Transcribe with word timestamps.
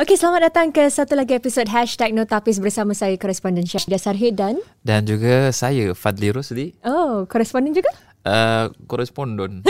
Okey, 0.00 0.16
selamat 0.16 0.48
datang 0.48 0.72
ke 0.72 0.88
satu 0.88 1.12
lagi 1.12 1.36
episod 1.36 1.68
Hashtag 1.68 2.16
Notapis 2.16 2.56
bersama 2.56 2.96
saya, 2.96 3.20
koresponden 3.20 3.68
Syafidah 3.68 4.00
Sarhid 4.00 4.32
dan... 4.32 4.56
Dan 4.80 5.04
juga 5.04 5.52
saya, 5.52 5.92
Fadli 5.92 6.32
Rosli. 6.32 6.72
Oh, 6.80 7.28
koresponden 7.28 7.76
juga? 7.76 7.92
Uh, 8.24 8.72
korespondon. 8.88 9.60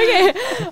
Okey. 0.00 0.22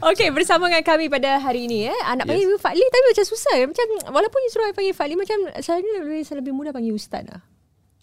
Okey, 0.08 0.32
bersama 0.32 0.72
dengan 0.72 0.80
kami 0.80 1.12
pada 1.12 1.36
hari 1.36 1.68
ini 1.68 1.92
eh. 1.92 2.00
Anak 2.08 2.24
panggil 2.24 2.48
yes. 2.48 2.64
Fadli 2.64 2.84
tapi 2.88 3.04
macam 3.12 3.24
susah. 3.28 3.54
Macam 3.60 3.86
walaupun 4.16 4.40
you 4.40 4.48
suruh 4.48 4.72
panggil 4.72 4.96
Fadli 4.96 5.20
macam 5.20 5.36
saya 5.60 5.84
lebih, 5.84 6.24
lebih 6.24 6.52
mudah 6.56 6.72
panggil 6.72 6.96
ustaz 6.96 7.28
lah. 7.28 7.44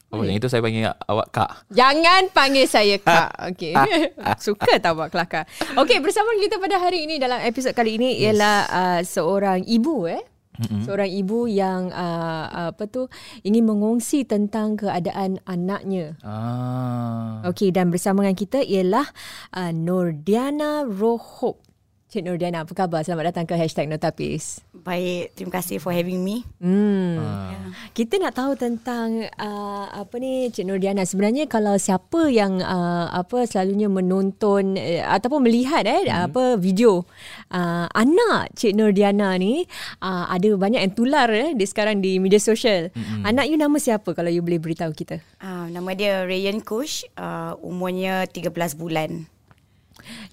Oh, 0.08 0.24
yang 0.24 0.40
itu 0.40 0.48
saya 0.48 0.64
panggil 0.64 0.88
awak 0.88 1.28
kak. 1.36 1.52
Jangan 1.68 2.32
panggil 2.32 2.64
saya 2.64 2.96
kak. 2.96 3.28
Okey. 3.52 3.76
Suka 4.46 4.80
tak 4.80 4.96
buat 4.96 5.12
kelakar. 5.12 5.44
Okey, 5.76 6.00
bersama 6.00 6.32
kita 6.40 6.64
pada 6.64 6.80
hari 6.80 7.04
ini 7.04 7.20
dalam 7.20 7.44
episod 7.44 7.76
kali 7.76 8.00
ini 8.00 8.16
yes. 8.16 8.32
ialah 8.32 8.58
uh, 8.72 9.02
seorang 9.04 9.68
ibu 9.68 10.08
eh. 10.08 10.24
Mm-hmm. 10.58 10.84
Seorang 10.90 11.12
ibu 11.12 11.40
yang 11.46 11.94
uh, 11.94 12.74
apa 12.74 12.90
tu 12.90 13.12
ingin 13.46 13.68
mengongsi 13.68 14.24
tentang 14.24 14.80
keadaan 14.80 15.44
anaknya. 15.46 16.18
Ah. 16.26 17.44
Okey 17.52 17.76
dan 17.76 17.92
bersama 17.92 18.26
dengan 18.26 18.40
kita 18.40 18.64
ialah 18.64 19.06
uh, 19.54 19.72
Nordiana 19.76 20.88
Rohop. 20.88 21.67
Cik 22.08 22.24
Nordiana, 22.24 22.64
apa 22.64 22.72
khabar? 22.72 23.04
Selamat 23.04 23.36
datang 23.36 23.44
ke 23.44 23.60
Hashtag 23.60 23.92
Notapis. 23.92 24.64
Baik, 24.72 25.36
terima 25.36 25.60
kasih 25.60 25.76
for 25.84 25.92
having 25.92 26.24
me. 26.24 26.48
Hmm. 26.56 27.20
Uh. 27.20 27.52
Yeah. 27.52 27.68
Kita 27.92 28.16
nak 28.24 28.32
tahu 28.32 28.56
tentang 28.56 29.28
uh, 29.36 29.92
apa 29.92 30.16
ni 30.16 30.48
Cik 30.48 30.72
Nordiana. 30.72 31.04
Sebenarnya 31.04 31.52
kalau 31.52 31.76
siapa 31.76 32.32
yang 32.32 32.64
uh, 32.64 33.12
apa 33.12 33.44
selalunya 33.44 33.92
menonton 33.92 34.80
uh, 34.80 35.04
ataupun 35.20 35.52
melihat 35.52 35.84
eh 35.84 36.08
hmm. 36.08 36.32
apa 36.32 36.56
video 36.56 37.04
uh, 37.52 37.92
anak 37.92 38.56
Cik 38.56 38.80
Nordiana 38.80 39.36
ni 39.36 39.68
uh, 40.00 40.32
ada 40.32 40.48
banyak 40.56 40.88
yang 40.88 40.96
tular 40.96 41.28
eh 41.28 41.60
di 41.60 41.68
sekarang 41.68 42.00
di 42.00 42.24
media 42.24 42.40
sosial. 42.40 42.88
Hmm. 42.96 43.28
Anak 43.28 43.52
you 43.52 43.60
nama 43.60 43.76
siapa 43.84 44.16
kalau 44.16 44.32
you 44.32 44.40
boleh 44.40 44.64
beritahu 44.64 44.96
kita? 44.96 45.20
Uh, 45.44 45.68
nama 45.76 45.92
dia 45.92 46.24
Ryan 46.24 46.64
Kush, 46.64 47.04
uh, 47.20 47.60
umurnya 47.60 48.24
13 48.32 48.80
bulan. 48.80 49.28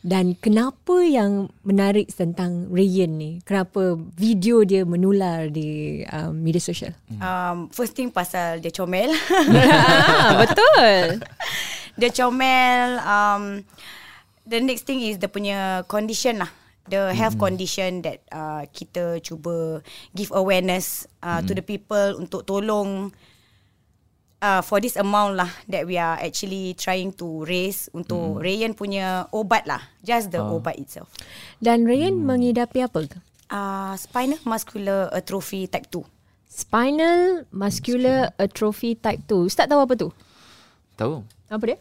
Dan 0.04 0.36
kenapa 0.36 1.00
yang 1.00 1.48
menarik 1.64 2.12
tentang 2.12 2.68
Rayan 2.68 3.16
ni? 3.16 3.40
Kenapa 3.42 3.96
video 3.96 4.60
dia 4.62 4.84
menular 4.84 5.48
di 5.48 6.02
um, 6.12 6.36
media 6.36 6.60
sosial? 6.60 6.92
Um, 7.20 7.72
first 7.72 7.96
thing 7.96 8.12
pasal 8.12 8.60
dia 8.60 8.68
comel. 8.68 9.10
ah, 9.32 10.36
betul. 10.44 11.24
dia 12.00 12.10
comel. 12.12 13.00
Um, 13.00 13.64
the 14.44 14.60
next 14.60 14.84
thing 14.84 15.00
is 15.00 15.16
dia 15.16 15.32
punya 15.32 15.88
condition 15.88 16.44
lah. 16.44 16.52
The 16.84 17.16
health 17.16 17.40
mm-hmm. 17.40 17.48
condition 17.48 17.90
that 18.04 18.20
uh, 18.28 18.68
kita 18.68 19.24
cuba 19.24 19.80
give 20.12 20.28
awareness 20.36 21.08
uh, 21.24 21.40
mm-hmm. 21.40 21.48
to 21.48 21.52
the 21.56 21.64
people 21.64 22.20
untuk 22.20 22.44
tolong 22.44 23.08
uh, 24.44 24.60
for 24.60 24.78
this 24.84 25.00
amount 25.00 25.40
lah 25.40 25.48
that 25.72 25.88
we 25.88 25.96
are 25.96 26.20
actually 26.20 26.76
trying 26.76 27.08
to 27.16 27.40
raise 27.48 27.88
untuk 27.96 28.36
mm. 28.36 28.44
Rayan 28.44 28.72
punya 28.76 29.24
obat 29.32 29.64
lah. 29.64 29.80
Just 30.04 30.28
the 30.28 30.44
uh. 30.44 30.52
obat 30.52 30.76
itself. 30.76 31.08
Dan 31.64 31.88
Rayan 31.88 32.20
mm. 32.20 32.28
mengidapi 32.28 32.84
apa? 32.84 33.08
Uh, 33.48 33.96
spinal 33.96 34.40
muscular 34.44 35.08
atrophy 35.16 35.64
type 35.64 35.88
2. 35.88 36.04
Spinal 36.44 37.48
muscular 37.50 38.30
atrophy 38.36 39.00
type 39.00 39.24
2. 39.26 39.48
Ustaz 39.48 39.64
tahu 39.66 39.80
apa 39.80 39.94
tu? 39.96 40.08
Tahu. 41.00 41.24
Apa 41.48 41.64
dia? 41.64 41.78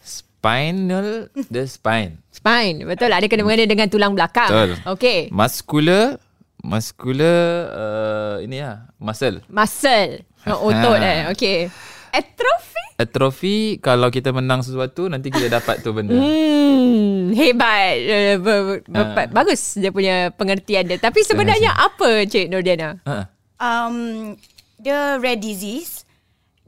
Spinal, 0.00 1.28
the 1.50 1.66
spine. 1.66 2.22
Spine, 2.30 2.86
betul 2.86 3.10
lah. 3.10 3.18
Ada 3.18 3.26
kena 3.26 3.42
mengena 3.42 3.66
dengan 3.66 3.90
tulang 3.90 4.14
belakang. 4.14 4.48
Betul. 4.48 4.70
Okay. 4.96 5.18
Muscular, 5.34 6.16
muscular, 6.62 7.42
uh, 7.74 8.36
ini 8.40 8.62
lah, 8.62 8.86
muscle. 9.02 9.42
Muscle. 9.50 10.22
Oh, 10.46 10.70
otot 10.70 11.02
eh. 11.02 11.28
Okay. 11.34 11.68
Atrofi? 12.10 12.84
Atrofi 12.98 13.56
kalau 13.78 14.10
kita 14.10 14.34
menang 14.34 14.64
sesuatu 14.66 15.06
nanti 15.06 15.30
kita 15.30 15.46
dapat 15.48 15.80
tu 15.86 15.94
benda. 15.94 16.16
Hmm, 16.16 17.30
hebat. 17.32 17.96
Uh. 18.42 19.26
Bagus 19.30 19.78
dia 19.78 19.94
punya 19.94 20.34
pengertian 20.34 20.88
dia. 20.88 20.98
Tapi 20.98 21.22
sebenarnya 21.22 21.74
apa 21.74 22.26
Cik 22.26 22.50
Nordiana? 22.50 22.98
Uh. 23.06 23.24
Um, 23.58 23.96
the 24.78 25.18
rare 25.18 25.38
disease 25.38 26.06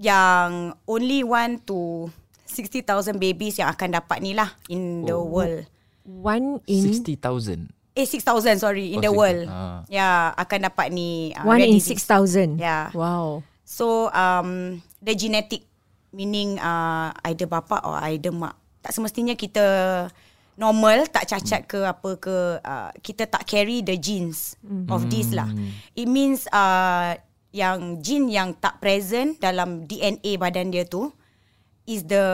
yang 0.01 0.75
only 0.89 1.23
one 1.23 1.61
to 1.69 2.11
60,000 2.51 3.15
babies 3.21 3.63
yang 3.63 3.71
akan 3.71 3.95
dapat 3.95 4.19
ni 4.19 4.35
lah 4.35 4.51
in 4.67 5.05
oh. 5.05 5.07
the 5.07 5.19
world. 5.19 5.63
One 6.03 6.59
in 6.67 6.83
60,000. 6.91 7.71
Eh 7.95 8.07
6,000 8.07 8.59
sorry 8.59 8.95
in 8.95 9.03
oh, 9.03 9.05
the 9.07 9.13
6, 9.15 9.19
world. 9.19 9.45
Uh. 9.47 9.83
Ya 9.87 9.99
yeah, 9.99 10.19
akan 10.35 10.59
dapat 10.71 10.91
ni 10.91 11.35
uh, 11.37 11.47
One 11.47 11.63
in 11.63 11.79
6,000. 11.79 12.59
Yeah. 12.59 12.91
Wow. 12.95 13.47
So 13.63 14.11
um 14.11 14.83
the 15.01 15.13
genetic 15.17 15.65
meaning 16.13 16.61
uh, 16.61 17.11
either 17.27 17.49
bapa 17.49 17.81
or 17.83 17.97
either 18.09 18.31
mak. 18.31 18.55
Tak 18.81 18.97
semestinya 18.97 19.37
kita 19.37 19.67
normal 20.61 21.09
tak 21.09 21.25
cacat 21.25 21.65
ke 21.65 21.81
apa 21.85 22.11
ke 22.21 22.37
uh, 22.61 22.91
kita 23.01 23.25
tak 23.25 23.49
carry 23.49 23.81
the 23.81 23.97
genes 23.97 24.61
mm. 24.61 24.89
of 24.93 25.09
this 25.09 25.33
lah. 25.33 25.49
Hmm. 25.49 25.73
It 25.97 26.05
means 26.05 26.45
uh, 26.53 27.17
yang 27.51 28.05
gene 28.05 28.29
yang 28.29 28.53
tak 28.61 28.79
present 28.79 29.41
dalam 29.41 29.89
DNA 29.89 30.37
badan 30.37 30.69
dia 30.71 30.85
tu 30.85 31.09
is 31.89 32.05
the 32.07 32.25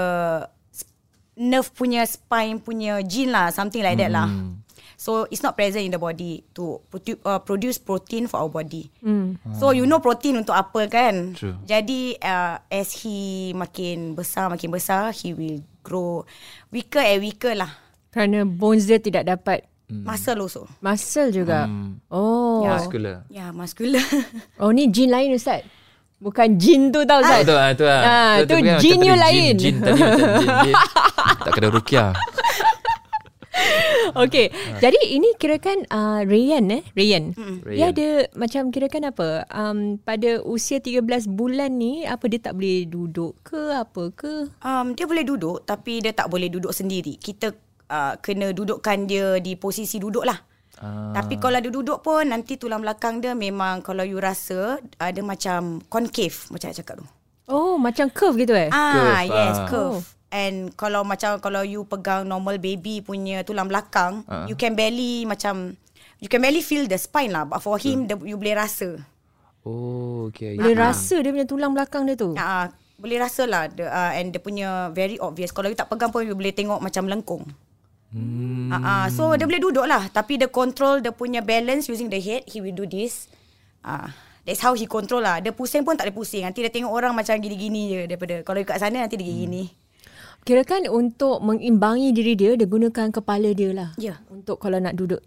nerve 1.38 1.70
punya 1.72 2.02
spine 2.04 2.58
punya 2.60 3.00
gene 3.06 3.30
lah 3.30 3.54
something 3.54 3.80
like 3.80 3.96
that 3.96 4.10
lah. 4.10 4.26
Hmm. 4.26 4.65
So 4.96 5.28
it's 5.28 5.44
not 5.44 5.60
present 5.60 5.84
in 5.84 5.92
the 5.92 6.00
body 6.00 6.40
to 6.56 6.80
uh, 7.28 7.40
produce 7.44 7.76
protein 7.76 8.32
for 8.32 8.40
our 8.40 8.48
body. 8.48 8.88
Mm. 9.04 9.36
So 9.60 9.76
you 9.76 9.84
know 9.84 10.00
protein 10.00 10.40
untuk 10.40 10.56
apa 10.56 10.88
kan? 10.88 11.36
True. 11.36 11.60
Jadi 11.68 12.16
uh, 12.16 12.56
as 12.72 12.96
he 13.04 13.52
makin 13.52 14.16
besar 14.16 14.48
makin 14.48 14.72
besar 14.72 15.12
he 15.12 15.36
will 15.36 15.60
grow 15.84 16.24
weaker 16.72 17.04
and 17.04 17.20
weaker 17.20 17.52
lah. 17.52 17.76
Kerana 18.08 18.48
bones 18.48 18.88
dia 18.88 18.96
tidak 18.96 19.28
dapat 19.28 19.68
mm. 19.92 20.08
muscle 20.08 20.40
also. 20.40 20.64
Muscle 20.80 21.28
juga. 21.28 21.68
Mm. 21.68 22.00
Oh. 22.08 22.64
Yeah. 22.64 22.72
Muscular. 22.80 23.16
Ya, 23.28 23.36
yeah, 23.36 23.48
muscular. 23.52 24.04
oh 24.64 24.72
ni 24.72 24.88
gene 24.88 25.12
lain 25.12 25.36
Ustaz. 25.36 25.60
Bukan 26.16 26.56
jin 26.56 26.88
tu 26.88 27.04
tau 27.04 27.20
Ustaz. 27.20 27.44
Ah, 27.44 27.44
betul 27.44 27.56
lah. 27.60 27.68
Itu, 27.68 27.84
lah. 27.84 28.00
ah, 28.00 28.34
itu, 28.40 28.44
itu, 28.48 28.54
itu 28.56 28.80
jin 28.80 28.98
you 29.04 29.16
lain. 29.20 29.52
Jin, 29.60 29.60
jin 29.60 29.74
tadi 29.84 30.00
macam 30.00 30.28
jin, 30.40 30.48
jin. 30.64 30.76
Tak 31.44 31.52
kena 31.52 31.68
rukiah. 31.68 32.10
Okay 34.26 34.52
Jadi 34.78 35.16
ini 35.16 35.34
kirakan 35.36 35.88
uh, 35.90 36.20
Rayan 36.24 36.70
eh? 36.70 36.82
Rayan 36.94 37.34
mm. 37.34 37.56
Dia 37.66 37.92
ada 37.92 38.08
Macam 38.36 38.70
kirakan 38.70 39.10
apa? 39.10 39.28
Um, 39.50 39.98
Pada 40.00 40.42
usia 40.44 40.78
13 40.78 41.02
bulan 41.30 41.74
ni 41.76 42.04
Apa 42.06 42.30
dia 42.30 42.40
tak 42.40 42.58
boleh 42.58 42.86
duduk 42.86 43.36
ke 43.42 43.74
Apa 43.74 44.12
ke? 44.12 44.50
Um, 44.62 44.94
Dia 44.94 45.06
boleh 45.08 45.24
duduk 45.26 45.64
Tapi 45.64 46.04
dia 46.04 46.12
tak 46.12 46.28
boleh 46.30 46.48
duduk 46.52 46.72
sendiri. 46.72 47.16
Kita 47.18 47.52
uh, 47.90 48.14
Kena 48.20 48.52
dudukkan 48.52 49.08
dia 49.08 49.38
Di 49.42 49.56
posisi 49.58 49.98
duduk 49.98 50.24
lah. 50.26 50.38
Ah. 50.76 51.16
Tapi 51.16 51.40
kalau 51.40 51.56
dia 51.56 51.72
duduk 51.72 52.04
pun 52.04 52.28
Nanti 52.28 52.60
tulang 52.60 52.84
belakang 52.84 53.24
dia 53.24 53.32
Memang 53.32 53.80
Kalau 53.80 54.04
you 54.04 54.20
rasa 54.20 54.76
Ada 55.00 55.24
macam 55.24 55.80
Concave 55.88 56.52
Macam 56.52 56.68
nak 56.68 56.76
cakap 56.76 56.96
tu. 57.00 57.06
Oh 57.46 57.78
macam 57.78 58.10
curve 58.10 58.42
gitu 58.42 58.54
eh? 58.58 58.66
Ah 58.74 59.22
curve, 59.22 59.30
yes 59.30 59.58
ah. 59.62 59.66
curve. 59.70 60.02
oh. 60.02 60.15
And 60.30 60.74
kalau 60.74 61.06
macam 61.06 61.38
kalau 61.38 61.62
you 61.62 61.86
pegang 61.86 62.26
normal 62.26 62.58
baby 62.58 62.98
punya 62.98 63.46
tulang 63.46 63.70
belakang, 63.70 64.26
uh-huh. 64.26 64.50
you 64.50 64.58
can 64.58 64.74
barely 64.74 65.22
macam 65.22 65.78
you 66.18 66.26
can 66.26 66.42
barely 66.42 66.60
feel 66.60 66.84
the 66.90 66.98
spine 66.98 67.30
lah. 67.30 67.46
But 67.46 67.62
for 67.62 67.78
him, 67.78 68.10
the, 68.10 68.18
you 68.26 68.34
boleh 68.34 68.58
rasa. 68.58 68.98
Oh, 69.62 70.30
okay. 70.30 70.58
Boleh 70.58 70.74
uh-huh. 70.74 70.90
rasa 70.90 71.16
dia 71.22 71.30
punya 71.30 71.46
tulang 71.46 71.72
belakang 71.72 72.06
dia 72.10 72.18
tu. 72.18 72.34
Ah, 72.34 72.42
uh, 72.42 72.64
boleh 72.98 73.18
rasa 73.22 73.46
lah. 73.46 73.70
The, 73.70 73.86
uh, 73.86 74.12
and 74.18 74.34
dia 74.34 74.42
punya 74.42 74.90
very 74.90 75.18
obvious. 75.22 75.54
Kalau 75.54 75.70
you 75.70 75.78
tak 75.78 75.86
pegang 75.90 76.10
pun, 76.10 76.26
you 76.26 76.34
boleh 76.34 76.54
tengok 76.54 76.82
macam 76.82 77.06
lengkung. 77.06 77.46
Hmm. 78.10 78.70
Uh, 78.70 78.78
uh, 78.82 79.04
so 79.10 79.30
dia 79.38 79.46
boleh 79.46 79.62
duduk 79.62 79.86
lah. 79.86 80.10
Tapi 80.10 80.42
dia 80.42 80.50
control 80.50 81.02
dia 81.02 81.14
punya 81.14 81.38
balance 81.38 81.86
using 81.86 82.10
the 82.10 82.18
head. 82.18 82.42
He 82.50 82.58
will 82.58 82.74
do 82.74 82.86
this. 82.86 83.30
Ah. 83.82 84.10
Uh, 84.10 84.10
That's 84.46 84.62
how 84.62 84.78
he 84.78 84.86
control 84.86 85.26
lah. 85.26 85.42
Dia 85.42 85.50
pusing 85.50 85.82
pun 85.82 85.98
tak 85.98 86.06
ada 86.06 86.14
pusing. 86.14 86.46
Nanti 86.46 86.62
dia 86.62 86.70
tengok 86.70 86.94
orang 86.94 87.10
macam 87.10 87.34
gini-gini 87.34 87.82
je 87.90 88.00
daripada. 88.06 88.46
Kalau 88.46 88.62
kat 88.62 88.78
sana 88.78 89.02
nanti 89.02 89.18
dia 89.18 89.26
gini-gini. 89.26 89.66
Hmm. 89.66 89.85
Kira 90.46 90.62
kan 90.62 90.86
untuk 90.86 91.42
mengimbangi 91.42 92.14
diri 92.14 92.38
dia, 92.38 92.54
dia 92.54 92.70
gunakan 92.70 93.10
kepala 93.10 93.50
dia 93.50 93.74
lah. 93.74 93.90
Ya. 93.98 94.14
Yeah. 94.14 94.18
Untuk 94.30 94.62
kalau 94.62 94.78
nak 94.78 94.94
duduk 94.94 95.18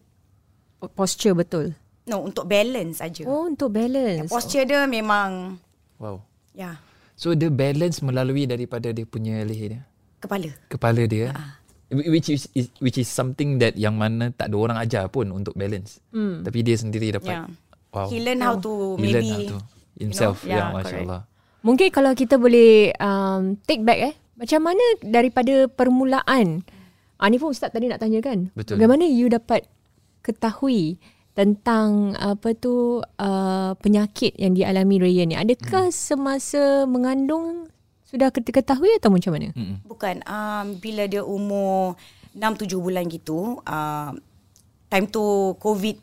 posture 0.96 1.36
betul. 1.36 1.76
No, 2.08 2.24
untuk 2.24 2.48
balance 2.48 3.04
saja. 3.04 3.28
Oh, 3.28 3.52
untuk 3.52 3.76
balance. 3.76 4.26
Yeah, 4.26 4.32
posture 4.32 4.64
dia 4.64 4.88
memang... 4.88 5.60
Wow. 6.00 6.24
Ya. 6.56 6.64
Yeah. 6.64 6.76
So, 7.20 7.36
dia 7.36 7.52
balance 7.52 8.00
melalui 8.00 8.48
daripada 8.48 8.96
dia 8.96 9.04
punya 9.04 9.44
leher 9.44 9.76
dia? 9.76 9.82
Kepala. 10.24 10.56
Kepala 10.72 11.04
dia. 11.04 11.36
Uh-huh. 11.36 12.08
Which 12.16 12.32
is, 12.32 12.48
is 12.56 12.72
which 12.80 12.96
is 12.96 13.12
something 13.12 13.60
that 13.60 13.76
yang 13.76 14.00
mana 14.00 14.32
tak 14.32 14.48
ada 14.48 14.56
orang 14.56 14.78
ajar 14.80 15.12
pun 15.12 15.36
untuk 15.36 15.52
balance. 15.60 16.00
Hmm. 16.16 16.48
Tapi 16.48 16.64
dia 16.64 16.80
sendiri 16.80 17.12
dapat. 17.20 17.44
Yeah. 17.44 17.52
Wow. 17.92 18.08
He 18.08 18.24
learn 18.24 18.40
how 18.40 18.56
to 18.56 18.96
He 18.96 19.12
maybe... 19.12 19.20
He 19.20 19.36
learn 19.36 19.36
how 19.36 19.42
to 19.52 19.58
himself. 20.00 20.48
You 20.48 20.56
know? 20.56 20.56
Yeah, 20.56 20.72
yeah 20.72 20.76
Masya 20.80 20.98
Allah. 21.04 21.22
Mungkin 21.60 21.88
kalau 21.92 22.16
kita 22.16 22.40
boleh 22.40 22.96
um, 23.04 23.60
take 23.68 23.84
back 23.84 24.00
eh. 24.00 24.16
Macam 24.40 24.60
mana 24.64 24.86
daripada 25.04 25.68
permulaan? 25.68 26.64
Ah, 27.20 27.28
ni 27.28 27.36
pun 27.36 27.52
Ustaz 27.52 27.76
tadi 27.76 27.92
nak 27.92 28.00
tanya 28.00 28.24
kan? 28.24 28.48
Betul. 28.56 28.80
Bagaimana 28.80 29.04
you 29.04 29.28
dapat 29.28 29.68
ketahui 30.24 30.96
tentang 31.36 32.16
apa 32.16 32.56
tu 32.56 33.04
uh, 33.04 33.72
penyakit 33.84 34.40
yang 34.40 34.56
dialami 34.56 34.96
Raya 35.04 35.24
ni. 35.28 35.36
Adakah 35.36 35.92
hmm. 35.92 35.96
semasa 35.96 36.88
mengandung 36.88 37.68
sudah 38.08 38.32
ketahui 38.32 38.96
atau 38.96 39.12
macam 39.12 39.36
mana? 39.36 39.52
Hmm. 39.52 39.84
Bukan. 39.84 40.24
Um, 40.24 40.80
bila 40.80 41.04
dia 41.12 41.22
umur 41.22 42.00
6-7 42.32 42.80
bulan 42.80 43.04
gitu, 43.12 43.60
uh, 43.68 44.12
time 44.88 45.06
tu 45.12 45.56
COVID, 45.60 45.98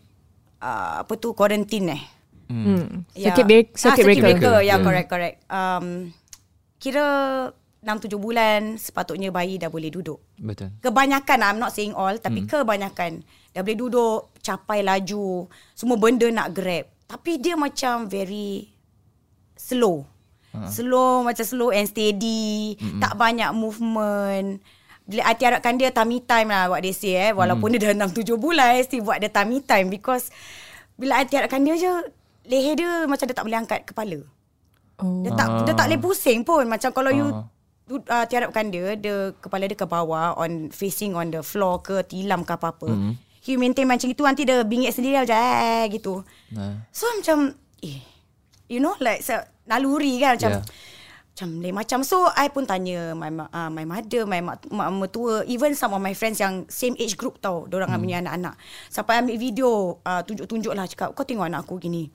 uh, 0.60 1.04
apa 1.04 1.12
tu, 1.16 1.32
quarantine 1.32 1.96
eh. 1.96 2.02
Hmm. 2.46 3.02
Ya. 3.16 3.32
Circuit, 3.32 3.46
break, 3.48 3.66
circuit, 3.74 3.90
ah, 3.90 3.96
circuit 3.96 4.22
breaker. 4.22 4.38
breaker. 4.38 4.56
Ya, 4.62 4.68
yeah, 4.68 4.78
correct, 4.78 5.08
correct. 5.10 5.36
Um, 5.50 6.14
kira 6.78 7.06
6-7 7.86 8.18
bulan 8.18 8.60
sepatutnya 8.74 9.30
bayi 9.30 9.62
dah 9.62 9.70
boleh 9.70 9.94
duduk. 9.94 10.18
Betul. 10.42 10.74
Kebanyakan, 10.82 11.38
I'm 11.46 11.62
not 11.62 11.70
saying 11.70 11.94
all, 11.94 12.18
tapi 12.18 12.42
hmm. 12.42 12.50
kebanyakan 12.50 13.22
dah 13.54 13.62
boleh 13.62 13.78
duduk, 13.78 14.34
capai 14.42 14.82
laju, 14.82 15.46
semua 15.78 15.94
benda 15.94 16.26
nak 16.34 16.50
grab. 16.50 16.90
Tapi 17.06 17.38
dia 17.38 17.54
macam 17.54 18.10
very 18.10 18.66
slow. 19.54 20.02
Uh. 20.50 20.66
Slow, 20.66 21.22
macam 21.22 21.46
slow 21.46 21.70
and 21.70 21.86
steady. 21.86 22.74
Mm-mm. 22.82 22.98
Tak 22.98 23.14
banyak 23.14 23.50
movement. 23.54 24.58
Bila 25.06 25.22
hati 25.30 25.46
harapkan 25.46 25.78
dia 25.78 25.94
tummy 25.94 26.18
time 26.18 26.50
lah 26.50 26.66
what 26.66 26.82
they 26.82 26.90
say 26.90 27.14
eh. 27.14 27.30
Walaupun 27.30 27.70
mm. 27.70 27.74
dia 27.78 27.94
dah 27.94 28.10
6-7 28.10 28.34
bulan, 28.42 28.82
still 28.82 29.06
buat 29.06 29.22
dia 29.22 29.30
tummy 29.30 29.62
time. 29.62 29.86
Because 29.86 30.34
bila 30.98 31.22
hati 31.22 31.38
harapkan 31.38 31.62
dia 31.62 31.78
je, 31.78 31.92
leher 32.50 32.74
dia 32.74 32.90
macam 33.06 33.24
dia 33.30 33.36
tak 33.36 33.46
boleh 33.46 33.58
angkat 33.62 33.80
kepala. 33.86 34.18
Oh. 34.98 35.22
Dia 35.22 35.30
tak 35.36 35.46
uh. 35.46 35.62
dia 35.62 35.74
tak 35.78 35.86
boleh 35.86 36.00
pusing 36.02 36.40
pun. 36.42 36.64
Macam 36.66 36.90
kalau 36.90 37.12
uh. 37.12 37.16
you 37.16 37.26
uh, 37.90 38.24
tiarapkan 38.26 38.68
dia, 38.70 38.98
dia 38.98 39.30
kepala 39.38 39.70
dia 39.70 39.78
ke 39.78 39.86
bawah 39.86 40.34
on 40.34 40.74
facing 40.74 41.14
on 41.14 41.30
the 41.30 41.42
floor 41.42 41.80
ke 41.82 42.02
tilam 42.06 42.42
ke 42.42 42.52
apa-apa. 42.54 42.90
Mm. 42.90 43.14
He 43.46 43.54
maintain 43.54 43.86
macam 43.86 44.10
itu 44.10 44.22
nanti 44.26 44.42
dia 44.42 44.66
bingit 44.66 44.90
sendiri 44.90 45.22
macam 45.22 45.38
eh 45.38 45.86
gitu. 45.94 46.26
Nah. 46.50 46.82
So 46.90 47.06
macam 47.14 47.54
eh 47.78 48.02
you 48.66 48.82
know 48.82 48.98
like 48.98 49.22
so, 49.22 49.38
naluri 49.70 50.18
kan 50.18 50.34
macam 50.34 50.50
yeah. 50.58 50.64
macam 51.30 51.48
lain 51.62 51.74
macam 51.78 51.98
so 52.02 52.26
I 52.34 52.50
pun 52.50 52.66
tanya 52.66 53.14
my 53.14 53.30
uh, 53.30 53.70
my 53.70 53.86
mother, 53.86 54.26
my 54.26 54.42
mak, 54.42 54.66
mak 54.66 54.88
mertua, 54.90 55.46
even 55.46 55.78
some 55.78 55.94
of 55.94 56.02
my 56.02 56.16
friends 56.16 56.42
yang 56.42 56.66
same 56.66 56.98
age 56.98 57.14
group 57.14 57.38
tau, 57.38 57.70
orang 57.70 57.86
mm. 57.86 58.02
punya 58.02 58.16
anak-anak. 58.18 58.54
Sampai 58.90 59.22
ambil 59.22 59.38
video 59.38 60.02
uh, 60.02 60.26
tunjuk-tunjuk 60.26 60.74
lah 60.74 60.90
cakap 60.90 61.14
kau 61.14 61.22
tengok 61.22 61.46
anak 61.46 61.62
aku 61.62 61.78
gini. 61.78 62.10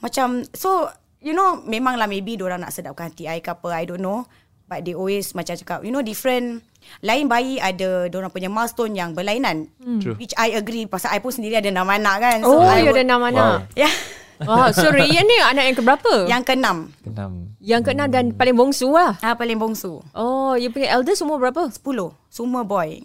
Macam 0.00 0.48
so 0.56 0.88
you 1.20 1.36
know 1.36 1.60
memanglah 1.60 2.08
maybe 2.08 2.40
orang 2.40 2.64
nak 2.64 2.72
sedapkan 2.72 3.12
hati 3.12 3.28
I 3.28 3.44
ke 3.44 3.52
apa 3.52 3.68
I 3.76 3.84
don't 3.84 4.00
know 4.00 4.24
but 4.70 4.86
they 4.86 4.94
always 4.94 5.34
macam 5.34 5.58
cakap 5.58 5.82
you 5.82 5.90
know 5.90 6.00
different 6.00 6.62
lain 7.02 7.26
bayi 7.26 7.58
ada 7.58 8.06
orang 8.14 8.30
punya 8.30 8.46
milestone 8.46 8.94
yang 8.94 9.10
berlainan 9.10 9.66
hmm. 9.82 10.14
which 10.16 10.32
I 10.38 10.54
agree 10.54 10.86
pasal 10.86 11.10
I 11.10 11.18
pun 11.18 11.34
sendiri 11.34 11.58
ada 11.58 11.74
nama 11.74 11.98
anak 11.98 12.16
kan 12.22 12.38
so 12.46 12.54
oh 12.54 12.74
you 12.78 12.94
ada 12.94 13.02
nama 13.02 13.24
anak 13.34 13.66
wow. 13.66 13.74
yeah 13.74 13.90
Wah, 14.40 14.72
so 14.72 14.88
Rian 14.88 15.28
ni 15.28 15.36
anak 15.44 15.68
yang 15.68 15.76
keberapa? 15.76 16.12
Yang 16.24 16.42
keenam. 16.48 16.88
Keenam. 17.04 17.52
Yang 17.60 17.82
keenam 17.84 18.08
dan 18.08 18.24
paling 18.32 18.56
bongsu 18.56 18.88
lah. 18.88 19.20
Ah, 19.20 19.36
paling 19.36 19.60
bongsu. 19.60 20.00
Oh, 20.16 20.56
you 20.56 20.72
punya 20.72 20.96
elder 20.96 21.12
semua 21.12 21.36
berapa? 21.36 21.68
Sepuluh. 21.68 22.16
Semua 22.32 22.64
boy. 22.64 23.04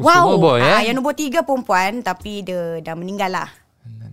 Wow. 0.00 0.32
Semua 0.32 0.38
boy 0.40 0.58
eh? 0.64 0.72
Ah, 0.72 0.80
yang 0.80 0.96
nombor 0.96 1.12
tiga 1.12 1.44
perempuan 1.44 2.00
tapi 2.00 2.40
dia 2.40 2.80
dah 2.80 2.96
meninggal 2.96 3.28
lah. 3.36 3.48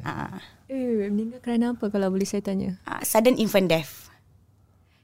Ah. 0.04 0.36
Eh, 0.68 1.08
meninggal 1.08 1.40
kerana 1.40 1.72
apa 1.72 1.88
kalau 1.88 2.12
boleh 2.12 2.28
saya 2.28 2.44
tanya? 2.44 2.76
Ah, 2.84 3.00
sudden 3.08 3.40
infant 3.40 3.72
death. 3.72 4.07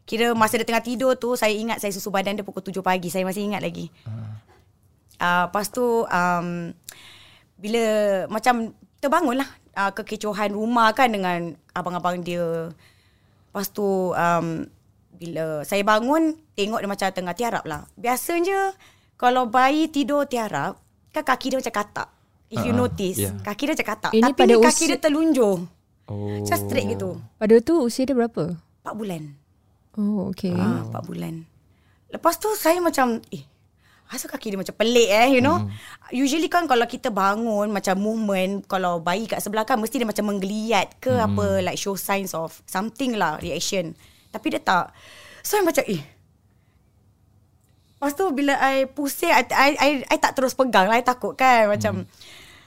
Kira 0.03 0.35
masa 0.35 0.59
dia 0.59 0.67
tengah 0.67 0.83
tidur 0.83 1.15
tu 1.15 1.35
Saya 1.39 1.55
ingat 1.55 1.79
saya 1.79 1.95
susu 1.95 2.11
badan 2.11 2.35
dia 2.35 2.43
pukul 2.43 2.59
7 2.59 2.83
pagi. 2.83 3.07
Saya 3.07 3.23
masih 3.23 3.47
ingat 3.47 3.63
lagi. 3.63 3.87
Uh. 4.03 4.35
Uh, 5.19 5.43
Lepas 5.47 5.71
tu 5.71 6.03
um, 6.03 6.47
Bila 7.55 7.83
Macam 8.27 8.75
Terbangun 8.99 9.39
lah 9.39 9.49
uh, 9.79 9.91
Kekecohan 9.95 10.51
rumah 10.51 10.91
kan 10.91 11.07
Dengan 11.07 11.55
Abang-abang 11.71 12.19
dia. 12.19 12.71
Lepas 13.47 13.71
tu 13.71 14.11
um, 14.11 14.67
Bila 15.15 15.63
Saya 15.63 15.87
bangun 15.87 16.35
Tengok 16.53 16.83
dia 16.83 16.89
macam 16.91 17.07
tengah 17.15 17.35
tiarap 17.35 17.63
lah. 17.63 17.87
Biasanya 17.95 18.75
Kalau 19.15 19.47
bayi 19.47 19.87
tidur 19.87 20.27
tiarap 20.27 20.83
Kan 21.13 21.23
kaki 21.23 21.53
dia 21.53 21.61
macam 21.61 21.75
katak. 21.77 22.09
If 22.49 22.59
uh, 22.59 22.65
you 22.67 22.73
notice 22.75 23.21
yeah. 23.21 23.37
Kaki 23.39 23.69
dia 23.69 23.73
macam 23.77 23.87
katak. 23.95 24.11
Ini 24.17 24.23
Tapi 24.33 24.39
pada 24.43 24.55
kaki 24.59 24.83
usia... 24.83 24.89
dia 24.91 24.99
telunjuk 24.99 25.57
oh. 26.09 26.41
Macam 26.43 26.57
straight 26.57 26.87
gitu. 26.91 27.21
Pada 27.39 27.55
tu 27.63 27.73
usia 27.85 28.03
dia 28.03 28.17
berapa? 28.17 28.57
4 28.83 28.99
bulan 28.99 29.42
Oh, 29.97 30.33
okay. 30.33 30.53
Ah, 30.53 30.85
4 30.89 31.09
bulan. 31.09 31.45
Lepas 32.09 32.37
tu 32.41 32.49
saya 32.57 32.81
macam, 32.81 33.21
eh, 33.33 33.45
asal 34.13 34.29
kaki 34.29 34.53
dia 34.53 34.59
macam 34.61 34.75
pelik 34.77 35.09
eh, 35.09 35.37
you 35.37 35.41
know. 35.41 35.65
Hmm. 35.65 35.69
Usually 36.13 36.45
kan 36.49 36.69
kalau 36.69 36.85
kita 36.85 37.09
bangun 37.09 37.73
macam 37.73 37.97
movement, 37.97 38.65
kalau 38.69 39.01
bayi 39.01 39.25
kat 39.25 39.41
sebelah 39.41 39.65
kan 39.65 39.81
mesti 39.81 40.01
dia 40.01 40.07
macam 40.07 40.29
menggeliat 40.29 41.01
ke 41.01 41.09
hmm. 41.09 41.25
apa, 41.25 41.45
like 41.65 41.77
show 41.77 41.97
signs 41.97 42.37
of 42.37 42.53
something 42.69 43.17
lah, 43.17 43.41
reaction. 43.41 43.97
Tapi 44.29 44.53
dia 44.53 44.61
tak. 44.61 44.93
So 45.41 45.57
saya 45.57 45.65
macam, 45.65 45.83
eh. 45.89 46.01
Lepas 47.97 48.19
tu 48.19 48.25
bila 48.35 48.59
I 48.59 48.85
pusing, 48.89 49.31
I, 49.31 49.43
I, 49.47 49.69
I, 49.79 49.89
I 50.11 50.17
tak 50.19 50.35
terus 50.35 50.51
pegang 50.53 50.91
lah, 50.91 50.99
I 50.99 51.05
takut 51.05 51.33
kan. 51.33 51.69
Macam, 51.71 52.03
hmm. 52.03 52.07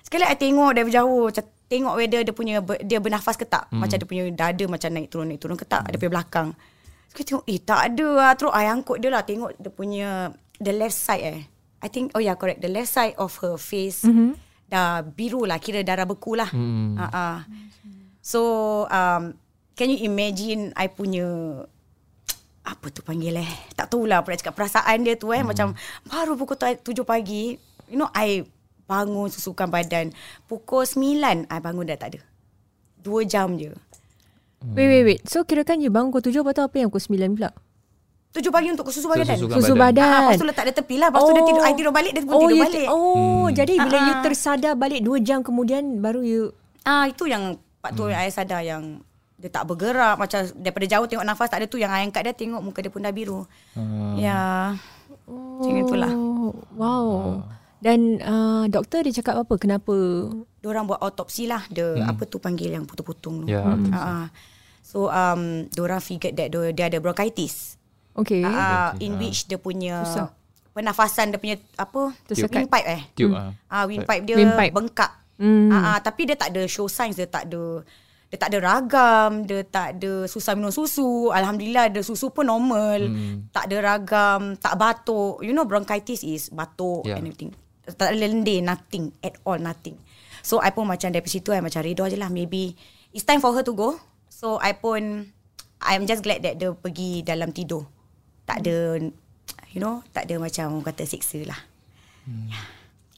sekali 0.02 0.24
I 0.26 0.34
tengok 0.38 0.70
dari 0.74 0.90
jauh, 0.90 1.28
macam 1.28 1.44
tengok 1.66 1.94
whether 1.98 2.20
dia 2.22 2.34
punya, 2.34 2.62
dia 2.86 2.98
bernafas 3.02 3.34
ke 3.36 3.44
tak. 3.46 3.68
Hmm. 3.68 3.82
Macam 3.82 3.98
dia 3.98 4.08
punya 4.08 4.24
dada 4.32 4.64
macam 4.66 4.88
naik 4.94 5.10
turun, 5.12 5.26
naik 5.28 5.42
turun 5.42 5.58
ke 5.58 5.66
tak, 5.68 5.86
hmm. 5.86 5.90
dia 5.94 5.98
punya 6.00 6.12
belakang. 6.18 6.48
Kita 7.16 7.32
tengok 7.32 7.44
eh 7.48 7.60
tak 7.64 7.80
ada 7.80 8.08
lah. 8.12 8.32
Terus 8.36 8.52
I 8.52 8.68
angkut 8.68 9.00
dia 9.00 9.08
lah 9.08 9.24
tengok 9.24 9.56
dia 9.56 9.72
punya 9.72 10.36
the 10.60 10.72
left 10.76 11.00
side 11.00 11.24
eh. 11.24 11.40
I 11.80 11.88
think 11.88 12.12
oh 12.12 12.20
yeah 12.20 12.36
correct 12.36 12.60
the 12.60 12.68
left 12.68 12.92
side 12.92 13.16
of 13.16 13.32
her 13.40 13.56
face 13.56 14.04
mm-hmm. 14.04 14.36
dah 14.68 15.00
biru 15.00 15.48
lah 15.48 15.56
kira 15.56 15.80
darah 15.80 16.04
beku 16.04 16.36
lah. 16.36 16.52
Mm. 16.52 17.00
Uh-uh. 17.00 17.36
So 18.20 18.40
um, 18.92 19.32
can 19.72 19.88
you 19.88 20.04
imagine 20.04 20.76
I 20.76 20.92
punya 20.92 21.24
apa 22.66 22.90
tu 22.90 23.00
panggil 23.00 23.38
eh 23.38 23.52
tak 23.78 23.94
tahulah 23.94 24.20
apa 24.20 24.34
nak 24.34 24.38
cakap 24.42 24.54
perasaan 24.58 25.06
dia 25.06 25.14
tu 25.14 25.30
eh 25.30 25.40
mm. 25.40 25.46
macam 25.46 25.72
baru 26.02 26.34
pukul 26.34 26.58
tujuh 26.58 27.06
pagi 27.06 27.54
you 27.86 27.94
know 27.94 28.10
I 28.10 28.42
bangun 28.90 29.30
susukan 29.30 29.70
badan 29.70 30.10
pukul 30.50 30.82
sembilan 30.82 31.46
I 31.46 31.58
bangun 31.62 31.86
dah 31.86 31.98
tak 31.98 32.08
ada. 32.14 32.20
Dua 32.98 33.22
jam 33.22 33.54
je. 33.54 33.70
Wait, 34.62 34.88
wait, 34.88 35.04
wait. 35.04 35.20
So 35.28 35.44
kira 35.44 35.66
kan 35.66 35.82
you 35.84 35.92
bangun 35.92 36.14
pukul 36.14 36.32
tujuh, 36.32 36.40
lepas 36.40 36.56
tu 36.56 36.64
apa 36.64 36.76
yang 36.80 36.88
pukul 36.88 37.04
sembilan 37.04 37.28
pula? 37.36 37.50
Tujuh 38.36 38.52
pagi 38.52 38.68
untuk 38.68 38.92
susu 38.92 39.08
badan. 39.08 39.36
Susu, 39.36 39.52
susu 39.56 39.72
badan. 39.72 40.04
badan. 40.04 40.08
Ah, 40.12 40.20
lepas 40.28 40.36
tu 40.36 40.46
letak 40.48 40.64
dia 40.68 40.74
tepi 40.76 40.94
lah. 41.00 41.08
Lepas 41.08 41.20
oh. 41.20 41.26
tu 41.28 41.32
dia 41.32 41.44
tidur, 41.48 41.62
I 41.64 41.72
tidur 41.72 41.92
balik, 41.92 42.12
dia 42.12 42.22
pun 42.24 42.34
oh, 42.36 42.40
tidur 42.44 42.58
balik. 42.68 42.86
Oh, 42.88 43.00
hmm. 43.48 43.54
jadi 43.56 43.74
bila 43.80 43.96
uh-huh. 43.96 44.08
you 44.08 44.14
tersadar 44.24 44.72
balik 44.76 45.00
dua 45.00 45.16
jam 45.24 45.40
kemudian, 45.40 45.82
baru 46.04 46.20
you... 46.20 46.52
Ah, 46.84 47.08
itu 47.08 47.24
yang 47.28 47.56
Pak 47.80 47.94
tu 47.94 48.04
hmm. 48.04 48.12
yang 48.12 48.34
sadar 48.34 48.60
yang 48.66 48.82
dia 49.38 49.50
tak 49.52 49.64
bergerak. 49.68 50.18
Macam 50.18 50.42
daripada 50.58 50.86
jauh 50.90 51.06
tengok 51.06 51.24
nafas 51.24 51.48
tak 51.48 51.62
ada 51.62 51.66
tu. 51.70 51.78
Yang 51.78 51.92
I 51.94 52.02
angkat 52.08 52.22
dia 52.26 52.34
tengok 52.34 52.60
muka 52.60 52.78
dia 52.82 52.90
pun 52.90 53.00
dah 53.06 53.14
biru. 53.14 53.46
Hmm. 53.78 54.18
Ya. 54.18 54.74
Oh. 55.30 55.62
Macam 55.62 55.76
itulah. 55.80 56.12
Wow. 56.74 57.06
Dan 57.76 58.18
uh, 58.24 58.64
doktor 58.66 59.06
dia 59.06 59.14
cakap 59.16 59.46
apa? 59.46 59.54
Kenapa? 59.60 59.94
Diorang 60.60 60.90
buat 60.90 60.98
autopsi 60.98 61.46
lah. 61.46 61.62
The, 61.70 62.00
hmm. 62.00 62.10
Apa 62.10 62.26
tu 62.26 62.36
panggil 62.42 62.74
yang 62.74 62.84
putung-putung 62.84 63.46
tu. 63.46 63.54
Ya. 63.54 63.62
Yeah. 63.62 63.76
Uh-huh. 63.80 64.26
So 64.86 65.10
um 65.10 65.66
orang 65.74 65.98
figured 65.98 66.38
that 66.38 66.54
dia 66.54 66.86
ada 66.86 67.02
bronchitis. 67.02 67.74
Okay. 68.14 68.46
Uh, 68.46 68.94
in 69.02 69.18
which 69.18 69.50
dia 69.50 69.58
punya 69.58 70.06
Susah. 70.06 70.30
pernafasan 70.70 71.34
dia 71.34 71.42
punya 71.42 71.58
apa? 71.74 72.14
Tersekat. 72.30 72.70
Windpipe 72.70 72.86
eh. 72.86 73.02
Tube. 73.18 73.34
Hmm. 73.34 73.50
Ah 73.66 73.82
uh, 73.82 73.84
windpipe 73.90 74.22
dia 74.22 74.38
windpipe. 74.38 74.70
bengkak. 74.70 75.12
Hmm. 75.42 75.74
Uh, 75.74 75.74
uh, 75.74 75.98
tapi 75.98 76.30
dia 76.30 76.38
tak 76.38 76.54
ada 76.54 76.62
show 76.70 76.86
signs 76.86 77.18
dia 77.18 77.26
tak 77.26 77.50
ada 77.50 77.82
dia 78.26 78.42
tak 78.42 78.50
ada 78.50 78.58
ragam, 78.58 79.46
dia 79.46 79.62
tak 79.62 79.98
ada 79.98 80.26
susah 80.26 80.54
minum 80.54 80.70
susu. 80.70 81.30
Alhamdulillah 81.34 81.90
dia 81.90 82.02
susu 82.06 82.30
pun 82.30 82.46
normal. 82.46 83.10
Hmm. 83.10 83.50
Tak 83.50 83.66
ada 83.66 83.76
ragam, 83.82 84.54
tak 84.54 84.78
batuk. 84.78 85.42
You 85.42 85.50
know 85.50 85.66
bronchitis 85.66 86.22
is 86.22 86.46
batuk 86.54 87.06
yeah. 87.06 87.18
and 87.18 87.26
everything. 87.26 87.50
Tak 87.86 88.14
ada 88.14 88.18
lendir, 88.18 88.62
nothing 88.62 89.14
at 89.22 89.34
all, 89.42 89.58
nothing. 89.58 89.98
So 90.46 90.62
I 90.62 90.70
pun 90.70 90.86
macam 90.86 91.10
dari 91.10 91.26
situ 91.26 91.50
I 91.50 91.58
macam 91.58 91.82
redha 91.82 92.06
je 92.06 92.18
lah. 92.18 92.30
Maybe 92.30 92.74
it's 93.10 93.26
time 93.26 93.42
for 93.42 93.50
her 93.50 93.66
to 93.66 93.74
go. 93.74 93.98
So 94.36 94.60
I 94.60 94.76
pun 94.76 95.32
I'm 95.80 96.04
just 96.04 96.20
glad 96.20 96.44
that 96.44 96.60
dia 96.60 96.76
pergi 96.76 97.24
dalam 97.24 97.56
tidur. 97.56 97.88
Tak 98.44 98.60
ada 98.60 99.00
you 99.72 99.80
know, 99.80 100.04
tak 100.12 100.28
ada 100.28 100.36
macam 100.36 100.76
orang 100.76 100.92
kata 100.92 101.08
siksa 101.08 101.40
lah. 101.48 101.56
Hmm. 102.28 102.52
Yeah. 102.52 102.64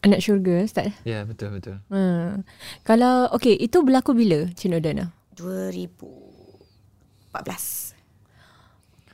Anak 0.07 0.23
syurga 0.23 0.63
Ustaz? 0.63 0.95
Ya 1.03 1.19
yeah, 1.19 1.23
betul 1.27 1.59
betul. 1.59 1.83
Hmm. 1.91 2.47
Kalau 2.87 3.35
okay 3.35 3.59
itu 3.59 3.83
berlaku 3.83 4.15
bila 4.15 4.47
Cik 4.55 4.71
Nordana? 4.71 5.11
2014. 5.35 7.35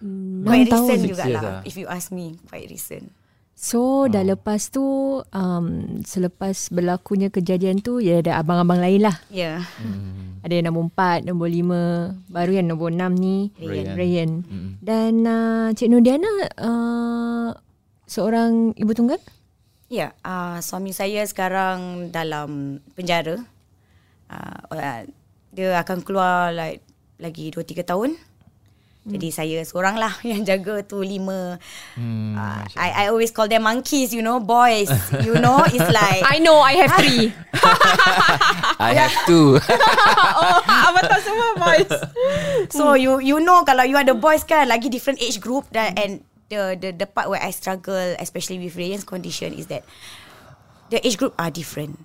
Hmm, 0.05 0.45
quite 0.45 0.69
recent 0.69 1.01
jugalah 1.09 1.41
lah. 1.41 1.65
if 1.65 1.81
you 1.81 1.89
ask 1.89 2.13
me 2.13 2.37
quite 2.53 2.69
recent. 2.69 3.09
So 3.65 3.81
oh. 3.81 4.01
dah 4.13 4.21
lepas 4.21 4.69
tu 4.69 4.85
um, 5.25 5.67
selepas 6.05 6.69
berlakunya 6.69 7.33
kejadian 7.33 7.81
tu 7.81 7.97
ya 7.97 8.21
ada 8.21 8.37
abang-abang 8.37 8.77
lain 8.77 9.09
lah. 9.09 9.17
Ya. 9.33 9.65
Yeah. 9.65 9.81
Hmm. 9.81 10.45
Ada 10.45 10.61
yang 10.61 10.65
nombor 10.69 10.93
empat, 10.93 11.19
nombor 11.25 11.49
lima, 11.49 12.13
baru 12.29 12.61
yang 12.61 12.69
nombor 12.69 12.93
enam 12.93 13.17
ni 13.17 13.57
Rayan. 13.57 13.97
Rayan. 13.97 14.31
Hmm. 14.45 14.71
Dan 14.85 15.25
uh, 15.25 15.73
Cik 15.73 15.89
Nurdiana 15.89 16.29
uh, 16.61 17.57
seorang 18.05 18.77
ibu 18.77 18.93
tunggal? 18.93 19.17
Ya, 19.89 19.97
yeah, 19.97 20.11
uh, 20.21 20.61
suami 20.61 20.93
saya 20.93 21.25
sekarang 21.25 22.13
dalam 22.13 22.85
penjara. 22.93 23.41
uh, 24.29 25.09
dia 25.57 25.81
akan 25.81 26.05
keluar 26.05 26.53
like 26.53 26.85
lagi 27.17 27.49
2 27.49 27.65
3 27.65 27.81
tahun. 27.81 28.21
Jadi 29.05 29.29
saya 29.29 29.61
seorang 29.61 30.01
lah 30.01 30.17
yang 30.25 30.41
jaga 30.43 30.81
tu 30.81 31.05
lima. 31.05 31.61
Hmm, 31.93 32.33
Uh, 32.35 32.65
I 32.75 33.05
I 33.05 33.13
always 33.13 33.31
call 33.31 33.47
them 33.47 33.63
monkeys, 33.63 34.11
you 34.11 34.25
know, 34.25 34.41
boys. 34.41 34.89
You 35.21 35.37
know, 35.37 35.61
it's 35.77 35.93
like 35.93 36.25
I 36.25 36.41
know 36.41 36.57
I 36.59 36.81
have 36.81 36.97
three. 36.97 37.29
I 38.81 38.97
have 38.97 39.13
to. 39.29 39.61
oh, 39.61 40.59
abang 40.65 41.05
tahu 41.05 41.21
semua 41.21 41.49
boys. 41.55 41.91
So 42.73 42.97
you 42.97 43.21
you 43.21 43.39
know 43.39 43.61
kalau 43.63 43.85
you 43.85 44.01
ada 44.01 44.17
boys 44.17 44.43
kan 44.43 44.67
lagi 44.67 44.89
different 44.89 45.21
age 45.21 45.37
group 45.37 45.69
that 45.71 45.95
and 46.01 46.25
the 46.49 46.73
the 46.77 46.97
the 46.97 47.05
part 47.05 47.29
where 47.29 47.41
I 47.41 47.53
struggle 47.53 48.17
especially 48.17 48.57
with 48.57 48.73
Rayyan's 48.73 49.05
condition 49.05 49.53
is 49.53 49.69
that 49.69 49.85
the 50.89 51.05
age 51.05 51.21
group 51.21 51.37
are 51.37 51.53
different. 51.53 52.01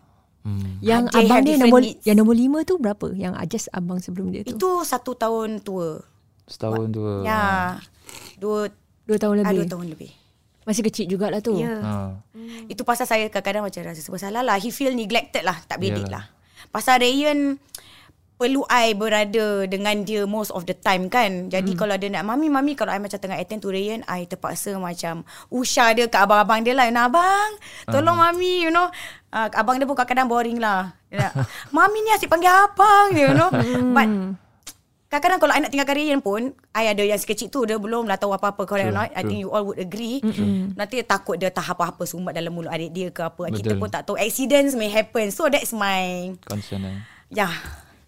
Yang 0.82 1.14
They 1.14 1.30
abang 1.30 1.46
dia 1.46 1.56
nombor 1.56 1.80
needs. 1.84 2.02
yang 2.04 2.18
nombor 2.18 2.34
lima 2.34 2.60
tu 2.66 2.76
berapa? 2.76 3.14
Yang 3.14 3.34
just 3.48 3.68
abang 3.70 4.02
sebelum 4.02 4.34
dia 4.34 4.42
tu. 4.42 4.58
Itu 4.58 4.82
satu 4.82 5.14
tahun 5.14 5.62
tua. 5.62 6.02
Setahun 6.50 6.90
tu. 6.90 7.02
Ya. 7.22 7.78
Dua 8.42 8.68
dua 9.06 9.18
tahun 9.22 9.46
ah, 9.46 9.54
lebih. 9.54 9.58
dua 9.64 9.66
tahun 9.70 9.86
lebih. 9.94 10.12
Masih 10.66 10.84
kecil 10.86 11.06
jugalah 11.06 11.40
tu. 11.40 11.58
Ya. 11.58 11.78
Ha. 11.82 11.94
Itu 12.68 12.82
pasal 12.82 13.06
saya 13.06 13.26
kadang-kadang 13.30 13.70
macam 13.70 13.82
rasa 13.86 14.02
serba 14.02 14.18
salah 14.18 14.42
lah. 14.42 14.58
He 14.58 14.74
feel 14.74 14.94
neglected 14.94 15.46
lah. 15.46 15.58
Tak 15.66 15.78
bedik 15.82 16.10
Yalah. 16.10 16.26
lah. 16.30 16.70
Pasal 16.70 17.02
Rayyan 17.02 17.58
perlu 18.40 18.64
I 18.72 18.96
berada 18.96 19.68
dengan 19.68 20.08
dia 20.08 20.24
most 20.24 20.56
of 20.56 20.64
the 20.64 20.72
time 20.72 21.12
kan. 21.12 21.52
Jadi 21.52 21.76
kalau 21.76 22.00
dia 22.00 22.08
nak 22.08 22.24
mami 22.24 22.48
mami 22.48 22.72
kalau 22.72 22.96
I 22.96 23.02
macam 23.02 23.20
tengah 23.20 23.36
attend 23.36 23.60
to 23.60 23.74
Rayyan, 23.74 24.08
I 24.08 24.30
terpaksa 24.30 24.80
macam 24.80 25.28
usha 25.52 25.92
dia 25.92 26.08
ke 26.08 26.16
abang-abang 26.16 26.64
dia 26.64 26.72
lah. 26.72 26.88
You 26.88 26.96
know, 26.96 27.06
abang, 27.12 27.52
tolong 27.92 28.18
mami, 28.18 28.64
you 28.64 28.72
know. 28.72 28.88
Uh, 29.30 29.52
abang 29.54 29.78
dia 29.78 29.86
pun 29.86 29.94
kadang-kadang 29.94 30.32
boring 30.32 30.58
lah. 30.58 30.98
Mami 31.76 32.02
ni 32.02 32.10
asyik 32.18 32.34
panggil 32.34 32.50
abang, 32.50 33.14
you 33.14 33.30
know. 33.38 33.50
But 33.94 34.10
Kadang-kadang 35.10 35.40
kalau 35.42 35.54
I 35.58 35.60
nak 35.66 35.72
tinggalkan 35.74 35.96
Rayyan 35.98 36.22
pun 36.22 36.54
I 36.70 36.94
ada 36.94 37.02
yang 37.02 37.18
sekecil 37.18 37.50
tu 37.50 37.66
Dia 37.66 37.82
belum 37.82 38.06
lah 38.06 38.22
tahu 38.22 38.30
apa-apa. 38.30 38.70
Correct 38.70 38.94
or 38.94 38.96
not 38.96 39.10
I 39.18 39.26
think 39.26 39.42
you 39.42 39.50
all 39.50 39.66
would 39.66 39.82
agree. 39.82 40.22
Mm-mm. 40.22 40.78
Nanti 40.78 41.02
takut 41.02 41.42
dia 41.42 41.50
tak 41.50 41.66
apa-apa 41.66 42.06
Sumbat 42.06 42.38
dalam 42.38 42.54
mulut 42.54 42.70
adik 42.70 42.94
dia 42.94 43.10
ke 43.10 43.26
apa. 43.26 43.50
Kita 43.50 43.74
Betul. 43.74 43.82
pun 43.82 43.90
tak 43.90 44.06
tahu. 44.06 44.22
Accidents 44.22 44.78
may 44.78 44.86
happen. 44.94 45.34
So 45.34 45.50
that's 45.50 45.74
my 45.74 46.30
Concern 46.46 46.86
eh. 46.86 46.98
Yeah 47.34 47.50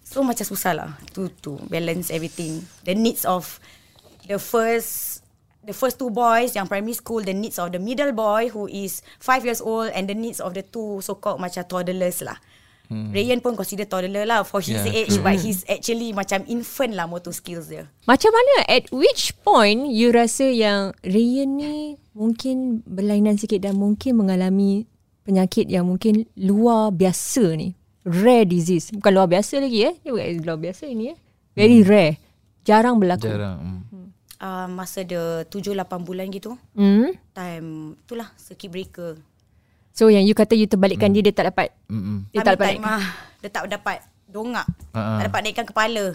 So 0.06 0.22
macam 0.22 0.46
susah 0.46 0.78
lah 0.78 0.90
To, 1.18 1.26
to 1.42 1.58
balance 1.74 2.14
everything. 2.14 2.70
The 2.86 2.94
needs 2.94 3.26
of 3.26 3.58
The 4.30 4.38
first 4.38 5.26
The 5.66 5.74
first 5.74 5.98
two 5.98 6.14
boys 6.14 6.54
Yang 6.54 6.70
primary 6.70 6.94
school 6.94 7.26
The 7.26 7.34
needs 7.34 7.58
of 7.58 7.74
the 7.74 7.82
middle 7.82 8.14
boy 8.14 8.54
Who 8.54 8.70
is 8.70 9.02
Five 9.18 9.42
years 9.42 9.58
old 9.58 9.90
And 9.98 10.06
the 10.06 10.14
needs 10.14 10.38
of 10.38 10.54
the 10.54 10.62
two 10.62 11.02
So-called 11.02 11.42
macam 11.42 11.66
toddlers 11.66 12.22
lah 12.22 12.38
Hmm. 12.92 13.08
Rayyan 13.16 13.40
pun 13.40 13.56
consider 13.56 13.88
toddler 13.88 14.28
lah 14.28 14.44
For 14.44 14.60
his 14.60 14.84
Yeah, 14.84 14.92
age 15.08 15.16
true. 15.16 15.24
But 15.24 15.40
he's 15.40 15.64
actually 15.64 16.12
Macam 16.12 16.44
infant 16.46 16.92
lah 16.92 17.08
Motor 17.08 17.32
skills 17.32 17.72
dia 17.72 17.88
Macam 18.04 18.36
mana 18.36 18.68
at 18.68 18.92
which 18.92 19.32
point 19.48 19.88
you 19.88 20.12
rasa 20.12 20.52
yang 20.52 20.92
Rayyan 21.00 21.56
ni 21.56 21.96
mungkin 22.12 22.84
berlainan 22.84 23.40
sikit 23.40 23.64
dan 23.64 23.80
mungkin 23.80 24.20
mengalami 24.20 24.84
penyakit 25.24 25.72
yang 25.72 25.88
mungkin 25.88 26.28
luar 26.36 26.92
biasa 26.92 27.56
ni. 27.56 27.72
Rare 28.04 28.44
disease. 28.44 28.92
Bukan 28.92 29.12
luar 29.14 29.32
biasa 29.32 29.62
lagi 29.64 29.88
eh. 29.88 29.94
Dia 30.04 30.12
bukan 30.12 30.44
luar 30.44 30.60
biasa 30.60 30.84
ini 30.90 31.16
eh. 31.16 31.18
Very 31.56 31.86
rare. 31.86 32.20
Jarang 32.68 33.00
berlaku. 33.00 33.32
Jarang. 33.32 33.88
Hmm. 33.88 34.10
uh, 34.42 34.68
Masa 34.68 35.06
dia 35.06 35.46
7-8 35.48 36.02
bulan 36.04 36.28
gitu 36.34 36.58
Hmm? 36.74 37.14
Time 37.32 37.96
Itulah 38.02 38.34
Circuit 38.36 38.70
breaker 38.74 39.12
So 39.92 40.08
yang 40.08 40.24
you 40.24 40.32
kata 40.32 40.54
you 40.54 40.66
terbalikkan 40.66 41.12
dia, 41.12 41.20
dia 41.22 41.32
tak 41.32 41.52
dapat. 41.52 41.76
Mm-mm. 41.86 42.32
Dia 42.32 42.42
tak 42.42 42.56
dapat. 42.56 42.68
time 42.74 42.84
ah, 42.84 43.04
Dia 43.38 43.50
tak 43.50 43.64
dapat 43.68 43.98
Dongak 44.26 44.64
ah. 44.92 45.20
Tak 45.20 45.26
dapat 45.28 45.40
naikkan 45.44 45.68
kepala 45.68 46.06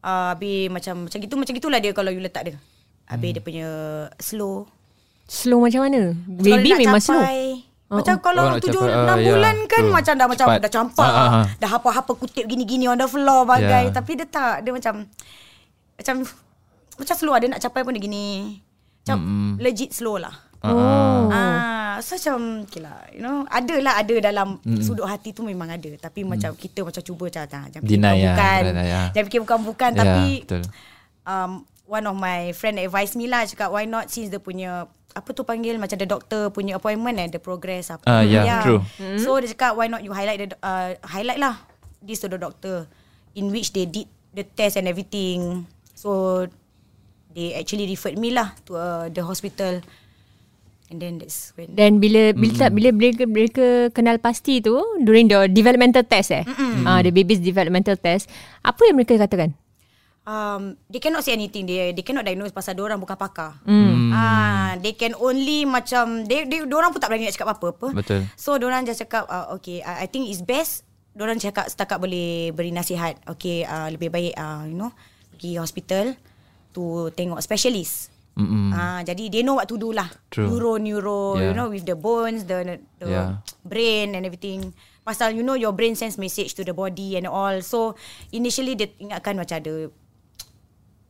uh, 0.00 0.28
Habis 0.30 0.68
macam 0.68 1.08
Macam 1.08 1.18
gitu 1.18 1.34
Macam 1.34 1.52
gitulah 1.54 1.80
dia 1.80 1.90
Kalau 1.90 2.12
you 2.12 2.20
letak 2.20 2.44
dia 2.44 2.56
Habis 3.04 3.24
Hmm. 3.24 3.34
dia 3.34 3.42
punya 3.42 3.68
Slow 4.18 4.68
Slow 5.24 5.56
macam 5.58 5.88
mana? 5.88 6.12
Kalau 6.12 6.36
Baby 6.36 6.70
memang 6.76 7.00
slow. 7.00 7.16
capai, 7.16 7.64
Macam 7.88 8.14
kalau 8.20 8.42
Oh, 8.44 8.60
tujuh 8.60 8.76
capai, 8.76 9.00
enam 9.00 9.16
ya, 9.16 9.24
bulan 9.26 9.56
kan 9.64 9.80
true. 9.80 9.94
macam 9.94 10.12
dah 10.14 10.26
macam 10.26 10.46
Cepat. 10.46 10.60
dah 10.60 10.70
campak. 10.70 11.06
Ah, 11.06 11.16
ah, 11.16 11.30
ah. 11.32 11.44
Dah 11.56 11.70
apa-apa 11.70 12.12
kutip 12.12 12.44
gini-gini 12.44 12.84
on 12.84 12.96
the 12.96 13.06
floor 13.06 13.44
bagai. 13.44 13.88
Ya. 13.88 13.92
Tapi 13.94 14.12
dia 14.14 14.26
tak. 14.26 14.60
Dia 14.60 14.72
macam 14.72 15.08
macam 15.94 16.14
macam 16.94 17.14
slow 17.14 17.32
lah. 17.32 17.40
Dia 17.40 17.48
nak 17.48 17.62
capai 17.62 17.80
pun 17.80 17.92
dia 17.92 18.02
gini. 18.02 18.60
Macam 19.00 19.18
legit 19.56 19.92
slow 19.92 20.16
lah. 20.16 20.34
Oh. 20.60 21.28
Ah, 21.28 21.83
so 22.00 22.16
macam 22.16 22.66
okay 22.66 22.80
lah, 22.82 22.98
you 23.12 23.22
know, 23.22 23.44
ada 23.50 23.74
lah 23.82 23.94
ada 24.00 24.14
dalam 24.18 24.58
mm 24.62 24.82
sudut 24.82 25.06
hati 25.06 25.34
tu 25.34 25.42
memang 25.42 25.68
ada. 25.68 25.90
Tapi 25.98 26.22
macam 26.24 26.54
kita 26.54 26.82
macam 26.82 27.02
cuba 27.02 27.30
macam 27.30 27.42
tak, 27.44 27.64
jangan 27.74 27.82
fikir 27.84 27.98
Deny 27.98 28.14
bukan, 28.14 28.24
lah, 28.24 28.34
bukan. 28.34 28.60
deny, 28.64 28.86
ya. 28.86 29.02
Jangan 29.12 29.26
fikir 29.28 29.40
bukan 29.44 29.58
bukan 29.62 29.90
Ya, 29.90 29.98
tapi 30.00 30.24
betul. 30.42 30.62
um, 31.28 31.50
one 31.84 32.04
of 32.08 32.16
my 32.16 32.40
friend 32.56 32.80
advise 32.80 33.12
me 33.14 33.28
lah 33.28 33.44
cakap 33.44 33.68
why 33.68 33.84
not 33.84 34.08
since 34.08 34.32
dia 34.32 34.40
punya 34.40 34.88
apa 35.14 35.30
tu 35.30 35.46
panggil 35.46 35.78
macam 35.78 35.94
the 35.94 36.08
doctor 36.10 36.50
punya 36.50 36.74
appointment 36.74 37.14
eh 37.22 37.28
the 37.30 37.38
progress 37.38 37.94
apa. 37.94 38.02
Ah, 38.02 38.22
yeah, 38.26 38.66
true. 38.66 38.82
So 39.20 39.38
dia 39.38 39.54
cakap 39.54 39.78
why 39.78 39.86
not 39.86 40.02
you 40.02 40.10
highlight 40.10 40.42
the 40.42 40.48
uh, 40.58 40.98
highlight 41.06 41.38
lah 41.38 41.62
this 42.02 42.18
to 42.20 42.26
the 42.26 42.40
doctor 42.40 42.90
in 43.38 43.54
which 43.54 43.70
they 43.70 43.86
did 43.86 44.10
the 44.34 44.42
test 44.42 44.74
and 44.74 44.90
everything. 44.90 45.70
So 45.94 46.42
they 47.30 47.54
actually 47.54 47.86
referred 47.86 48.18
me 48.18 48.34
lah 48.34 48.58
to 48.66 48.74
uh, 48.74 49.06
the 49.06 49.22
hospital. 49.22 49.78
And 50.92 51.00
then 51.00 51.16
that's 51.16 51.56
when 51.56 51.72
Dan 51.72 51.96
bila 51.96 52.36
bila 52.36 52.52
tak 52.68 52.76
bila 52.76 52.92
mereka, 52.92 53.24
mereka 53.24 53.66
kenal 53.96 54.20
pasti 54.20 54.60
tu 54.60 54.76
during 55.00 55.32
the 55.32 55.48
developmental 55.48 56.04
test 56.04 56.28
eh. 56.30 56.44
Ah 56.84 56.98
uh, 56.98 57.00
the 57.00 57.08
baby's 57.08 57.40
developmental 57.40 57.96
test. 57.96 58.28
Apa 58.60 58.92
yang 58.92 59.00
mereka 59.00 59.16
katakan? 59.16 59.56
um, 60.24 60.76
they 60.88 61.00
cannot 61.00 61.22
say 61.22 61.36
anything. 61.36 61.68
They 61.68 61.92
they 61.92 62.04
cannot 62.04 62.26
diagnose 62.26 62.52
pasal 62.52 62.76
orang 62.80 62.98
bukan 62.98 63.16
pakar. 63.16 63.60
Mm. 63.64 64.10
Ah, 64.12 64.74
they 64.80 64.96
can 64.96 65.12
only 65.20 65.68
macam 65.68 66.24
they 66.26 66.48
they 66.48 66.64
orang 66.64 66.90
pun 66.90 67.00
tak 67.00 67.12
berani 67.12 67.28
nak 67.28 67.36
cakap 67.36 67.48
apa-apa. 67.54 67.88
Betul. 67.94 68.20
So 68.34 68.56
orang 68.56 68.88
just 68.88 69.04
cakap 69.04 69.28
uh, 69.28 69.52
okay, 69.56 69.84
I, 69.84 70.04
I 70.04 70.06
think 70.08 70.28
it's 70.28 70.42
best 70.42 70.84
orang 71.14 71.38
cakap 71.38 71.70
setakat 71.70 72.00
boleh 72.00 72.50
beri 72.50 72.74
nasihat. 72.74 73.20
Okay, 73.36 73.62
uh, 73.68 73.88
lebih 73.92 74.10
baik 74.10 74.34
uh, 74.34 74.64
you 74.66 74.76
know 74.76 74.90
pergi 75.36 75.60
hospital 75.60 76.16
to 76.74 77.12
tengok 77.14 77.38
specialist. 77.44 78.13
Mm-mm. 78.34 78.70
Ah, 78.70 78.98
jadi 79.00 79.30
they 79.30 79.40
know 79.40 79.54
what 79.54 79.64
to 79.64 79.74
do 79.74 79.90
lah. 79.90 80.10
True. 80.28 80.46
Neuro, 80.48 80.74
neuro, 80.76 81.20
you 81.36 81.50
Yeah. 81.50 81.54
know, 81.54 81.68
with 81.68 81.82
the 81.82 81.94
bones, 81.94 82.42
the 82.44 82.66
the 82.96 83.06
Yeah. 83.06 83.38
brain 83.62 84.12
and 84.12 84.22
everything. 84.22 84.74
Pasal 85.00 85.30
you 85.30 85.40
know 85.40 85.54
your 85.54 85.70
brain 85.70 85.92
sends 85.92 86.16
message 86.16 86.52
to 86.52 86.62
the 86.62 86.72
body 86.72 87.14
and 87.14 87.26
all. 87.26 87.54
So 87.60 87.94
initially 88.30 88.74
dia 88.74 88.90
ingatkan 88.96 89.36
macam 89.36 89.54
ada 89.54 89.74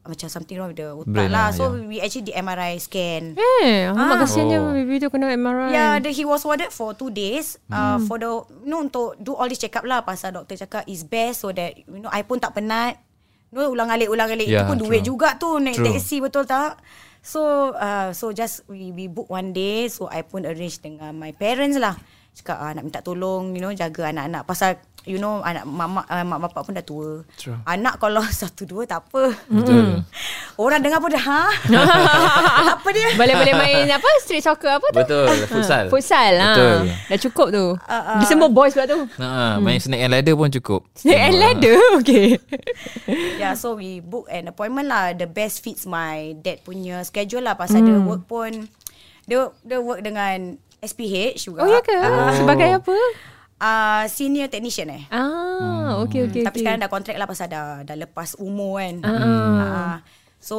macam 0.04 0.28
something 0.28 0.52
wrong 0.54 0.68
with 0.68 0.76
the 0.76 0.92
otak 0.92 1.08
Brain 1.08 1.32
lah. 1.32 1.48
lah, 1.48 1.56
So 1.56 1.72
yeah. 1.72 1.88
we 1.88 1.96
actually 1.96 2.28
di 2.28 2.34
MRI 2.34 2.76
scan. 2.76 3.32
Eh, 3.34 3.88
alamak 3.88 4.04
Ah. 4.10 4.20
kasihannya 4.20 4.58
Oh. 4.60 4.72
baby 4.74 4.94
tu 4.98 5.08
kena 5.08 5.32
MRI. 5.32 5.70
Yeah, 5.70 5.92
the, 5.96 6.10
he 6.10 6.22
was 6.22 6.44
warded 6.44 6.68
for 6.70 6.92
two 6.92 7.08
days 7.08 7.56
uh, 7.68 7.96
for 8.02 8.18
the 8.18 8.28
you 8.60 8.68
know 8.68 8.84
untuk 8.84 9.16
do 9.16 9.32
all 9.32 9.46
this 9.46 9.56
check 9.56 9.72
up 9.72 9.82
lah 9.82 10.04
pasal 10.04 10.28
doktor 10.34 10.58
cakap 10.58 10.84
is 10.84 11.00
best 11.02 11.40
so 11.40 11.48
that 11.50 11.72
you 11.78 11.98
know 11.98 12.12
I 12.12 12.20
pun 12.20 12.36
tak 12.36 12.52
penat. 12.52 13.00
You 13.48 13.62
know, 13.62 13.70
ulang 13.70 13.88
alik 13.88 14.10
ulang 14.10 14.28
alik 14.28 14.44
Yeah, 14.44 14.60
itu 14.60 14.68
pun 14.68 14.76
duit 14.76 15.00
true. 15.00 15.14
juga 15.14 15.38
tu 15.38 15.56
naik 15.56 15.78
True. 15.78 15.86
taxi 15.88 16.18
betul 16.18 16.44
tak? 16.44 16.76
So 17.24 17.72
uh, 17.72 18.12
so 18.12 18.36
just 18.36 18.68
we 18.68 18.92
we 18.92 19.08
book 19.08 19.32
one 19.32 19.56
day 19.56 19.88
so 19.88 20.12
I 20.12 20.20
pun 20.28 20.44
arrange 20.44 20.84
dengan 20.84 21.16
my 21.16 21.32
parents 21.32 21.80
lah. 21.80 21.96
Cakap 22.36 22.56
ah, 22.60 22.70
nak 22.76 22.84
minta 22.84 23.00
tolong 23.00 23.56
you 23.56 23.64
know 23.64 23.72
jaga 23.72 24.12
anak-anak 24.12 24.44
pasal 24.44 24.76
you 25.04 25.20
know 25.20 25.44
anak 25.44 25.68
mak 25.68 26.08
uh, 26.08 26.24
mak 26.24 26.38
bapak 26.48 26.62
pun 26.64 26.72
dah 26.76 26.84
tua. 26.84 27.20
True. 27.36 27.60
Anak 27.68 28.00
kalau 28.00 28.24
satu 28.40 28.64
dua 28.64 28.88
tak 28.88 29.08
apa. 29.08 29.36
Betul. 29.48 30.00
Orang 30.56 30.80
dengar 30.80 30.98
pun 31.00 31.12
dah 31.12 31.24
ha. 31.24 31.42
apa 32.76 32.88
dia? 32.90 33.12
Boleh-boleh 33.14 33.54
main 33.54 33.86
apa? 33.92 34.08
Street 34.24 34.44
soccer 34.44 34.80
apa 34.80 34.86
tu? 34.90 35.00
Betul. 35.04 35.28
Futsal. 35.48 35.84
Futsal 35.92 36.30
lah. 36.40 36.56
Betul. 36.56 36.78
Dah 37.10 37.18
cukup 37.20 37.48
tu. 37.52 37.66
Ah. 37.84 38.18
Dia 38.20 38.26
semua 38.26 38.48
boys 38.48 38.72
pula 38.72 38.86
tu. 38.88 39.00
Ha, 39.20 39.60
main 39.60 39.78
snake 39.78 40.02
and 40.02 40.12
ladder 40.12 40.34
pun 40.34 40.48
cukup. 40.50 40.80
Snake 40.96 41.22
and 41.22 41.36
ladder. 41.38 41.78
Okay. 42.04 42.36
Yeah, 43.38 43.54
so 43.54 43.78
we 43.78 44.02
book 44.02 44.28
an 44.28 44.50
appointment 44.50 44.90
lah. 44.90 45.14
The 45.14 45.24
best 45.30 45.62
fits 45.62 45.86
my 45.88 46.36
dad 46.42 46.60
punya 46.66 47.00
schedule 47.06 47.44
lah. 47.44 47.54
Pasal 47.56 47.80
mm. 47.80 47.86
dia 47.86 47.98
work 48.02 48.22
pun, 48.28 48.52
dia, 49.24 49.48
dia 49.62 49.78
work 49.80 50.04
dengan 50.04 50.58
SPH 50.84 51.48
juga. 51.48 51.64
Oh 51.64 51.68
ya 51.70 51.80
ke? 51.80 51.96
Oh. 51.96 52.32
Sebagai 52.36 52.68
apa? 52.82 52.96
Uh, 53.54 54.04
senior 54.10 54.50
technician 54.50 54.90
eh. 54.90 55.04
Ah, 55.14 56.02
okay, 56.02 56.26
okay, 56.26 56.42
Tapi 56.42 56.58
okay. 56.58 56.60
sekarang 56.66 56.80
dah 56.82 56.90
kontrak 56.90 57.16
lah 57.16 57.30
pasal 57.30 57.46
dah, 57.46 57.86
dah 57.86 57.96
lepas 57.96 58.34
umur 58.42 58.82
kan. 58.82 58.94
Ah. 59.06 59.14
Uh, 59.14 59.94
so, 60.42 60.56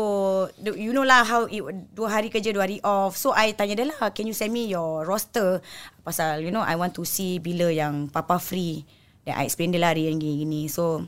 you 0.64 0.96
know 0.96 1.04
lah 1.04 1.28
how 1.28 1.44
it, 1.46 1.62
dua 1.92 2.08
hari 2.08 2.32
kerja, 2.32 2.56
dua 2.56 2.66
hari 2.66 2.80
off. 2.82 3.20
So, 3.20 3.36
I 3.36 3.54
tanya 3.54 3.76
dia 3.76 3.88
lah, 3.92 4.16
can 4.16 4.26
you 4.26 4.34
send 4.34 4.56
me 4.56 4.72
your 4.72 5.04
roster? 5.04 5.60
Pasal, 6.08 6.42
you 6.42 6.50
know, 6.50 6.64
I 6.64 6.80
want 6.80 6.96
to 6.96 7.04
see 7.04 7.38
bila 7.38 7.70
yang 7.70 8.08
papa 8.10 8.40
free. 8.40 8.88
Then 9.28 9.38
I 9.38 9.46
explain 9.46 9.76
dia 9.76 9.84
lah 9.84 9.92
hari 9.92 10.08
yang 10.08 10.18
gini-gini. 10.18 10.72
So, 10.72 11.06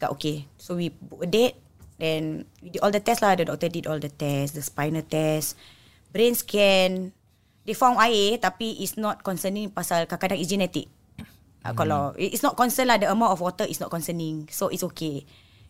cakap 0.00 0.16
okay. 0.16 0.48
So, 0.56 0.80
we 0.80 0.88
book 0.90 1.22
a 1.22 1.28
date. 1.28 1.60
Then, 2.00 2.48
we 2.64 2.72
did 2.72 2.80
all 2.80 2.90
the 2.90 3.04
test 3.04 3.20
lah. 3.20 3.36
The 3.36 3.46
doctor 3.46 3.68
did 3.68 3.86
all 3.86 4.00
the 4.00 4.10
test. 4.10 4.56
The 4.56 4.64
spinal 4.64 5.04
test. 5.04 5.54
Brain 6.16 6.32
scan. 6.32 7.12
They 7.66 7.74
found 7.74 7.98
IA 7.98 8.38
tapi 8.38 8.78
it's 8.78 8.94
not 8.94 9.26
concerning 9.26 9.74
pasal 9.74 10.06
kadang-kadang 10.06 10.38
is 10.38 10.46
genetic. 10.46 10.86
Uh, 11.70 11.78
Kalau 11.78 12.02
it's 12.20 12.44
not 12.44 12.54
concern 12.54 12.92
lah 12.92 13.00
the 13.00 13.08
amount 13.08 13.34
of 13.34 13.40
water 13.40 13.66
is 13.66 13.80
not 13.80 13.90
concerning. 13.90 14.46
So 14.52 14.68
it's 14.68 14.84
okay. 14.94 15.26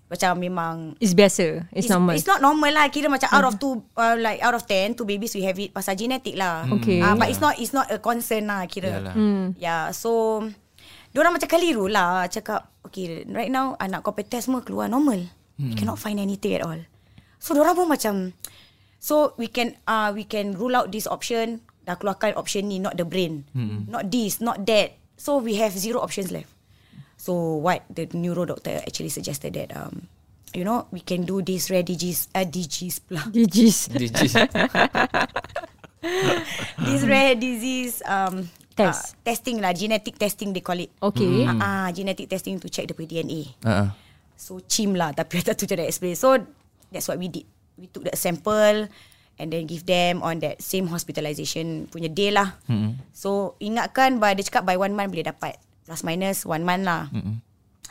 Macam 0.06 0.38
memang 0.38 0.94
It's 1.02 1.18
biasa. 1.18 1.66
It's, 1.74 1.90
normal. 1.90 2.14
It's 2.14 2.30
not 2.30 2.38
normal 2.38 2.70
lah. 2.70 2.86
Kira 2.94 3.10
macam 3.10 3.26
out 3.26 3.46
of 3.50 3.54
two, 3.58 3.82
uh, 3.98 4.14
like 4.14 4.38
out 4.38 4.54
of 4.54 4.62
ten, 4.62 4.94
two 4.94 5.02
babies 5.02 5.34
we 5.34 5.42
have 5.42 5.58
it 5.58 5.74
pasal 5.74 5.98
genetic 5.98 6.38
lah. 6.38 6.62
Okay. 6.78 7.02
Uh, 7.02 7.18
but 7.18 7.26
it's 7.26 7.42
not 7.42 7.58
it's 7.58 7.74
not 7.74 7.90
a 7.90 7.98
concern 7.98 8.46
lah 8.46 8.62
kira. 8.70 9.02
Yalah. 9.02 9.14
Hmm. 9.18 9.58
Yeah. 9.58 9.90
So, 9.90 10.42
Diorang 11.16 11.32
macam 11.32 11.48
keliru 11.48 11.88
lah 11.88 12.28
cakap, 12.28 12.76
okay, 12.84 13.24
right 13.32 13.48
now 13.48 13.72
anak 13.80 14.04
kau 14.04 14.12
pay 14.12 14.28
test 14.28 14.52
semua 14.52 14.60
keluar 14.60 14.84
normal. 14.84 15.24
Hmm. 15.56 15.72
We 15.72 15.74
cannot 15.74 15.96
find 15.96 16.20
anything 16.20 16.60
at 16.60 16.60
all. 16.60 16.76
So, 17.40 17.56
diorang 17.56 17.72
pun 17.72 17.88
macam, 17.88 18.36
so 19.00 19.32
we 19.40 19.48
can 19.48 19.80
uh, 19.88 20.12
we 20.12 20.28
can 20.28 20.52
rule 20.52 20.76
out 20.76 20.92
this 20.92 21.08
option, 21.08 21.64
dah 21.88 21.96
keluarkan 21.96 22.36
option 22.36 22.68
ni, 22.68 22.76
not 22.76 23.00
the 23.00 23.08
brain. 23.08 23.48
Hmm. 23.56 23.88
Not 23.88 24.12
this, 24.12 24.44
not 24.44 24.68
that. 24.68 25.00
So, 25.16 25.38
we 25.38 25.56
have 25.56 25.72
zero 25.72 26.00
options 26.00 26.30
left. 26.30 26.48
So, 27.16 27.56
what 27.58 27.82
the 27.88 28.06
neuro 28.12 28.44
doctor 28.44 28.82
actually 28.84 29.10
suggested 29.10 29.56
that, 29.56 29.74
um, 29.74 30.06
you 30.54 30.64
know, 30.64 30.86
we 30.92 31.00
can 31.00 31.24
do 31.24 31.42
this 31.42 31.70
rare 31.70 31.82
disease, 31.82 32.28
uh, 32.34 32.44
disease 32.44 33.00
pula. 33.00 33.24
Digis. 33.34 33.88
Digis. 33.90 34.36
this 36.86 37.02
rare 37.04 37.34
disease 37.34 38.02
um, 38.06 38.48
Test. 38.76 39.16
Uh, 39.16 39.32
testing 39.32 39.56
lah, 39.64 39.72
genetic 39.72 40.20
testing 40.20 40.52
they 40.52 40.60
call 40.60 40.76
it. 40.76 40.92
Okay. 41.00 41.48
Ah, 41.48 41.56
uh, 41.56 41.88
genetic 41.96 42.28
testing 42.28 42.60
to 42.60 42.68
check 42.68 42.84
the 42.84 42.92
DNA. 42.92 43.48
uh-uh. 43.64 43.88
So 44.36 44.60
chim 44.68 44.92
lah 44.92 45.16
tapi 45.16 45.40
tak 45.48 45.56
tu 45.56 45.64
cara 45.64 45.88
explain. 45.88 46.12
So 46.12 46.36
that's 46.92 47.08
what 47.08 47.16
we 47.16 47.32
did. 47.32 47.48
We 47.80 47.88
took 47.88 48.04
the 48.04 48.12
sample 48.12 48.92
and 49.36 49.52
then 49.52 49.68
give 49.68 49.84
them 49.84 50.24
on 50.24 50.40
that 50.40 50.60
same 50.60 50.88
hospitalization 50.88 51.88
punya 51.92 52.08
day 52.08 52.32
lah. 52.32 52.56
Mm-hmm. 52.68 53.12
So 53.12 53.54
ingatkan 53.60 54.20
by 54.20 54.36
dia 54.36 54.48
cakap 54.48 54.64
by 54.64 54.76
one 54.80 54.96
month 54.96 55.12
boleh 55.12 55.28
dapat. 55.28 55.60
Plus 55.86 56.02
minus 56.02 56.42
one 56.48 56.64
month 56.64 56.84
lah. 56.84 57.08
Mm-hmm. 57.12 57.36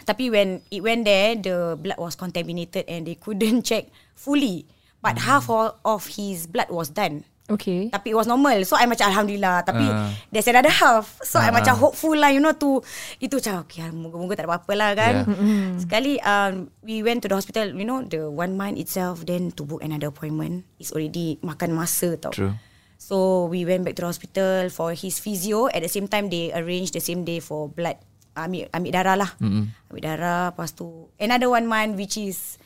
Tapi 0.06 0.30
when 0.30 0.62
it 0.70 0.84
went 0.84 1.08
there, 1.08 1.34
the 1.40 1.80
blood 1.80 1.98
was 1.98 2.14
contaminated 2.20 2.86
and 2.86 3.08
they 3.08 3.16
couldn't 3.16 3.64
check 3.70 3.90
fully. 4.14 4.68
But 5.02 5.22
mm. 5.22 5.26
half 5.26 5.46
of 5.50 6.02
his 6.18 6.50
blood 6.50 6.74
was 6.74 6.90
done. 6.90 7.24
Okay. 7.46 7.94
Tapi 7.94 8.10
it 8.10 8.18
was 8.18 8.26
normal 8.26 8.58
So 8.66 8.74
I 8.74 8.90
macam 8.90 9.06
Alhamdulillah 9.06 9.62
Tapi 9.62 9.86
Ah. 9.86 10.10
uh. 10.10 10.10
There's 10.34 10.50
another 10.50 10.74
half 10.74 11.22
So 11.22 11.38
uh. 11.38 11.46
I 11.46 11.54
Ah. 11.54 11.54
macam 11.54 11.78
hopeful 11.78 12.18
lah 12.18 12.34
You 12.34 12.42
know 12.42 12.58
to 12.58 12.82
Itu 13.22 13.38
macam 13.38 13.62
okay, 13.62 13.86
Moga-moga 13.94 14.34
tak 14.34 14.44
ada 14.46 14.50
apa-apa 14.50 14.74
lah 14.74 14.90
kan 14.98 15.14
Yeah. 15.30 15.78
Sekali 15.78 16.18
um, 16.26 16.74
We 16.82 17.06
went 17.06 17.22
to 17.22 17.30
the 17.30 17.38
hospital 17.38 17.70
You 17.70 17.86
know 17.86 18.02
The 18.02 18.34
one 18.34 18.58
month 18.58 18.82
itself 18.82 19.30
Then 19.30 19.54
to 19.54 19.62
book 19.62 19.86
another 19.86 20.10
appointment 20.10 20.66
It's 20.82 20.90
already 20.90 21.38
Makan 21.46 21.78
masa 21.78 22.18
tau 22.18 22.34
True. 22.34 22.58
So 22.98 23.46
we 23.46 23.62
went 23.62 23.86
back 23.86 23.94
to 24.02 24.06
the 24.06 24.10
hospital 24.10 24.74
For 24.74 24.98
his 24.98 25.22
physio 25.22 25.70
At 25.70 25.86
the 25.86 25.92
same 25.92 26.10
time 26.10 26.34
They 26.34 26.50
arranged 26.50 26.98
the 26.98 27.04
same 27.04 27.22
day 27.22 27.46
For 27.46 27.70
blood 27.70 28.02
Ambil, 28.34 28.68
ambil 28.74 28.92
darah 28.92 29.16
lah 29.16 29.32
mm-hmm. 29.38 29.94
Ambil 29.94 30.02
darah 30.02 30.50
Lepas 30.50 30.74
tu 30.74 31.14
Another 31.16 31.48
one 31.48 31.70
month 31.70 31.94
Which 31.94 32.18
is 32.18 32.58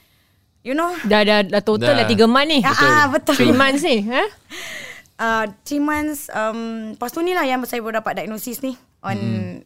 You 0.59 0.75
know 0.75 0.91
Dah, 1.07 1.23
dah, 1.23 1.39
dah 1.47 1.63
total 1.63 1.95
Dah. 1.95 2.03
dah 2.03 2.07
tiga 2.07 2.27
month 2.27 2.49
ni. 2.51 2.59
Ah, 2.61 2.75
ah, 2.75 3.05
betul. 3.07 3.35
Three 3.39 3.55
months 3.55 3.81
ni. 3.83 4.03
Ha? 4.11 4.23
uh, 5.23 5.43
three 5.63 5.83
months 5.83 6.27
um, 6.31 6.93
Lepas 6.95 7.15
tu 7.15 7.23
ni 7.23 7.31
lah 7.31 7.47
Yang 7.47 7.71
saya 7.71 7.79
baru 7.79 8.03
dapat 8.03 8.23
diagnosis 8.23 8.59
ni 8.63 8.75
On 9.03 9.15
Hmm. 9.15 9.63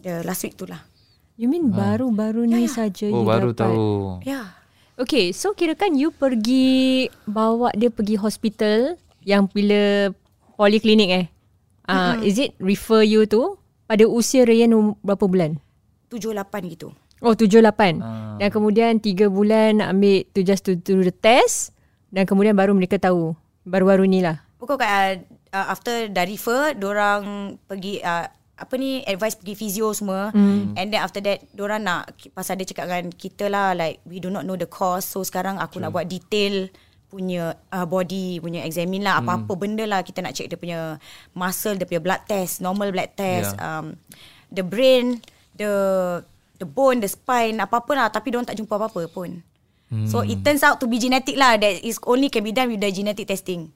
The 0.00 0.24
last 0.24 0.46
week 0.46 0.56
tu 0.56 0.64
lah 0.64 0.80
You 1.40 1.48
mean 1.48 1.72
baru-baru 1.72 2.44
ni 2.44 2.68
saja 2.68 3.08
you 3.08 3.16
Oh 3.16 3.24
baru 3.24 3.56
dapat? 3.56 3.64
tahu. 3.64 3.88
Ya 4.24 4.28
yeah. 4.28 4.46
Okay, 5.00 5.32
so 5.32 5.56
kira 5.56 5.72
kan 5.72 5.96
you 5.96 6.12
pergi 6.12 7.08
bawa 7.24 7.72
dia 7.72 7.88
pergi 7.88 8.20
hospital 8.20 9.00
yang 9.24 9.48
bila 9.48 10.12
poliklinik 10.60 11.08
eh. 11.08 11.26
Uh, 11.88 12.20
mm-hmm. 12.20 12.28
Is 12.28 12.36
it 12.36 12.52
refer 12.60 13.00
you 13.00 13.24
tu 13.24 13.56
pada 13.88 14.04
usia 14.04 14.44
Rayan 14.44 14.76
um, 14.76 14.92
berapa 15.00 15.24
bulan? 15.24 15.56
Tujuh 16.12 16.36
lapan 16.36 16.68
gitu 16.68 16.92
Oh, 17.20 17.36
tujuh 17.36 17.60
lapan. 17.60 18.00
Ah. 18.00 18.36
Dan 18.40 18.48
kemudian 18.48 18.96
tiga 18.98 19.28
bulan 19.28 19.84
nak 19.84 19.92
ambil 19.92 20.24
to 20.32 20.40
just 20.40 20.64
to 20.64 20.72
do 20.76 21.04
the 21.04 21.12
test 21.12 21.76
dan 22.08 22.24
kemudian 22.24 22.56
baru 22.56 22.72
mereka 22.72 22.96
tahu. 22.96 23.36
Baru-baru 23.68 24.08
ni 24.08 24.24
lah. 24.24 24.40
Pokok 24.56 24.80
kat 24.80 25.24
uh, 25.52 25.66
After 25.72 26.08
dah 26.12 26.24
refer 26.24 26.76
Diorang 26.76 27.56
pergi 27.64 27.98
uh, 28.04 28.28
Apa 28.60 28.76
ni 28.76 29.00
Advice 29.08 29.40
pergi 29.40 29.54
physio 29.56 29.90
semua 29.96 30.28
mm. 30.32 30.76
And 30.76 30.86
then 30.92 31.00
after 31.00 31.24
that 31.24 31.48
Diorang 31.56 31.84
nak 31.84 32.12
Pasal 32.36 32.60
dia 32.60 32.68
cakap 32.68 32.92
dengan 32.92 33.08
kita 33.16 33.48
lah 33.48 33.72
Like 33.72 34.04
we 34.04 34.20
do 34.20 34.28
not 34.28 34.44
know 34.44 34.60
the 34.60 34.68
cause 34.68 35.08
So 35.08 35.24
sekarang 35.24 35.56
aku 35.56 35.80
True. 35.80 35.88
nak 35.88 35.90
buat 35.96 36.06
detail 36.06 36.68
punya 37.10 37.58
uh, 37.74 37.86
body 37.90 38.38
punya 38.38 38.62
examine 38.62 39.02
lah 39.02 39.18
apa-apa 39.18 39.58
benda 39.58 39.82
lah 39.82 40.06
kita 40.06 40.22
nak 40.22 40.30
check 40.30 40.46
dia 40.46 40.54
punya 40.54 40.94
muscle 41.34 41.74
dia 41.74 41.82
punya 41.82 41.98
blood 41.98 42.22
test 42.30 42.62
normal 42.62 42.94
blood 42.94 43.10
test 43.18 43.58
Yeah. 43.58 43.82
um, 43.82 43.98
the 44.54 44.62
brain 44.62 45.18
the 45.58 45.74
the 46.60 46.68
bone 46.68 47.00
the 47.00 47.08
spine 47.08 47.56
apa-apa 47.56 47.92
lah 47.96 48.06
tapi 48.12 48.30
dia 48.30 48.44
tak 48.44 48.60
jumpa 48.60 48.76
apa-apa 48.76 49.08
pun 49.08 49.40
hmm. 49.88 50.06
so 50.06 50.20
it 50.20 50.44
turns 50.44 50.60
out 50.60 50.76
to 50.76 50.84
be 50.84 51.00
genetic 51.00 51.34
lah 51.34 51.56
that 51.56 51.80
is 51.80 51.96
only 52.04 52.28
can 52.28 52.44
be 52.44 52.52
done 52.52 52.68
with 52.68 52.78
the 52.78 52.92
genetic 52.92 53.24
testing 53.24 53.72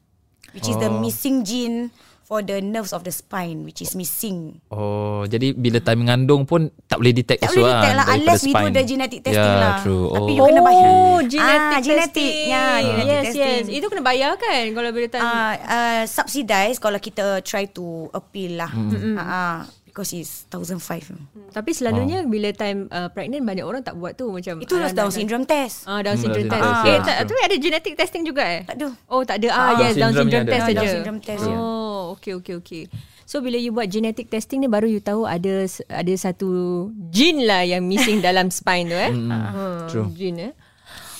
which 0.52 0.68
is 0.68 0.76
the 0.76 0.86
Oh. 0.86 1.00
missing 1.00 1.42
gene 1.42 1.88
for 2.24 2.40
the 2.40 2.56
nerves 2.56 2.96
of 2.96 3.04
the 3.04 3.12
spine 3.12 3.68
which 3.68 3.84
is 3.84 3.92
missing 3.92 4.56
Oh, 4.72 5.28
jadi 5.28 5.52
bila 5.52 5.76
time 5.84 6.08
mengandung 6.08 6.48
pun 6.48 6.72
tak 6.88 6.96
boleh 6.96 7.12
detect 7.12 7.44
tak 7.44 7.52
boleh 7.52 7.68
detect 7.68 7.94
lah 8.00 8.06
unless 8.16 8.40
we 8.40 8.52
do 8.52 8.64
spine. 8.64 8.72
the 8.72 8.82
genetic 8.88 9.20
testing 9.20 9.44
yeah, 9.44 9.60
lah 9.60 9.76
true. 9.84 10.08
tapi 10.08 10.30
oh. 10.32 10.36
you 10.36 10.42
kena 10.48 10.62
bayar 10.64 10.88
Oh, 10.88 11.18
genetic 11.20 11.76
ah, 11.76 11.80
genetic 11.84 12.32
testing. 12.32 12.48
ya 12.48 12.66
genetic 12.80 13.04
yes, 13.12 13.24
testing 13.28 13.62
yes. 13.68 13.76
Itu 13.76 13.86
kena 13.92 14.02
bayar 14.02 14.30
kan 14.40 14.64
kalau 14.72 14.88
bila 14.88 15.06
time. 15.12 15.20
uh, 15.24 15.52
uh, 15.68 16.02
subsidize 16.08 16.76
kalau 16.80 16.96
kita 16.96 17.44
try 17.44 17.68
to 17.68 18.08
appeal 18.16 18.56
lah. 18.56 18.72
Mm. 18.72 19.14
Uh, 19.14 19.20
uh, 19.20 19.56
because 19.94 20.10
it's 20.10 20.42
1005. 20.50 21.54
Tapi 21.54 21.70
selalunya 21.70 22.26
bila 22.26 22.50
time 22.50 22.90
uh, 22.90 23.06
pregnant 23.14 23.46
banyak 23.46 23.62
orang 23.62 23.86
tak 23.86 23.94
buat 23.94 24.18
tu 24.18 24.26
macam 24.26 24.58
Itu 24.58 24.74
ah, 24.74 24.90
dah 24.90 25.06
Down 25.06 25.14
syndrome 25.14 25.46
test. 25.46 25.86
Ah, 25.86 26.02
Down 26.02 26.18
Hmm, 26.18 26.22
syndrome 26.26 26.50
test. 26.50 26.66
Ah, 26.66 26.82
eh, 26.82 26.98
tak, 26.98 27.16
tapi 27.30 27.40
ada 27.46 27.56
genetic 27.62 27.94
testing 27.94 28.26
juga 28.26 28.42
eh? 28.42 28.66
Tak 28.66 28.74
ada. 28.74 28.88
Oh, 29.06 29.22
tak 29.22 29.38
ada. 29.38 29.48
Ah, 29.54 29.62
Ah, 29.70 29.72
yes, 29.86 29.94
Down 29.94 30.10
syndrome 30.10 30.50
test 30.50 30.64
saja. 30.66 30.74
Down 30.74 30.90
syndrome 30.90 31.20
test, 31.22 31.42
ya. 31.46 31.54
Oh, 31.54 32.18
okay, 32.18 32.34
okay, 32.34 32.54
okay. 32.58 32.82
So 33.24 33.38
bila 33.38 33.54
you 33.56 33.70
buat 33.70 33.86
genetic 33.86 34.28
testing 34.28 34.60
ni 34.60 34.68
baru 34.68 34.90
you 34.90 34.98
tahu 35.00 35.24
ada 35.24 35.64
ada 35.88 36.14
satu 36.18 36.90
gene 37.08 37.46
lah 37.46 37.62
yang 37.64 37.86
missing 37.86 38.18
dalam 38.26 38.50
spine 38.50 38.90
tu 38.90 38.98
eh. 38.98 39.12
Hmm, 39.14 39.86
true. 39.86 40.10
Gene 40.12 40.50
eh. 40.50 40.52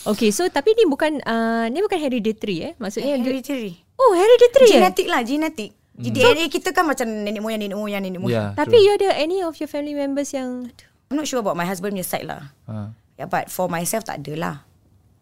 Okay, 0.04 0.28
so 0.28 0.44
tapi 0.52 0.76
ni 0.76 0.84
bukan 0.84 1.22
uh, 1.24 1.64
ni 1.72 1.80
bukan 1.80 1.96
hereditary 1.96 2.60
eh. 2.60 2.72
Maksudnya 2.76 3.16
dia, 3.16 3.24
Hereditary. 3.24 3.72
Oh, 3.96 4.12
hereditary 4.12 4.68
eh? 4.68 4.72
Genetic 4.82 5.06
lah, 5.08 5.22
genetic. 5.24 5.70
Mm. 5.94 6.11
DNA 6.11 6.46
kita 6.50 6.74
kan 6.74 6.90
macam 6.90 7.07
nenek 7.07 7.38
moyang, 7.38 7.61
nenek 7.62 7.78
moyang, 7.78 8.02
nenek 8.02 8.18
moyang. 8.18 8.50
Yeah, 8.50 8.59
Tapi 8.59 8.76
you 8.83 8.98
ada 8.98 9.14
any 9.14 9.46
of 9.46 9.54
your 9.62 9.70
family 9.70 9.94
members 9.94 10.35
yang 10.35 10.74
I'm 11.07 11.14
not 11.14 11.30
sure 11.30 11.38
about 11.38 11.54
my 11.54 11.62
husband 11.62 11.94
punya 11.94 12.02
side 12.02 12.26
lah. 12.26 12.50
Ha. 12.66 12.90
Yeah, 13.14 13.30
but 13.30 13.46
for 13.46 13.70
myself 13.70 14.02
tak 14.02 14.26
ada 14.26 14.33
lah. 14.35 14.54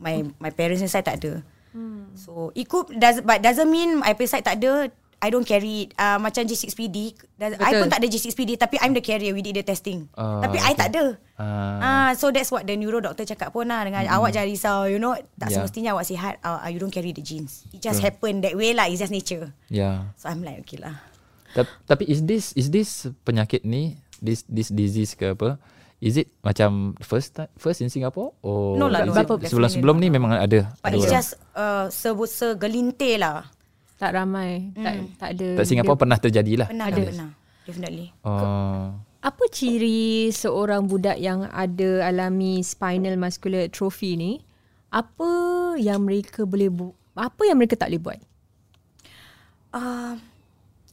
My 0.01 0.25
my 0.41 0.49
parents 0.49 0.81
punya 0.81 0.93
side 0.97 1.05
tak 1.05 1.21
ada. 1.21 1.45
Hmm. 1.77 2.17
So 2.17 2.57
it 2.57 2.73
could 2.73 2.89
does 2.97 3.21
but 3.21 3.45
doesn't 3.45 3.69
mean 3.69 4.01
my 4.01 4.17
parents 4.17 4.33
side 4.33 4.49
tak 4.49 4.65
ada. 4.65 4.89
I 5.23 5.31
don't 5.31 5.47
carry 5.47 5.87
it. 5.87 5.95
Uh, 5.95 6.19
macam 6.19 6.43
G6PD. 6.43 7.15
Does, 7.39 7.55
I 7.63 7.79
pun 7.79 7.87
tak 7.87 8.03
ada 8.03 8.11
G6PD 8.11 8.59
tapi 8.59 8.75
I'm 8.83 8.91
the 8.91 8.99
carrier. 8.99 9.31
We 9.31 9.47
did 9.47 9.55
the 9.55 9.63
testing. 9.63 10.11
Ah, 10.19 10.43
tapi 10.43 10.59
I 10.59 10.75
okay. 10.75 10.83
tak 10.83 10.89
ada. 10.91 11.05
Ah. 11.39 11.79
Ah, 11.79 12.11
so 12.19 12.35
that's 12.35 12.51
what 12.51 12.67
the 12.67 12.75
neuro 12.75 12.99
doctor 12.99 13.23
cakap 13.23 13.55
pun 13.55 13.71
lah 13.71 13.87
dengan 13.87 14.03
mm. 14.03 14.15
awak 14.19 14.35
jangan 14.35 14.51
risau. 14.51 14.91
You 14.91 14.99
know, 14.99 15.15
tak 15.39 15.55
Yeah. 15.55 15.63
semestinya 15.63 15.91
awak 15.95 16.11
sihat. 16.11 16.43
Uh, 16.43 16.59
you 16.75 16.83
don't 16.83 16.91
carry 16.91 17.15
the 17.15 17.23
genes. 17.23 17.63
It 17.71 17.79
just 17.79 18.03
happen 18.03 18.43
that 18.43 18.59
way 18.59 18.75
lah. 18.75 18.91
It's 18.91 18.99
just 18.99 19.15
nature. 19.15 19.55
Yeah. 19.71 20.11
So 20.19 20.27
I'm 20.27 20.43
like 20.43 20.67
okay 20.67 20.83
lah. 20.83 20.99
Ta- 21.55 21.71
Tapi 21.87 22.11
is 22.11 22.27
this 22.27 22.51
is 22.59 22.75
this 22.75 23.07
penyakit 23.23 23.63
ni 23.63 24.03
this 24.19 24.43
this 24.51 24.75
disease 24.75 25.15
ke 25.15 25.39
apa? 25.39 25.63
Is 26.03 26.19
it 26.19 26.35
macam 26.43 26.99
first 26.99 27.39
time, 27.39 27.47
first 27.55 27.79
in 27.79 27.87
Singapore? 27.87 28.35
Oh, 28.43 28.75
No 28.75 28.91
lah, 28.91 29.07
sebelum 29.07 29.71
sebelum 29.71 29.97
ni 30.03 30.11
memang 30.11 30.35
ada. 30.35 30.75
But 30.83 30.91
ada 30.91 30.99
it's 30.99 31.07
orang. 31.07 31.15
just 31.15 31.31
uh, 31.55 31.87
sebut 31.95 32.27
segelintir 32.27 33.23
lah. 33.23 33.52
Tak 34.03 34.19
ramai, 34.19 34.75
tak 34.75 34.95
tak 35.15 35.31
ada. 35.39 35.49
Tak 35.63 35.67
Singapore 35.71 35.95
pernah 35.95 36.19
terjadi 36.19 36.53
lah. 36.59 36.69
Pernah 36.75 36.87
ada. 36.91 37.03
Pernah. 37.07 37.31
Definitely. 37.63 38.07
Oh. 38.27 38.99
Apa 39.23 39.45
ciri 39.55 40.35
seorang 40.35 40.91
budak 40.91 41.23
yang 41.23 41.47
ada 41.47 42.11
alami 42.11 42.67
spinal 42.67 43.15
muscular 43.15 43.71
atrophy 43.71 44.19
ni? 44.19 44.33
Apa 44.91 45.31
yang 45.79 46.03
mereka 46.03 46.43
boleh 46.43 46.67
bu- 46.67 46.99
apa 47.15 47.47
yang 47.47 47.63
mereka 47.63 47.79
tak 47.79 47.95
boleh 47.95 48.03
buat? 48.03 48.19
Uh, 49.71 50.19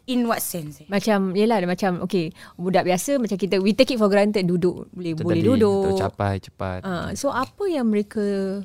in 0.06 0.30
what 0.30 0.46
sense? 0.46 0.86
Eh? 0.86 0.88
Macam 0.88 1.34
yelah 1.34 1.58
macam 1.66 2.06
okay 2.06 2.30
budak 2.62 2.86
biasa 2.86 3.18
macam 3.18 3.42
kita 3.42 3.58
we 3.58 3.74
take 3.74 3.90
it 3.90 3.98
for 3.98 4.08
granted 4.08 4.46
duduk 4.46 4.86
boleh 4.94 5.18
Itu 5.18 5.26
boleh 5.26 5.42
duduk. 5.42 5.98
Tercapai 5.98 6.38
cepat. 6.38 6.86
Ah, 6.86 7.10
so 7.18 7.34
apa 7.34 7.66
yang 7.66 7.90
mereka 7.90 8.62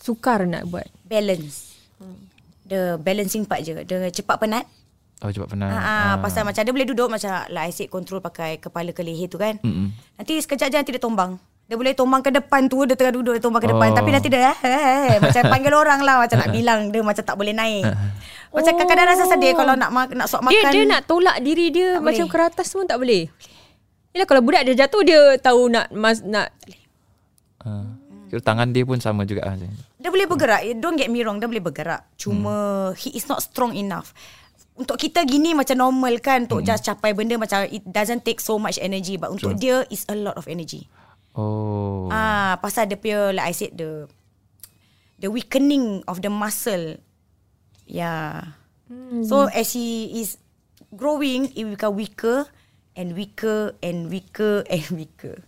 sukar 0.00 0.48
nak 0.48 0.64
buat? 0.72 0.88
Balance. 1.04 1.71
The 2.72 2.96
balancing 2.96 3.44
part 3.44 3.60
je. 3.60 3.76
The 3.76 4.08
cepat 4.08 4.40
penat. 4.40 4.64
Oh 5.20 5.28
cepat 5.28 5.52
penat. 5.52 5.68
Ah, 5.68 5.76
ah, 5.76 6.12
pasal 6.18 6.42
macam 6.42 6.64
dia 6.64 6.72
boleh 6.72 6.88
duduk 6.88 7.12
macam 7.12 7.28
like 7.52 7.68
I 7.68 7.72
said 7.72 7.92
control 7.92 8.18
pakai 8.18 8.56
kepala 8.56 8.90
ke 8.90 9.04
leher 9.04 9.28
tu 9.28 9.36
kan. 9.36 9.60
Mm-mm. 9.60 9.92
Nanti 10.16 10.40
sekejap 10.40 10.72
je 10.72 10.76
nanti 10.80 10.92
dia 10.96 11.02
tombang. 11.02 11.36
Dia 11.62 11.78
boleh 11.78 11.94
tombang 11.94 12.20
ke 12.20 12.28
depan 12.28 12.66
tu 12.66 12.84
Dia 12.84 12.98
tengah 12.98 13.14
duduk 13.14 13.38
Dia 13.38 13.40
tombang 13.40 13.62
ke 13.62 13.70
depan 13.70 13.94
Oh. 13.94 13.96
Tapi 13.96 14.10
nanti 14.10 14.26
dia 14.26 14.50
eh, 14.50 14.56
eh, 14.66 14.82
eh, 15.08 15.16
Macam 15.24 15.42
panggil 15.46 15.72
orang 15.72 16.02
lah 16.02 16.20
Macam 16.20 16.42
nak 16.42 16.50
bilang 16.50 16.90
Dia 16.90 17.00
macam 17.00 17.22
tak 17.22 17.32
boleh 17.32 17.54
naik 17.54 17.86
Macam 18.52 18.72
kadang-kadang 18.76 19.08
rasa 19.14 19.24
sedih 19.30 19.54
Kalau 19.54 19.78
nak 19.78 19.88
ma- 19.88 20.10
nak 20.10 20.26
Dia 20.26 20.42
makan 20.42 20.72
dia 20.74 20.84
nak 20.84 21.02
tolak 21.06 21.38
diri 21.40 21.70
dia 21.70 21.96
Tak 21.96 22.02
macam 22.02 22.26
boleh. 22.28 22.44
ke 22.44 22.50
atas 22.52 22.68
pun 22.74 22.84
tak 22.84 22.98
boleh. 22.98 23.30
Yelah 24.12 24.26
kalau 24.28 24.42
budak 24.44 24.68
dia 24.68 24.84
jatuh 24.84 25.00
dia 25.00 25.20
tahu 25.40 25.70
nak 25.70 25.86
mas, 25.94 26.20
nak 26.20 26.50
Uh, 27.62 27.91
kira 28.32 28.40
tangan 28.40 28.72
dia 28.72 28.88
pun 28.88 28.96
sama 28.96 29.28
juga 29.28 29.44
ah. 29.44 29.60
Dia 30.00 30.08
boleh 30.08 30.24
bergerak. 30.24 30.64
Eh, 30.64 30.72
Don't 30.72 30.96
get 30.96 31.12
me 31.12 31.20
wrong, 31.20 31.36
dia 31.36 31.44
boleh 31.44 31.60
bergerak. 31.60 32.16
Cuma 32.16 32.88
hmm. 32.88 32.96
he 32.96 33.12
is 33.12 33.28
not 33.28 33.44
strong 33.44 33.76
enough. 33.76 34.16
Untuk 34.72 34.96
kita 34.96 35.28
gini 35.28 35.52
macam 35.52 35.76
normal 35.76 36.16
kan 36.24 36.48
untuk 36.48 36.64
hmm. 36.64 36.68
just 36.72 36.88
capai 36.88 37.12
benda 37.12 37.36
macam 37.36 37.68
it 37.68 37.84
doesn't 37.84 38.24
take 38.24 38.40
so 38.40 38.56
much 38.56 38.80
energy 38.80 39.20
but 39.20 39.28
untuk 39.28 39.52
dia 39.60 39.84
is 39.92 40.08
a 40.08 40.16
lot 40.16 40.32
of 40.40 40.48
energy. 40.48 40.88
Oh. 41.36 42.08
Ah, 42.08 42.56
pasal 42.64 42.88
dia 42.88 42.96
punya 42.96 43.36
like 43.36 43.52
I 43.52 43.52
said 43.52 43.76
the 43.76 44.08
the 45.20 45.28
weakening 45.28 46.00
of 46.08 46.24
the 46.24 46.32
muscle. 46.32 46.96
Yeah. 47.84 48.56
Hmm. 48.88 49.28
So 49.28 49.52
as 49.52 49.76
he 49.76 50.24
is 50.24 50.40
growing, 50.96 51.52
it 51.52 51.68
become 51.68 52.00
weaker 52.00 52.48
and 52.96 53.12
weaker 53.12 53.76
and 53.84 54.08
weaker 54.08 54.64
and 54.72 54.88
weaker. 55.04 55.44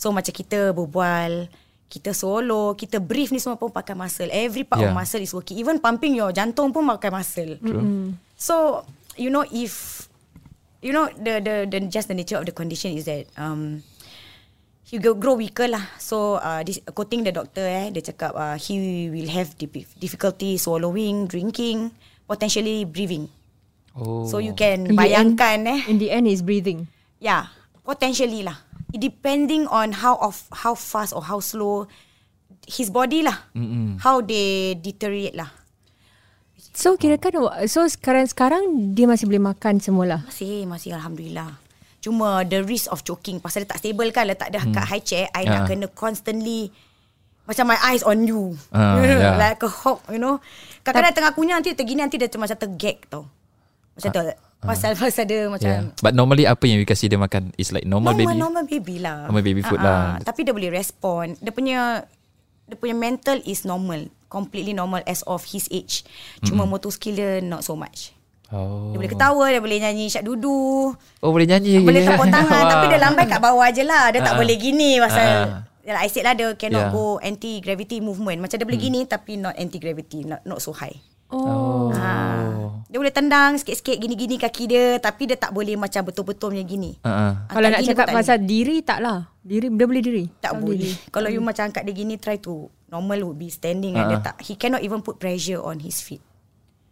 So 0.00 0.10
macam 0.10 0.32
kita 0.32 0.72
berbual, 0.72 1.52
kita 1.92 2.16
solo, 2.16 2.72
kita 2.72 2.96
brief 3.04 3.28
ni 3.28 3.36
semua 3.36 3.60
pun 3.60 3.68
pakai 3.68 3.92
muscle. 3.92 4.32
Every 4.32 4.64
part 4.64 4.80
yeah. 4.80 4.88
of 4.88 4.96
muscle 4.96 5.20
is 5.20 5.36
working. 5.36 5.60
Even 5.60 5.76
pumping 5.76 6.16
your 6.16 6.32
jantung 6.32 6.72
pun 6.72 6.88
pakai 6.88 7.12
muscle. 7.12 7.60
True. 7.60 8.16
So 8.32 8.88
you 9.20 9.28
know 9.28 9.44
if 9.44 10.08
you 10.80 10.96
know 10.96 11.12
the 11.12 11.44
the 11.44 11.54
the 11.68 11.78
just 11.92 12.08
the 12.08 12.16
nature 12.16 12.40
of 12.40 12.48
the 12.48 12.56
condition 12.56 12.96
is 12.96 13.04
that 13.04 13.28
um 13.36 13.84
he 14.88 14.96
go 14.96 15.12
grow 15.12 15.36
weaker 15.36 15.68
lah. 15.68 15.84
So 16.00 16.40
uh, 16.40 16.64
this, 16.64 16.80
quoting 16.96 17.28
the 17.28 17.32
doctor 17.36 17.64
eh, 17.64 17.92
dia 17.92 18.00
cakap 18.00 18.32
uh, 18.32 18.56
he 18.56 19.08
will 19.12 19.28
have 19.28 19.52
dif- 19.60 19.92
difficulty 20.00 20.56
swallowing, 20.56 21.28
drinking, 21.28 21.92
potentially 22.24 22.88
breathing. 22.88 23.28
Oh. 23.92 24.24
So 24.24 24.40
you 24.40 24.56
can 24.56 24.88
In 24.88 24.96
bayangkan 24.96 25.68
eh, 25.68 25.80
in 25.92 26.00
the 26.00 26.08
end 26.08 26.24
is 26.24 26.40
breathing. 26.40 26.88
yeah, 27.20 27.52
potentially 27.84 28.40
lah. 28.40 28.56
It 28.92 29.00
depending 29.00 29.64
on 29.72 30.04
how 30.04 30.20
of 30.20 30.44
how 30.52 30.76
fast 30.76 31.16
or 31.16 31.24
how 31.24 31.40
slow 31.40 31.88
his 32.68 32.92
body 32.92 33.24
lah, 33.24 33.48
Mm-mm. 33.56 33.98
how 34.04 34.20
they 34.20 34.76
deteriorate 34.76 35.34
lah. 35.34 35.50
So 36.72 36.96
kira 36.96 37.20
kan 37.20 37.36
so 37.68 37.84
sekarang 37.84 38.28
sekarang 38.28 38.94
dia 38.96 39.04
masih 39.08 39.28
boleh 39.28 39.42
makan 39.42 39.80
semualah. 39.80 40.24
Masih, 40.28 40.64
masih 40.68 40.96
Alhamdulillah. 40.96 41.56
Cuma 42.02 42.42
the 42.44 42.64
risk 42.64 42.90
of 42.92 43.04
choking 43.06 43.38
pasal 43.38 43.64
dia 43.64 43.70
tak 43.76 43.80
stable 43.80 44.08
kan 44.10 44.28
letak 44.28 44.52
dia 44.52 44.60
hmm. 44.60 44.74
kat 44.74 44.84
high 44.88 45.04
chair, 45.04 45.26
I 45.32 45.44
nak 45.48 45.68
kena 45.68 45.86
constantly 45.92 46.72
macam 47.42 47.74
my 47.74 47.78
eyes 47.82 48.06
on 48.06 48.22
you. 48.22 48.54
Ah, 48.70 49.02
ya. 49.02 49.34
like 49.42 49.62
a 49.62 49.70
hawk, 49.70 50.06
you 50.08 50.18
know. 50.18 50.38
Kadang-kadang 50.86 51.14
tengah 51.14 51.32
kunyah 51.34 51.56
nanti 51.58 51.74
tergini 51.74 52.00
nanti 52.02 52.16
dia 52.18 52.30
macam 52.38 52.54
tergag 52.54 53.02
tau. 53.10 53.26
Macam 53.98 54.08
tu. 54.14 54.20
Pasal-pasal 54.64 55.24
dia 55.24 55.46
macam 55.46 55.66
Yeah. 55.68 55.82
But 55.98 56.12
normally 56.12 56.46
apa 56.46 56.62
yang 56.64 56.78
you 56.78 56.86
kasih 56.86 57.06
dia 57.06 57.16
makan 57.16 57.50
is 57.56 57.70
like 57.70 57.82
normal, 57.82 58.14
normal, 58.14 58.30
baby. 58.30 58.38
normal 58.38 58.64
baby 58.64 58.96
lah. 58.98 59.26
Normal 59.26 59.42
baby 59.42 59.60
food 59.60 59.78
Ah, 59.78 59.84
lah. 59.84 59.98
ah. 60.14 60.14
Tapi 60.22 60.40
dia 60.42 60.54
boleh 60.54 60.70
respond. 60.70 61.34
Dia 61.36 61.50
punya 61.50 62.06
dia 62.64 62.76
punya 62.76 62.94
mental 62.94 63.42
is 63.42 63.62
normal. 63.62 64.06
Completely 64.26 64.72
normal 64.72 65.02
as 65.04 65.20
of 65.24 65.42
his 65.44 65.66
age. 65.68 66.06
Cuma 66.40 66.62
mm-hmm. 66.62 66.70
motor 66.72 66.88
skill 66.88 67.14
dia 67.14 67.38
not 67.38 67.60
so 67.60 67.74
much. 67.74 68.14
Oh. 68.48 68.92
Dia 68.92 69.00
boleh 69.00 69.10
ketawa, 69.10 69.44
dia 69.48 69.58
boleh 69.58 69.78
nyanyi 69.78 70.06
syak 70.06 70.22
dudu. 70.22 70.92
Oh 71.18 71.30
boleh 71.30 71.44
nyanyi. 71.44 71.82
Boleh 71.82 72.00
ya. 72.00 72.14
tepuk 72.14 72.28
tangan 72.36 72.62
Wah. 72.62 72.70
Tapi 72.70 72.84
dia 72.86 72.98
lambai 72.98 73.24
kat 73.26 73.40
bawah 73.40 73.68
je 73.68 73.82
lah 73.82 74.08
Dia 74.08 74.20
tak 74.20 74.36
Ah, 74.36 74.38
boleh 74.38 74.56
gini 74.56 75.00
Pasal 75.00 75.24
Ah, 75.24 75.46
Like 75.82 76.04
I 76.04 76.08
said 76.08 76.22
lah 76.22 76.32
Dia 76.32 76.48
cannot 76.54 76.88
Yeah. 76.88 76.92
go 76.92 77.16
Anti-gravity 77.18 77.98
movement 77.98 78.38
Macam 78.38 78.54
dia 78.54 78.62
boleh 78.62 78.78
gini 78.78 79.02
Tapi 79.02 79.34
not 79.34 79.56
anti-gravity 79.56 80.22
Not, 80.22 80.44
not 80.44 80.60
so 80.60 80.70
high 80.70 80.94
Oh. 81.32 81.88
Ah. 81.96 82.84
Dia 82.92 83.00
boleh 83.00 83.08
tendang 83.08 83.56
Sikit-sikit 83.56 83.96
gini-gini 83.96 84.36
kaki 84.36 84.68
dia 84.68 85.00
Tapi 85.00 85.24
dia 85.24 85.40
tak 85.40 85.56
boleh 85.56 85.80
Macam 85.80 86.04
betul-betul 86.04 86.52
punya 86.52 86.60
gini 86.60 87.00
ah. 87.08 87.48
Kalau 87.48 87.72
nak 87.72 87.80
cakap 87.80 88.12
pasal 88.12 88.36
diri 88.44 88.84
tak 88.84 89.00
lah. 89.00 89.32
Diri 89.40 89.72
dia 89.72 89.86
boleh 89.88 90.02
diri. 90.04 90.24
Tak 90.44 90.60
boleh 90.60 90.92
Kalau 91.08 91.32
you 91.32 91.40
macam 91.40 91.72
angkat 91.72 91.88
dia 91.88 91.94
gini 91.96 92.20
Try 92.20 92.36
to 92.44 92.68
Normal 92.92 93.24
would 93.24 93.40
be 93.40 93.48
standing 93.48 93.96
Ah, 93.96 94.04
uh 94.04 94.08
Dia 94.12 94.18
tak 94.20 94.36
He 94.44 94.60
cannot 94.60 94.84
even 94.84 95.00
put 95.00 95.16
pressure 95.16 95.64
On 95.64 95.80
his 95.80 96.04
feet 96.04 96.20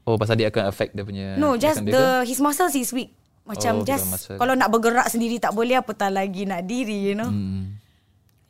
Oh 0.08 0.16
pasal 0.16 0.40
dia 0.40 0.48
akan 0.48 0.72
affect 0.72 0.96
dia 0.96 1.04
punya 1.04 1.36
No 1.36 1.60
just 1.60 1.84
dia 1.84 1.92
the 1.92 2.04
tu? 2.24 2.32
His 2.32 2.40
muscles 2.40 2.72
is 2.72 2.88
weak 2.96 3.12
Macam 3.44 3.84
Oh, 3.84 3.84
just. 3.84 4.32
Kalau 4.32 4.56
nak 4.56 4.72
bergerak 4.72 5.12
sendiri 5.12 5.36
Tak 5.36 5.52
boleh 5.52 5.76
Apatah 5.76 6.08
lagi 6.08 6.48
nak 6.48 6.64
diri 6.64 7.12
You 7.12 7.14
know 7.14 7.28
Hmm. 7.28 7.76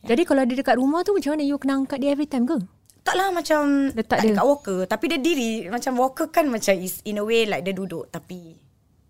Jadi 0.00 0.24
kalau 0.24 0.48
dia 0.48 0.56
dekat 0.56 0.80
rumah 0.80 1.04
tu 1.04 1.12
macam 1.12 1.36
mana 1.36 1.44
you 1.44 1.60
kena 1.60 1.76
angkat 1.76 2.00
dia 2.00 2.16
every 2.16 2.24
time 2.24 2.48
ke? 2.48 2.56
Taklah 3.00 3.28
macam 3.30 3.60
Letak 3.90 4.06
tak 4.10 4.18
dia. 4.20 4.32
dekat 4.32 4.44
walker 4.44 4.80
Tapi 4.84 5.04
dia 5.06 5.18
diri 5.18 5.50
Macam 5.66 5.92
walker 5.96 6.26
kan 6.28 6.46
macam 6.46 6.74
is 6.74 7.00
In 7.02 7.16
a 7.16 7.22
way 7.22 7.44
like 7.44 7.62
dia 7.62 7.72
duduk 7.72 8.06
Tapi 8.06 8.54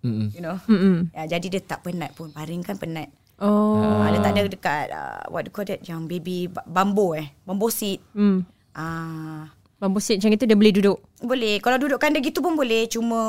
Mm-mm. 0.00 0.30
You 0.30 0.40
know 0.40 0.56
Hmm. 0.64 1.10
ya, 1.10 1.28
Jadi 1.28 1.46
dia 1.48 1.60
tak 1.60 1.82
penat 1.82 2.12
pun 2.12 2.30
Baring 2.30 2.60
kan 2.60 2.74
penat 2.74 3.10
Oh. 3.36 3.80
uh. 3.80 4.06
Dia 4.06 4.20
tak 4.20 4.32
ada 4.32 4.42
dekat 4.46 4.86
uh, 4.90 5.22
What 5.28 5.42
do 5.42 5.48
you 5.48 5.54
call 5.54 5.66
that 5.66 5.80
Yang 5.80 6.00
baby 6.08 6.38
ba- 6.46 6.62
Bambu 6.62 7.14
eh 7.14 7.32
Bambu 7.42 7.68
seat 7.68 8.00
Hmm. 8.10 8.44
Ah, 8.70 9.50
Bambu 9.80 9.96
seat 9.96 10.20
macam 10.20 10.36
itu 10.36 10.44
dia 10.44 10.52
boleh 10.52 10.72
duduk. 10.76 10.98
Boleh 11.18 11.56
Kalau 11.56 11.80
dudukkan 11.80 12.12
dia 12.12 12.20
gitu 12.20 12.38
pun 12.38 12.52
boleh 12.52 12.84
Cuma 12.84 13.20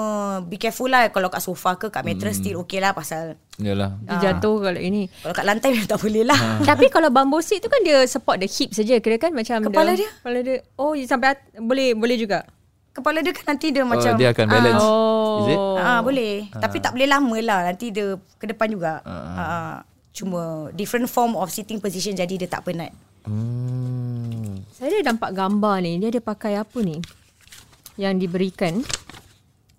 Be 0.44 0.56
careful 0.56 0.88
lah 0.88 1.08
Kalau 1.08 1.28
kat 1.28 1.40
sofa 1.40 1.76
ke 1.76 1.88
Kat 1.88 2.04
mattress 2.04 2.40
still 2.40 2.60
okay 2.60 2.78
lah 2.78 2.92
Pasal 2.92 3.40
Yalah. 3.56 3.96
Dia 4.04 4.36
jatuh 4.36 4.60
kalau 4.60 4.76
ini. 4.76 5.08
Kalau 5.08 5.32
kat 5.32 5.46
lantai 5.48 5.80
tak 5.88 5.96
boleh 5.98 6.28
lah 6.28 6.36
Tapi 6.68 6.92
kalau 6.92 7.08
bambu 7.08 7.40
seat 7.40 7.60
tu 7.60 7.72
kan 7.72 7.80
dia 7.80 8.04
support 8.04 8.36
the 8.36 8.46
hip 8.46 8.72
saja 8.72 9.00
kira 9.00 9.16
kan 9.16 9.32
macam 9.32 9.64
Kepala 9.64 9.96
dia? 9.96 10.12
Kepala 10.20 10.40
dia. 10.44 10.60
Oh, 10.76 10.92
sampai 10.98 11.36
at- 11.36 11.48
boleh 11.56 11.96
boleh 11.96 12.20
juga. 12.20 12.44
Kepala 12.92 13.24
dia 13.24 13.32
kan 13.32 13.56
nanti 13.56 13.72
dia 13.72 13.84
Oh, 13.84 13.88
macam 13.88 14.12
dia 14.20 14.28
akan 14.30 14.46
balance. 14.46 14.84
Oh. 14.84 15.40
Is 15.40 15.48
it? 15.48 15.60
Ah 15.80 16.00
boleh. 16.04 16.52
Tapi 16.52 16.78
tak 16.84 16.92
boleh 16.92 17.08
lama 17.08 17.38
lah. 17.40 17.60
Nanti 17.64 17.88
dia 17.88 18.20
ke 18.36 18.44
depan 18.44 18.68
juga. 18.68 19.00
Ah. 19.08 19.88
Cuma 20.12 20.68
different 20.76 21.08
form 21.08 21.40
of 21.40 21.48
sitting 21.48 21.80
position 21.80 22.12
jadi 22.12 22.36
dia 22.36 22.52
tak 22.52 22.68
penat. 22.68 22.92
Hmm. 23.26 24.66
Saya 24.74 24.98
ada 24.98 25.14
nampak 25.14 25.32
gambar 25.36 25.76
ni. 25.86 26.02
Dia 26.02 26.10
ada 26.10 26.22
pakai 26.22 26.58
apa 26.58 26.80
ni? 26.82 26.98
Yang 27.98 28.14
diberikan. 28.26 28.82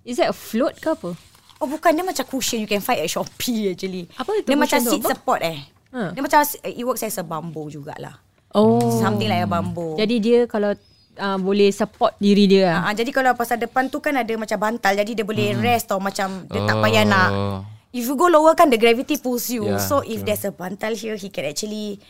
Is 0.02 0.18
that 0.18 0.30
a 0.30 0.36
float 0.36 0.78
ke 0.82 0.94
apa? 0.94 1.14
Oh 1.62 1.70
bukan 1.70 1.94
dia 1.94 2.02
macam 2.02 2.26
cushion 2.26 2.58
you 2.58 2.66
can 2.66 2.82
find 2.82 2.98
at 2.98 3.06
Shopee 3.06 3.70
actually. 3.70 4.10
Apa 4.18 4.42
itu 4.42 4.50
Dia 4.50 4.58
macam 4.58 4.78
seat 4.82 5.02
Apa? 5.06 5.10
support 5.14 5.40
eh. 5.46 5.62
Ha. 5.94 6.10
Dia 6.10 6.18
macam 6.18 6.38
it 6.66 6.82
works 6.82 7.06
as 7.06 7.22
a 7.22 7.24
bamboo 7.24 7.70
jugalah. 7.70 8.18
Oh. 8.50 8.98
Something 8.98 9.30
like 9.30 9.46
a 9.46 9.48
bamboo. 9.48 9.94
Jadi 9.94 10.18
dia 10.18 10.38
kalau 10.50 10.74
uh, 11.22 11.38
boleh 11.38 11.70
support 11.70 12.18
diri 12.18 12.50
dia. 12.50 12.82
Ah, 12.82 12.90
ah, 12.90 12.94
jadi 12.98 13.14
kalau 13.14 13.38
pasal 13.38 13.62
depan 13.62 13.86
tu 13.86 14.02
kan 14.02 14.18
ada 14.18 14.34
macam 14.34 14.58
bantal 14.58 14.92
jadi 14.98 15.22
dia 15.22 15.26
boleh 15.26 15.54
rest 15.62 15.86
tau 15.86 16.02
macam 16.02 16.50
dia 16.50 16.66
tak 16.66 16.76
payah 16.82 17.04
nak. 17.06 17.30
Oh. 17.30 17.58
If 17.94 18.10
you 18.10 18.16
go 18.18 18.26
lower 18.26 18.58
kan 18.58 18.66
the 18.66 18.80
gravity 18.80 19.20
pulls 19.22 19.46
you. 19.46 19.68
Yeah, 19.68 19.78
so 19.78 20.02
if 20.02 20.26
there's 20.26 20.42
a 20.42 20.50
bantal 20.50 20.98
here 20.98 21.14
he 21.14 21.30
can 21.30 21.46
actually 21.46 22.02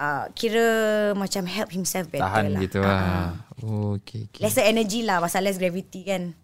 uh, 0.00 0.28
kira 0.32 0.66
macam 1.16 1.44
help 1.48 1.72
himself 1.72 2.08
better 2.08 2.24
Tahan 2.24 2.56
lah. 2.56 2.60
gitu 2.62 2.80
Ah, 2.80 2.88
ah. 2.88 3.00
lah. 3.00 3.28
Oh, 3.64 3.96
okay, 3.96 4.28
okay. 4.28 4.44
Lesser 4.44 4.64
energy 4.68 5.00
lah 5.04 5.20
pasal 5.20 5.44
less 5.44 5.56
gravity 5.56 6.04
kan. 6.04 6.36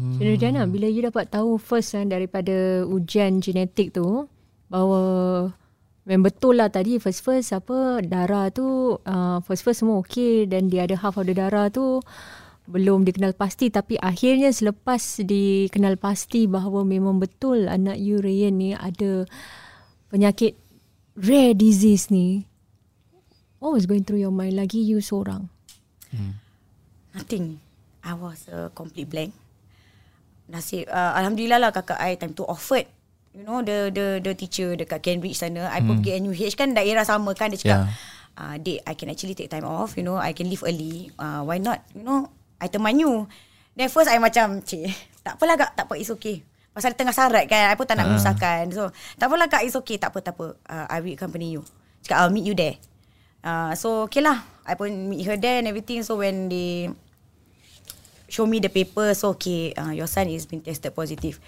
Jadi 0.00 0.40
Diana, 0.40 0.64
bila 0.64 0.88
you 0.88 1.04
dapat 1.04 1.28
tahu 1.28 1.60
first 1.60 1.92
kan 1.92 2.08
daripada 2.08 2.86
ujian 2.88 3.42
genetik 3.42 3.92
tu 3.92 4.30
bahawa 4.72 5.02
memang 6.08 6.30
betul 6.32 6.56
lah 6.56 6.72
tadi 6.72 6.96
first 6.96 7.20
first 7.20 7.52
apa 7.52 8.00
darah 8.00 8.48
tu 8.48 8.96
uh, 8.96 9.38
first 9.44 9.60
first 9.60 9.84
semua 9.84 10.00
okey 10.00 10.48
dan 10.48 10.72
the 10.72 10.80
other 10.80 10.96
half 10.96 11.20
of 11.20 11.28
the 11.28 11.34
darah 11.36 11.68
tu 11.68 12.00
belum 12.70 13.02
dikenal 13.04 13.34
pasti 13.34 13.68
tapi 13.68 13.98
akhirnya 13.98 14.54
selepas 14.54 15.20
dikenal 15.20 15.98
pasti 15.98 16.46
bahawa 16.46 16.86
memang 16.86 17.18
betul 17.18 17.66
anak 17.66 17.98
you 17.98 18.22
Rayan 18.22 18.56
ni 18.56 18.70
ada 18.72 19.26
penyakit 20.08 20.54
rare 21.18 21.52
disease 21.52 22.08
ni 22.08 22.49
what 23.60 23.76
was 23.76 23.84
going 23.86 24.02
through 24.02 24.18
your 24.18 24.34
mind? 24.34 24.56
Lagi 24.56 24.80
you 24.80 24.98
seorang. 24.98 25.46
Nothing. 27.14 27.60
I 28.00 28.16
was 28.16 28.48
a 28.48 28.72
complete 28.72 29.06
blank. 29.06 29.36
Nasib 30.50 30.88
uh, 30.90 31.14
alhamdulillah 31.14 31.62
lah 31.62 31.70
kakak 31.70 32.00
I 32.00 32.18
time 32.18 32.34
tu 32.34 32.42
offered. 32.42 32.88
You 33.30 33.46
know 33.46 33.62
the 33.62 33.94
the 33.94 34.18
the 34.18 34.34
teacher 34.34 34.74
dekat 34.74 35.06
Cambridge 35.06 35.38
sana 35.38 35.70
I 35.70 35.86
pun 35.86 36.02
pergi 36.02 36.18
NUH 36.18 36.58
kan 36.58 36.74
daerah 36.74 37.06
sama 37.06 37.30
kan 37.38 37.54
dia 37.54 37.62
cakap 37.62 37.86
Yeah. 37.86 37.86
uh, 38.34 38.54
Dek 38.58 38.82
I 38.82 38.94
can 38.98 39.06
actually 39.14 39.38
take 39.38 39.46
time 39.46 39.62
off 39.62 39.94
you 39.94 40.02
know 40.02 40.18
I 40.18 40.34
can 40.34 40.50
leave 40.50 40.66
early. 40.66 41.14
Uh, 41.14 41.46
why 41.46 41.62
not? 41.62 41.86
You 41.94 42.02
know 42.02 42.26
I 42.58 42.66
teman 42.66 42.98
you. 42.98 43.30
Then 43.78 43.86
first 43.86 44.10
I 44.10 44.18
macam 44.18 44.66
cik 44.66 44.90
tak 45.22 45.38
apalah 45.38 45.54
kak. 45.54 45.78
Tak 45.78 45.86
apa 45.86 45.94
it's 45.94 46.10
okay. 46.10 46.42
Pasal 46.74 46.98
tengah 46.98 47.14
sarat 47.14 47.46
kan 47.46 47.70
I 47.70 47.78
pun 47.78 47.86
tak 47.86 48.02
nak 48.02 48.10
menyusahkan 48.10 48.66
so 48.74 48.90
tak 49.14 49.30
apalah 49.30 49.46
kak. 49.46 49.62
It's 49.62 49.78
okay. 49.78 49.94
Tak 50.02 50.10
apa 50.10 50.18
tak 50.26 50.34
apa. 50.34 50.58
Uh, 50.66 50.86
I 50.90 50.98
will 50.98 51.14
accompany 51.14 51.54
you. 51.54 51.62
Cakap 52.02 52.26
I'll 52.26 52.34
meet 52.34 52.50
you 52.50 52.58
there 52.58 52.82
uh, 53.44 53.72
so 53.76 54.08
okay 54.08 54.24
lah. 54.24 54.44
I 54.64 54.78
pun 54.78 55.10
meet 55.10 55.26
her 55.26 55.34
there 55.34 55.58
and 55.58 55.66
everything. 55.66 56.04
So 56.06 56.20
when 56.20 56.46
they 56.46 56.92
show 58.30 58.46
me 58.46 58.62
the 58.62 58.70
paper 58.70 59.10
so 59.18 59.34
okay 59.34 59.74
uh, 59.74 59.90
your 59.90 60.06
son 60.06 60.30
is 60.30 60.46
been 60.46 60.62
tested 60.62 60.94
positive. 60.94 61.42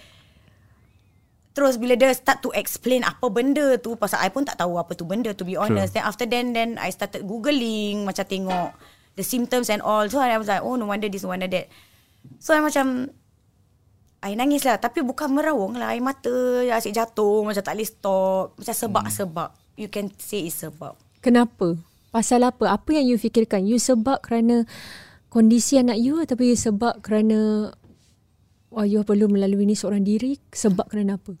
Terus 1.53 1.77
bila 1.77 1.93
dia 1.93 2.09
start 2.11 2.41
to 2.41 2.49
explain 2.57 3.05
apa 3.05 3.29
benda 3.29 3.77
tu 3.77 3.93
pasal 3.93 4.25
I 4.25 4.33
pun 4.33 4.43
tak 4.43 4.57
tahu 4.57 4.75
apa 4.81 4.97
tu 4.97 5.05
benda 5.05 5.31
to 5.31 5.45
be 5.45 5.55
honest. 5.55 5.93
Then 5.95 6.03
after 6.03 6.25
then 6.25 6.51
then 6.51 6.81
I 6.81 6.89
started 6.89 7.23
googling 7.23 8.09
macam 8.09 8.25
tengok 8.25 8.73
the 9.13 9.23
symptoms 9.23 9.69
and 9.69 9.85
all. 9.85 10.09
So 10.09 10.17
I 10.17 10.35
was 10.35 10.49
like 10.49 10.65
oh 10.65 10.75
no 10.75 10.89
wonder 10.89 11.07
this 11.07 11.23
no 11.23 11.31
wonder 11.31 11.47
that. 11.47 11.69
So 12.41 12.57
I 12.57 12.59
macam 12.59 13.13
I 14.23 14.33
nangis 14.33 14.65
lah. 14.65 14.81
Tapi 14.81 15.05
bukan 15.05 15.29
merawang 15.29 15.77
lah. 15.77 15.93
Air 15.93 16.01
mata 16.01 16.31
asyik 16.63 16.95
jatuh 16.95 17.43
Macam 17.43 17.59
tak 17.59 17.75
boleh 17.75 17.87
stop. 17.87 18.55
Macam 18.55 18.71
sebab-sebab. 18.71 19.49
You 19.75 19.91
can 19.91 20.09
say 20.15 20.47
it's 20.47 20.63
sebab 20.63 20.95
Kenapa? 21.23 21.79
Pasal 22.11 22.43
apa? 22.43 22.67
Apa 22.67 22.99
yang 22.99 23.07
you 23.07 23.15
fikirkan? 23.15 23.63
You 23.63 23.79
sebab 23.79 24.19
kerana 24.19 24.67
kondisi 25.31 25.79
anak 25.79 25.97
you 25.97 26.19
ataupun 26.19 26.51
you 26.51 26.59
sebab 26.59 26.99
kerana 26.99 27.71
wah 28.69 28.83
you 28.83 29.01
perlu 29.07 29.31
melalui 29.31 29.63
ni 29.63 29.73
seorang 29.73 30.03
diri 30.03 30.37
sebab 30.51 30.91
kerana 30.91 31.15
apa? 31.15 31.33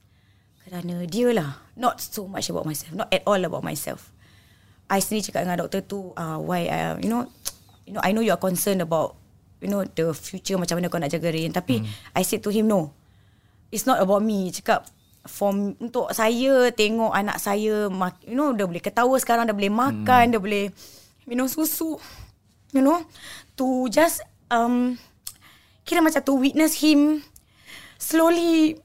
Kerana 0.63 1.03
dia 1.03 1.29
lah 1.35 1.59
Not 1.75 1.99
so 1.99 2.25
much 2.25 2.47
about 2.47 2.63
myself 2.63 2.95
Not 2.95 3.11
at 3.11 3.21
all 3.27 3.37
about 3.43 3.61
myself 3.61 4.15
I 4.87 5.03
sendiri 5.03 5.29
cakap 5.29 5.45
dengan 5.45 5.59
doktor 5.67 5.83
tu 5.83 6.15
uh, 6.15 6.39
Why 6.39 6.71
uh, 6.71 6.95
You 7.03 7.11
know 7.11 7.27
You 7.83 7.99
know 7.99 8.01
I 8.01 8.15
know 8.15 8.23
you 8.23 8.31
are 8.31 8.39
concerned 8.39 8.79
about 8.79 9.19
You 9.59 9.67
know 9.67 9.83
The 9.83 10.15
future 10.15 10.55
Macam 10.55 10.79
mana 10.79 10.87
kau 10.87 10.97
nak 10.97 11.11
jaga 11.11 11.29
Rain 11.29 11.51
Tapi 11.51 11.83
hmm. 11.83 12.15
I 12.15 12.23
said 12.23 12.39
to 12.47 12.49
him 12.49 12.71
No 12.71 12.95
It's 13.69 13.83
not 13.83 13.99
about 13.99 14.23
me 14.23 14.55
Cakap 14.55 14.87
for, 15.25 15.51
Untuk 15.53 16.11
saya 16.11 16.71
Tengok 16.71 17.11
anak 17.11 17.39
saya 17.39 17.87
You 18.27 18.35
know 18.35 18.51
Dah 18.55 18.67
boleh 18.67 18.83
ketawa 18.83 19.15
sekarang 19.19 19.49
Dah 19.49 19.55
boleh 19.55 19.71
makan 19.71 20.23
hmm. 20.29 20.33
Dah 20.35 20.41
boleh 20.41 20.69
Minum 21.27 21.47
susu 21.47 21.99
You 22.75 22.83
know 22.83 23.03
To 23.59 23.87
just 23.87 24.23
um, 24.51 24.99
Kira 25.83 25.99
macam 25.99 26.23
to 26.23 26.35
witness 26.35 26.79
him 26.79 27.23
Slowly 27.99 28.79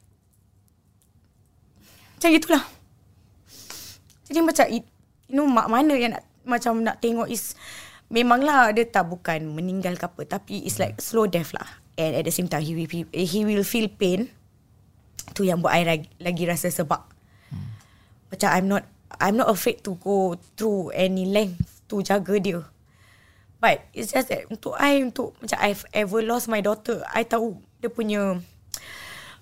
macam 2.19 2.35
itulah. 2.35 2.63
Jadi 4.27 4.43
macam 4.43 4.67
you 4.75 4.83
know 5.31 5.47
mak 5.47 5.71
mana 5.71 5.95
yang 5.95 6.19
nak 6.19 6.27
macam 6.43 6.83
nak 6.83 6.99
tengok 6.99 7.31
is 7.31 7.55
memanglah 8.11 8.75
dia 8.75 8.91
tak 8.91 9.07
bukan 9.07 9.47
meninggal 9.55 9.95
ke 9.95 10.11
apa 10.11 10.27
tapi 10.27 10.67
it's 10.67 10.83
like 10.83 10.99
slow 10.99 11.31
death 11.31 11.55
lah. 11.55 11.79
And 11.95 12.19
at 12.19 12.27
the 12.27 12.35
same 12.35 12.51
time 12.51 12.67
he 12.67 12.75
will 12.75 12.91
he 13.15 13.47
will 13.47 13.63
feel 13.63 13.87
pain. 13.87 14.35
Tu 15.37 15.49
yang 15.49 15.61
buat 15.61 15.75
I 15.77 15.85
lagi, 15.85 16.09
lagi 16.21 16.45
rasa 16.49 16.69
sebab 16.73 17.01
hmm. 17.53 17.69
macam 18.33 18.49
I'm 18.53 18.67
not 18.67 18.85
I'm 19.19 19.37
not 19.37 19.49
afraid 19.49 19.83
to 19.89 19.97
go 19.99 20.37
through 20.55 20.95
any 20.95 21.27
length 21.29 21.85
to 21.91 22.05
jaga 22.05 22.37
dia. 22.39 22.61
But 23.59 23.91
it's 23.91 24.15
just 24.15 24.31
that 24.31 24.47
untuk 24.53 24.79
I 24.79 25.03
untuk 25.03 25.35
macam 25.43 25.59
I've 25.59 25.83
ever 25.91 26.23
lost 26.23 26.47
my 26.47 26.63
daughter, 26.63 27.03
I 27.11 27.27
tahu 27.27 27.59
dia 27.83 27.91
punya 27.91 28.39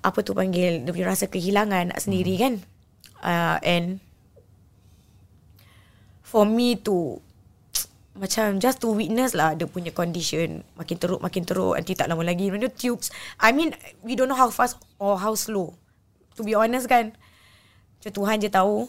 apa 0.07 0.22
tu 0.22 0.33
panggil 0.33 0.87
dia 0.87 0.92
punya 0.94 1.11
rasa 1.11 1.27
kehilangan 1.27 1.90
nak 1.90 1.99
sendiri 1.99 2.38
hmm. 2.38 2.42
kan 2.42 2.55
uh, 3.27 3.57
and 3.66 3.99
for 6.22 6.46
me 6.46 6.79
to 6.79 7.18
macam 8.17 8.59
just 8.59 8.81
to 8.81 8.91
witness 8.93 9.37
lah 9.37 9.53
dia 9.53 9.69
punya 9.69 9.93
condition. 9.93 10.65
Makin 10.77 10.97
teruk 10.97 11.21
makin 11.21 11.45
teruk 11.45 11.77
nanti 11.77 11.93
tak 11.93 12.09
lama 12.09 12.25
lagi 12.25 12.49
when 12.49 12.65
tubes. 12.73 13.13
I 13.41 13.53
mean 13.53 13.77
we 14.01 14.17
don't 14.17 14.29
know 14.29 14.39
how 14.39 14.49
fast 14.49 14.81
or 14.97 15.21
how 15.21 15.37
slow. 15.37 15.77
To 16.37 16.45
be 16.45 16.57
honest 16.57 16.89
kan 16.89 17.17
macam 18.01 18.13
Tuhan 18.13 18.37
je 18.41 18.49
tahu. 18.49 18.89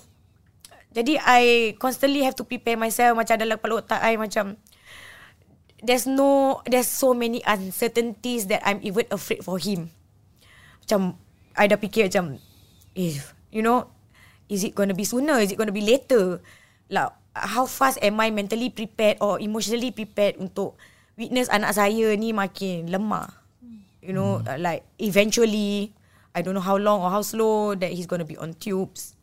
Jadi 0.96 1.20
I 1.22 1.76
constantly 1.78 2.24
have 2.24 2.34
to 2.40 2.48
prepare 2.48 2.80
myself. 2.80 3.14
Macam 3.20 3.36
dalam 3.38 3.60
kepala 3.60 3.84
otak 3.84 4.02
I 4.02 4.16
macam 4.18 4.58
there's 5.84 6.10
no 6.10 6.64
there's 6.66 6.90
so 6.90 7.14
many 7.14 7.44
uncertainties 7.46 8.50
that 8.50 8.64
I'm 8.66 8.82
even 8.82 9.06
afraid 9.14 9.44
for 9.44 9.60
him. 9.62 9.94
Macam 10.88 11.20
I 11.54 11.68
dah 11.68 11.78
fikir 11.78 12.10
macam 12.10 12.40
if 12.98 13.36
you 13.52 13.62
know 13.62 13.92
is 14.48 14.64
it 14.64 14.74
going 14.74 14.90
to 14.90 14.98
be 14.98 15.04
sooner? 15.04 15.38
Is 15.44 15.52
it 15.52 15.60
going 15.60 15.70
to 15.70 15.76
be 15.76 15.84
later? 15.84 16.40
Like 16.88 17.12
how 17.46 17.70
fast 17.70 18.02
am 18.02 18.18
I 18.18 18.34
mentally 18.34 18.70
prepared 18.74 19.22
or 19.22 19.38
emotionally 19.38 19.94
prepared 19.94 20.42
untuk 20.42 20.78
witness 21.18 21.50
anak 21.50 21.78
saya 21.78 22.14
ni 22.18 22.34
makin 22.34 22.90
lemah 22.90 23.30
you 24.02 24.14
know 24.14 24.40
hmm. 24.42 24.58
like 24.62 24.86
eventually 24.98 25.94
I 26.34 26.46
don't 26.46 26.54
know 26.54 26.66
how 26.66 26.78
long 26.78 27.02
or 27.02 27.10
how 27.10 27.26
slow 27.26 27.74
that 27.78 27.94
he's 27.94 28.06
going 28.06 28.22
to 28.22 28.30
be 28.30 28.38
on 28.38 28.54
tubes 28.58 29.18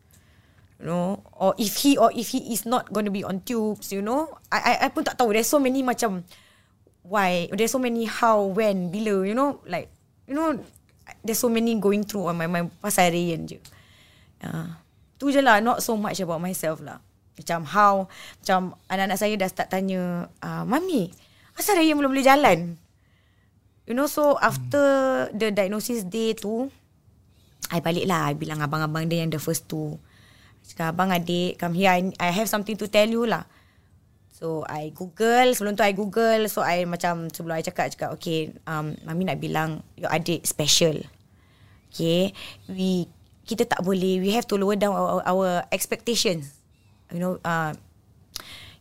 you 0.83 0.91
know 0.91 1.23
or 1.35 1.55
if 1.59 1.83
he 1.83 1.95
or 1.99 2.11
if 2.15 2.35
he 2.35 2.55
is 2.55 2.67
not 2.67 2.91
going 2.91 3.07
to 3.07 3.15
be 3.15 3.23
on 3.23 3.43
tubes 3.47 3.95
you 3.95 4.03
know 4.03 4.31
I 4.51 4.59
I 4.59 4.73
I 4.85 4.87
pun 4.91 5.07
tak 5.07 5.19
tahu 5.19 5.35
there's 5.35 5.51
so 5.51 5.63
many 5.63 5.83
macam 5.87 6.27
why 7.07 7.47
there's 7.55 7.71
so 7.71 7.79
many 7.79 8.11
how 8.11 8.43
when 8.51 8.91
bila 8.91 9.23
you 9.23 9.37
know 9.39 9.63
like 9.67 9.93
you 10.27 10.35
know 10.35 10.59
there's 11.25 11.39
so 11.39 11.49
many 11.49 11.77
going 11.81 12.05
through 12.05 12.29
on 12.29 12.37
my 12.37 12.49
mind 12.49 12.73
pasal 12.81 13.13
Rayan 13.13 13.49
je. 13.49 13.59
Uh, 14.45 14.73
tu 15.17 15.33
je 15.33 15.41
lah, 15.41 15.61
not 15.61 15.81
so 15.81 15.97
much 15.97 16.21
about 16.21 16.41
myself 16.41 16.81
lah. 16.85 17.01
Macam 17.35 17.67
how, 17.67 17.95
macam 18.43 18.79
anak-anak 18.87 19.19
saya 19.19 19.35
dah 19.35 19.49
start 19.51 19.69
tanya, 19.71 20.31
uh, 20.39 20.63
Mami, 20.63 21.11
asal 21.59 21.79
Rayan 21.79 21.99
belum 21.99 22.15
boleh 22.15 22.27
jalan? 22.27 22.79
You 23.85 23.95
know, 23.99 24.07
so 24.07 24.39
after 24.39 24.85
hmm. 25.29 25.35
the 25.35 25.51
diagnosis 25.51 26.07
day 26.07 26.33
tu, 26.39 26.71
I 27.75 27.83
balik 27.83 28.07
lah, 28.07 28.31
I 28.31 28.39
bilang 28.39 28.63
abang-abang 28.63 29.11
dia 29.11 29.27
yang 29.27 29.35
the 29.35 29.43
first 29.43 29.67
two. 29.67 29.99
Cakap, 30.65 30.95
abang 30.95 31.11
adik, 31.11 31.59
come 31.59 31.75
here, 31.75 31.91
I, 31.91 32.09
I 32.23 32.31
have 32.31 32.47
something 32.47 32.79
to 32.79 32.87
tell 32.87 33.11
you 33.11 33.27
lah. 33.27 33.45
So 34.35 34.67
I 34.67 34.91
Google 34.91 35.55
Sebelum 35.55 35.79
tu 35.79 35.87
I 35.87 35.95
Google 35.95 36.51
So 36.51 36.59
I 36.59 36.83
macam 36.91 37.31
Sebelum 37.31 37.55
I 37.55 37.63
cakap 37.63 37.95
Cakap 37.95 38.19
okay 38.19 38.51
um, 38.67 38.99
Mami 39.07 39.31
nak 39.31 39.39
bilang 39.39 39.87
Your 39.95 40.11
adik 40.11 40.43
special 40.43 41.07
Okay 41.95 42.35
We 42.67 43.07
Kita 43.47 43.63
tak 43.63 43.87
boleh 43.87 44.19
We 44.19 44.35
have 44.35 44.45
to 44.51 44.59
lower 44.59 44.75
down 44.75 44.99
Our, 44.99 45.23
our 45.23 45.63
expectations 45.71 46.54
You 47.15 47.23
know 47.23 47.33
uh, 47.47 47.79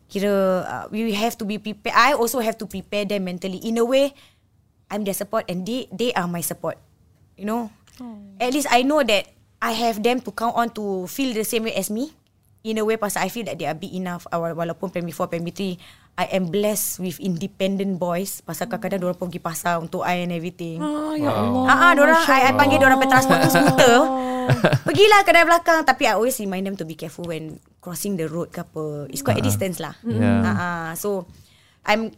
Kira 0.10 0.34
uh, 0.66 0.86
We 0.90 1.14
have 1.14 1.38
to 1.38 1.46
be 1.46 1.62
prepared 1.62 1.94
I 1.94 2.18
also 2.18 2.42
have 2.42 2.58
to 2.58 2.66
prepare 2.66 3.06
them 3.06 3.30
mentally 3.30 3.62
In 3.62 3.78
a 3.78 3.86
way 3.86 4.18
I'm 4.90 5.06
their 5.06 5.14
support 5.14 5.46
And 5.46 5.62
they 5.62 5.86
They 5.94 6.10
are 6.18 6.26
my 6.26 6.42
support 6.42 6.82
You 7.38 7.46
know 7.46 7.62
oh. 8.02 8.18
At 8.42 8.58
least 8.58 8.74
I 8.74 8.82
know 8.82 9.06
that 9.06 9.30
I 9.62 9.78
have 9.78 10.02
them 10.02 10.20
to 10.26 10.34
count 10.34 10.58
on 10.58 10.74
To 10.74 11.06
feel 11.06 11.38
the 11.38 11.46
same 11.46 11.70
way 11.70 11.78
as 11.78 11.94
me 11.94 12.18
in 12.64 12.80
a 12.80 12.84
way 12.88 12.96
pasal 12.96 13.28
I 13.28 13.30
feel 13.30 13.44
that 13.52 13.60
they 13.60 13.68
are 13.68 13.76
big 13.76 13.92
enough 13.92 14.24
walaupun 14.32 14.88
primary 14.88 15.12
4 15.12 15.28
primary 15.28 15.52
3 15.52 15.76
I 16.16 16.26
am 16.38 16.48
blessed 16.48 17.04
with 17.04 17.20
independent 17.20 18.00
boys 18.00 18.40
pasal 18.46 18.72
kadang-kadang 18.72 19.04
diorang 19.04 19.20
pergi 19.20 19.42
pasar 19.42 19.82
untuk 19.82 20.06
I 20.06 20.22
and 20.22 20.32
everything. 20.32 20.78
Oh, 20.78 21.18
ya 21.18 21.34
Allah. 21.34 21.66
Ah, 21.66 21.78
ah, 21.90 21.92
diorang 21.98 22.22
I, 22.22 22.42
I 22.48 22.52
panggil 22.54 22.78
diorang 22.78 23.02
pergi 23.02 23.12
transport 23.18 23.38
tu 23.42 23.50
scooter. 23.50 23.98
Pergilah 24.88 25.22
kedai 25.28 25.46
belakang 25.46 25.86
tapi 25.88 26.10
I 26.10 26.18
always 26.18 26.38
remind 26.40 26.68
them 26.68 26.76
to 26.80 26.86
be 26.86 26.98
careful 26.98 27.28
when 27.28 27.62
crossing 27.84 28.16
the 28.16 28.28
road 28.28 28.50
ke 28.50 28.64
apa. 28.64 29.08
It's 29.12 29.22
quite 29.22 29.40
uh-huh. 29.40 29.48
a 29.48 29.50
distance 29.50 29.78
lah. 29.84 29.96
Yeah. 30.04 30.44
Ah, 30.44 30.52
ah, 30.52 30.88
so 30.96 31.28
I'm 31.84 32.16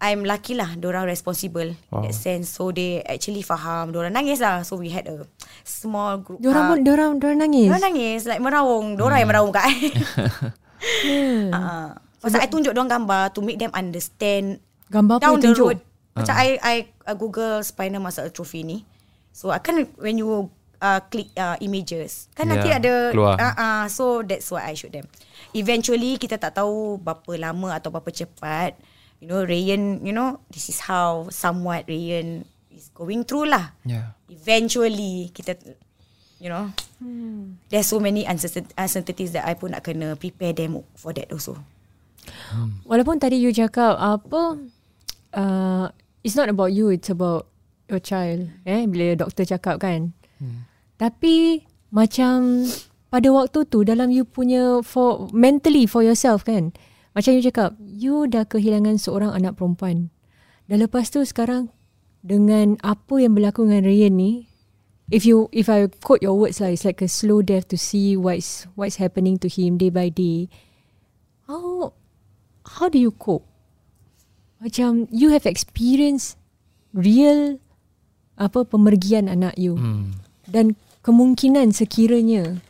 I'm 0.00 0.24
lucky 0.24 0.56
lah 0.56 0.72
Diorang 0.80 1.04
responsible 1.04 1.76
wow. 1.92 2.00
In 2.00 2.08
that 2.08 2.16
sense 2.16 2.48
So 2.56 2.72
they 2.72 3.04
actually 3.04 3.44
faham 3.44 3.92
Diorang 3.92 4.16
nangis 4.16 4.40
lah 4.40 4.64
So 4.64 4.80
we 4.80 4.88
had 4.88 5.04
a 5.06 5.28
Small 5.60 6.24
group 6.24 6.40
Diorang 6.40 6.72
pun 6.72 6.78
Diorang, 6.80 7.12
diorang 7.20 7.44
nangis 7.44 7.68
Diorang 7.68 7.84
nangis 7.84 8.20
Like 8.24 8.40
merawung 8.40 8.96
Diorang 8.96 9.20
hmm. 9.20 9.22
yang 9.22 9.30
merawung 9.30 9.52
kat 9.52 9.68
hmm. 9.68 11.52
uh, 11.56 11.92
Pasal 12.24 12.40
so, 12.40 12.44
I 12.44 12.48
tunjuk 12.48 12.72
diorang 12.72 12.88
gambar 12.88 13.36
To 13.36 13.44
make 13.44 13.60
them 13.60 13.72
understand 13.76 14.64
Gambar 14.88 15.20
apa 15.20 15.36
tunjuk 15.36 15.76
road. 15.76 15.78
Macam 16.16 16.34
uh. 16.34 16.40
I, 16.40 16.48
I 16.64 16.76
uh, 17.04 17.14
Google 17.14 17.60
Spinal 17.60 18.00
muscle 18.00 18.24
atrophy 18.24 18.64
ni 18.64 18.88
So 19.36 19.52
I 19.52 19.60
kan 19.60 19.84
When 20.00 20.16
you 20.16 20.48
uh, 20.80 21.00
Click 21.12 21.30
uh, 21.36 21.60
images. 21.60 22.26
Kan 22.34 22.48
yeah, 22.48 22.52
nanti 22.56 22.68
ada 22.72 22.94
Keluar. 23.14 23.36
uh, 23.36 23.54
uh, 23.54 23.84
So 23.86 24.24
that's 24.24 24.50
what 24.50 24.64
I 24.64 24.74
showed 24.74 24.96
them. 24.96 25.06
Eventually 25.54 26.18
Kita 26.18 26.36
tak 26.38 26.58
tahu 26.58 27.00
Berapa 27.00 27.32
lama 27.38 27.76
Atau 27.78 27.94
berapa 27.94 28.10
cepat 28.10 28.76
you 29.20 29.28
know 29.28 29.44
Rayan 29.44 30.00
you 30.00 30.16
know 30.16 30.40
this 30.48 30.72
is 30.72 30.80
how 30.80 31.28
somewhat 31.28 31.84
Rayan 31.84 32.48
is 32.72 32.88
going 32.96 33.28
through 33.28 33.52
lah. 33.52 33.76
Yeah 33.84 34.16
eventually 34.30 35.28
kita 35.34 35.58
you 36.38 36.48
know 36.48 36.70
hmm. 37.02 37.58
there's 37.68 37.90
so 37.90 37.98
many 38.00 38.24
uncertainties 38.24 39.34
that 39.34 39.44
I 39.44 39.58
pun 39.58 39.74
nak 39.74 39.84
kena 39.84 40.16
prepare 40.16 40.54
them 40.54 40.80
for 40.96 41.12
that 41.12 41.28
also. 41.34 41.58
Hmm. 42.54 42.80
walaupun 42.86 43.18
tadi 43.18 43.42
you 43.42 43.50
cakap 43.50 43.98
apa 43.98 44.56
uh, 45.34 45.86
it's 46.22 46.38
not 46.38 46.46
about 46.46 46.70
you 46.70 46.94
it's 46.94 47.10
about 47.10 47.50
your 47.90 48.00
child 48.00 48.48
eh? 48.64 48.86
Bila 48.86 49.18
doktor 49.18 49.44
cakap 49.44 49.82
kan. 49.82 50.14
Hmm. 50.40 50.64
Tapi 51.00 51.64
macam 51.88 52.68
pada 53.08 53.28
waktu 53.32 53.64
tu 53.66 53.82
dalam 53.82 54.12
you 54.12 54.28
punya 54.28 54.84
for 54.84 55.32
mentally 55.32 55.88
for 55.88 56.04
yourself 56.04 56.44
kan 56.44 56.76
macam 57.10 57.34
you 57.34 57.42
cakap, 57.42 57.74
you 57.82 58.30
dah 58.30 58.46
kehilangan 58.46 58.94
seorang 58.94 59.34
anak 59.34 59.58
perempuan. 59.58 60.14
Dan 60.70 60.86
lepas 60.86 61.10
tu 61.10 61.18
sekarang 61.26 61.74
dengan 62.22 62.78
apa 62.86 63.18
yang 63.18 63.34
berlaku 63.34 63.66
dengan 63.66 63.82
Ryan 63.82 64.14
ni, 64.14 64.32
if 65.10 65.26
you 65.26 65.50
if 65.50 65.66
I 65.66 65.90
quote 65.90 66.22
your 66.22 66.38
words 66.38 66.62
lah, 66.62 66.70
it's 66.70 66.86
like 66.86 67.02
a 67.02 67.10
slow 67.10 67.42
death 67.42 67.66
to 67.74 67.78
see 67.78 68.14
what's 68.14 68.70
what's 68.78 69.02
happening 69.02 69.42
to 69.42 69.50
him 69.50 69.74
day 69.74 69.90
by 69.90 70.06
day. 70.06 70.46
How 71.50 71.98
how 72.62 72.86
do 72.86 73.02
you 73.02 73.10
cope? 73.10 73.42
Macam 74.62 75.10
you 75.10 75.34
have 75.34 75.50
experienced 75.50 76.38
real 76.94 77.58
apa 78.38 78.62
pemergian 78.62 79.26
anak 79.26 79.58
you. 79.58 79.74
Hmm. 79.74 80.14
Dan 80.46 80.78
kemungkinan 81.00 81.72
sekiranya 81.72 82.60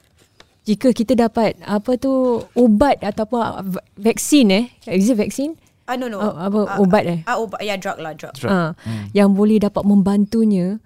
jika 0.69 0.95
kita 0.95 1.19
dapat 1.19 1.59
apa 1.67 1.99
tu 1.99 2.45
ubat 2.55 3.03
ataupun 3.03 3.75
vaksin 3.99 4.55
eh 4.55 4.65
is 4.87 5.11
it 5.11 5.19
vaksin 5.19 5.59
ah 5.91 5.99
no 5.99 6.07
no 6.07 6.23
uh, 6.23 6.47
apa 6.47 6.61
uh, 6.79 6.83
ubat 6.83 7.03
eh 7.09 7.19
ah 7.27 7.35
uh, 7.35 7.43
ubat 7.43 7.59
ya 7.65 7.75
yeah, 7.75 7.79
drug 7.81 7.99
lah 7.99 8.15
drug, 8.15 8.31
drug. 8.39 8.51
Uh, 8.53 8.71
hmm. 8.87 9.11
yang 9.11 9.35
boleh 9.35 9.59
dapat 9.59 9.83
membantunya 9.83 10.79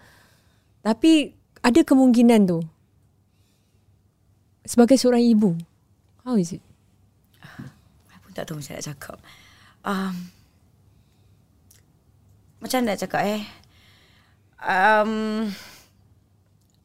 Tapi 0.85 1.33
ada 1.65 1.81
kemungkinan 1.81 2.45
tu. 2.45 2.61
Sebagai 4.69 5.01
seorang 5.01 5.25
ibu. 5.25 5.57
How 6.21 6.37
is 6.37 6.53
it? 6.53 6.61
I 8.13 8.21
pun 8.21 8.37
tak 8.37 8.53
tahu 8.53 8.61
macam 8.61 8.77
nak 8.77 8.85
cakap. 8.85 9.19
Um, 9.81 10.15
macam 12.61 12.79
nak 12.85 13.01
cakap 13.01 13.23
eh. 13.25 13.43
Um, 14.61 15.13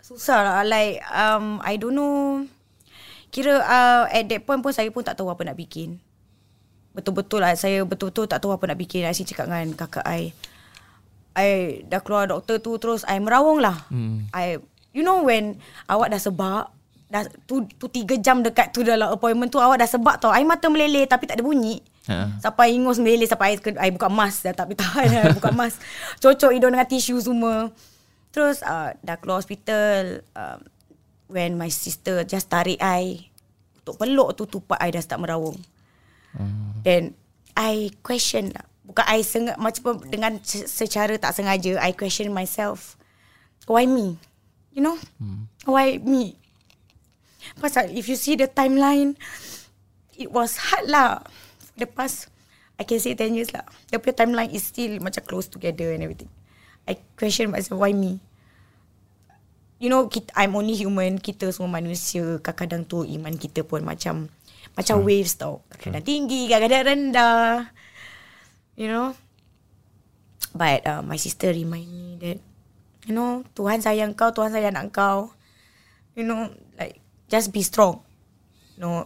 susah 0.10 0.40
lah. 0.42 0.66
Like, 0.66 1.06
um, 1.14 1.62
I 1.62 1.78
don't 1.78 1.94
know. 1.94 2.50
Kira 3.30 3.62
uh, 3.62 4.04
at 4.10 4.26
that 4.26 4.42
point 4.42 4.66
pun 4.66 4.74
saya 4.74 4.90
pun 4.90 5.06
tak 5.06 5.22
tahu 5.22 5.30
apa 5.30 5.46
nak 5.46 5.54
bikin. 5.54 6.02
Betul-betul 6.98 7.46
lah. 7.46 7.54
Saya 7.54 7.86
betul-betul 7.86 8.26
tak 8.26 8.42
tahu 8.42 8.50
apa 8.50 8.74
nak 8.74 8.80
bikin. 8.82 9.06
Saya 9.06 9.22
cakap 9.22 9.46
dengan 9.46 9.78
kakak 9.78 10.06
I. 10.10 10.34
I 11.38 11.50
dah 11.86 12.02
keluar 12.02 12.26
doktor 12.26 12.58
tu 12.58 12.74
terus 12.82 13.06
I 13.06 13.22
merawung 13.22 13.62
lah. 13.62 13.86
Hmm. 13.94 14.26
I, 14.34 14.58
you 14.98 15.06
know 15.06 15.22
when 15.22 15.62
awak 15.86 16.10
dah 16.10 16.18
sebab, 16.18 16.74
dah 17.14 17.24
tu, 17.46 17.70
tu 17.78 17.86
tiga 17.94 18.18
jam 18.18 18.42
dekat 18.42 18.74
tu 18.74 18.82
dalam 18.82 19.14
appointment 19.14 19.54
tu 19.54 19.62
awak 19.62 19.78
dah 19.78 19.90
sebab 19.94 20.18
tau. 20.18 20.34
I 20.34 20.42
mata 20.42 20.66
meleleh 20.74 21.06
tapi 21.06 21.30
tak 21.30 21.38
ada 21.38 21.46
bunyi. 21.46 21.86
Ha. 22.10 22.42
Sampai 22.42 22.74
ingus 22.74 22.98
meleleh 22.98 23.30
sampai 23.30 23.62
I, 23.62 23.78
I 23.78 23.90
buka 23.94 24.10
mask 24.10 24.50
dah 24.50 24.58
tapi 24.58 24.74
tahan 24.74 25.06
I 25.30 25.38
buka 25.38 25.54
mask. 25.54 25.78
Cocok 26.18 26.50
hidung 26.50 26.74
dengan 26.74 26.90
tisu 26.90 27.22
semua. 27.22 27.70
Terus 28.30 28.62
uh, 28.62 28.94
dah 29.02 29.18
keluar 29.18 29.42
hospital 29.42 30.22
uh, 30.38 30.62
when 31.30 31.58
my 31.58 31.70
sister 31.70 32.22
just 32.26 32.50
tarik 32.50 32.78
I 32.82 33.30
untuk 33.82 34.06
peluk 34.06 34.38
tu 34.38 34.46
tupat 34.46 34.78
I 34.78 34.94
dah 34.94 35.02
start 35.02 35.22
merawung. 35.22 35.58
Hmm. 36.38 36.78
Then 36.86 37.18
I 37.58 37.90
question 38.06 38.54
lah. 38.54 38.66
Bukan 38.86 39.06
I 39.06 39.22
sengaja 39.22 39.58
macam 39.58 40.02
dengan 40.10 40.42
secara 40.46 41.18
tak 41.18 41.34
sengaja 41.34 41.82
I 41.82 41.94
question 41.94 42.30
myself. 42.34 42.98
Why 43.66 43.86
me? 43.90 44.18
You 44.74 44.86
know? 44.86 44.98
Hmm. 45.18 45.50
Why 45.66 46.02
me? 46.02 46.38
Pasal 47.58 47.90
if 47.94 48.06
you 48.10 48.18
see 48.18 48.38
the 48.38 48.50
timeline 48.50 49.18
it 50.14 50.30
was 50.30 50.60
hard 50.70 50.86
lah 50.86 51.24
the 51.80 51.88
past 51.88 52.30
I 52.80 52.86
can 52.86 53.02
say 53.02 53.12
10 53.12 53.36
years 53.36 53.52
lah. 53.52 53.68
The 53.92 54.00
timeline 54.16 54.56
is 54.56 54.64
still 54.64 55.02
macam 55.04 55.26
close 55.28 55.52
together 55.52 55.92
and 55.92 56.00
everything. 56.00 56.32
I 56.90 56.98
question 57.14 57.54
myself, 57.54 57.78
why 57.78 57.94
me? 57.94 58.18
You 59.78 59.94
know, 59.94 60.10
kita, 60.10 60.34
I'm 60.34 60.58
only 60.58 60.74
human. 60.74 61.22
Kita 61.22 61.54
semua 61.54 61.80
manusia. 61.80 62.42
Kadang-kadang 62.42 62.84
tu 62.90 63.06
iman 63.06 63.34
kita 63.38 63.62
pun 63.62 63.86
macam 63.86 64.28
macam 64.74 64.96
hmm. 65.00 65.06
waves 65.06 65.38
tau. 65.38 65.62
Kadang-kadang 65.70 66.04
tinggi, 66.04 66.50
kadang-kadang 66.50 66.84
rendah. 66.90 67.70
You 68.74 68.90
know? 68.90 69.08
But 70.58 70.82
uh, 70.90 71.06
my 71.06 71.22
sister 71.22 71.54
remind 71.54 71.88
me 71.88 72.18
that, 72.26 72.42
you 73.06 73.14
know, 73.14 73.46
Tuhan 73.54 73.86
sayang 73.86 74.18
kau, 74.18 74.34
Tuhan 74.34 74.50
sayang 74.50 74.74
anak 74.74 74.90
kau. 74.90 75.30
You 76.18 76.26
know, 76.26 76.50
like, 76.76 76.98
just 77.30 77.54
be 77.54 77.62
strong. 77.62 78.02
You 78.76 78.84
know, 78.84 79.06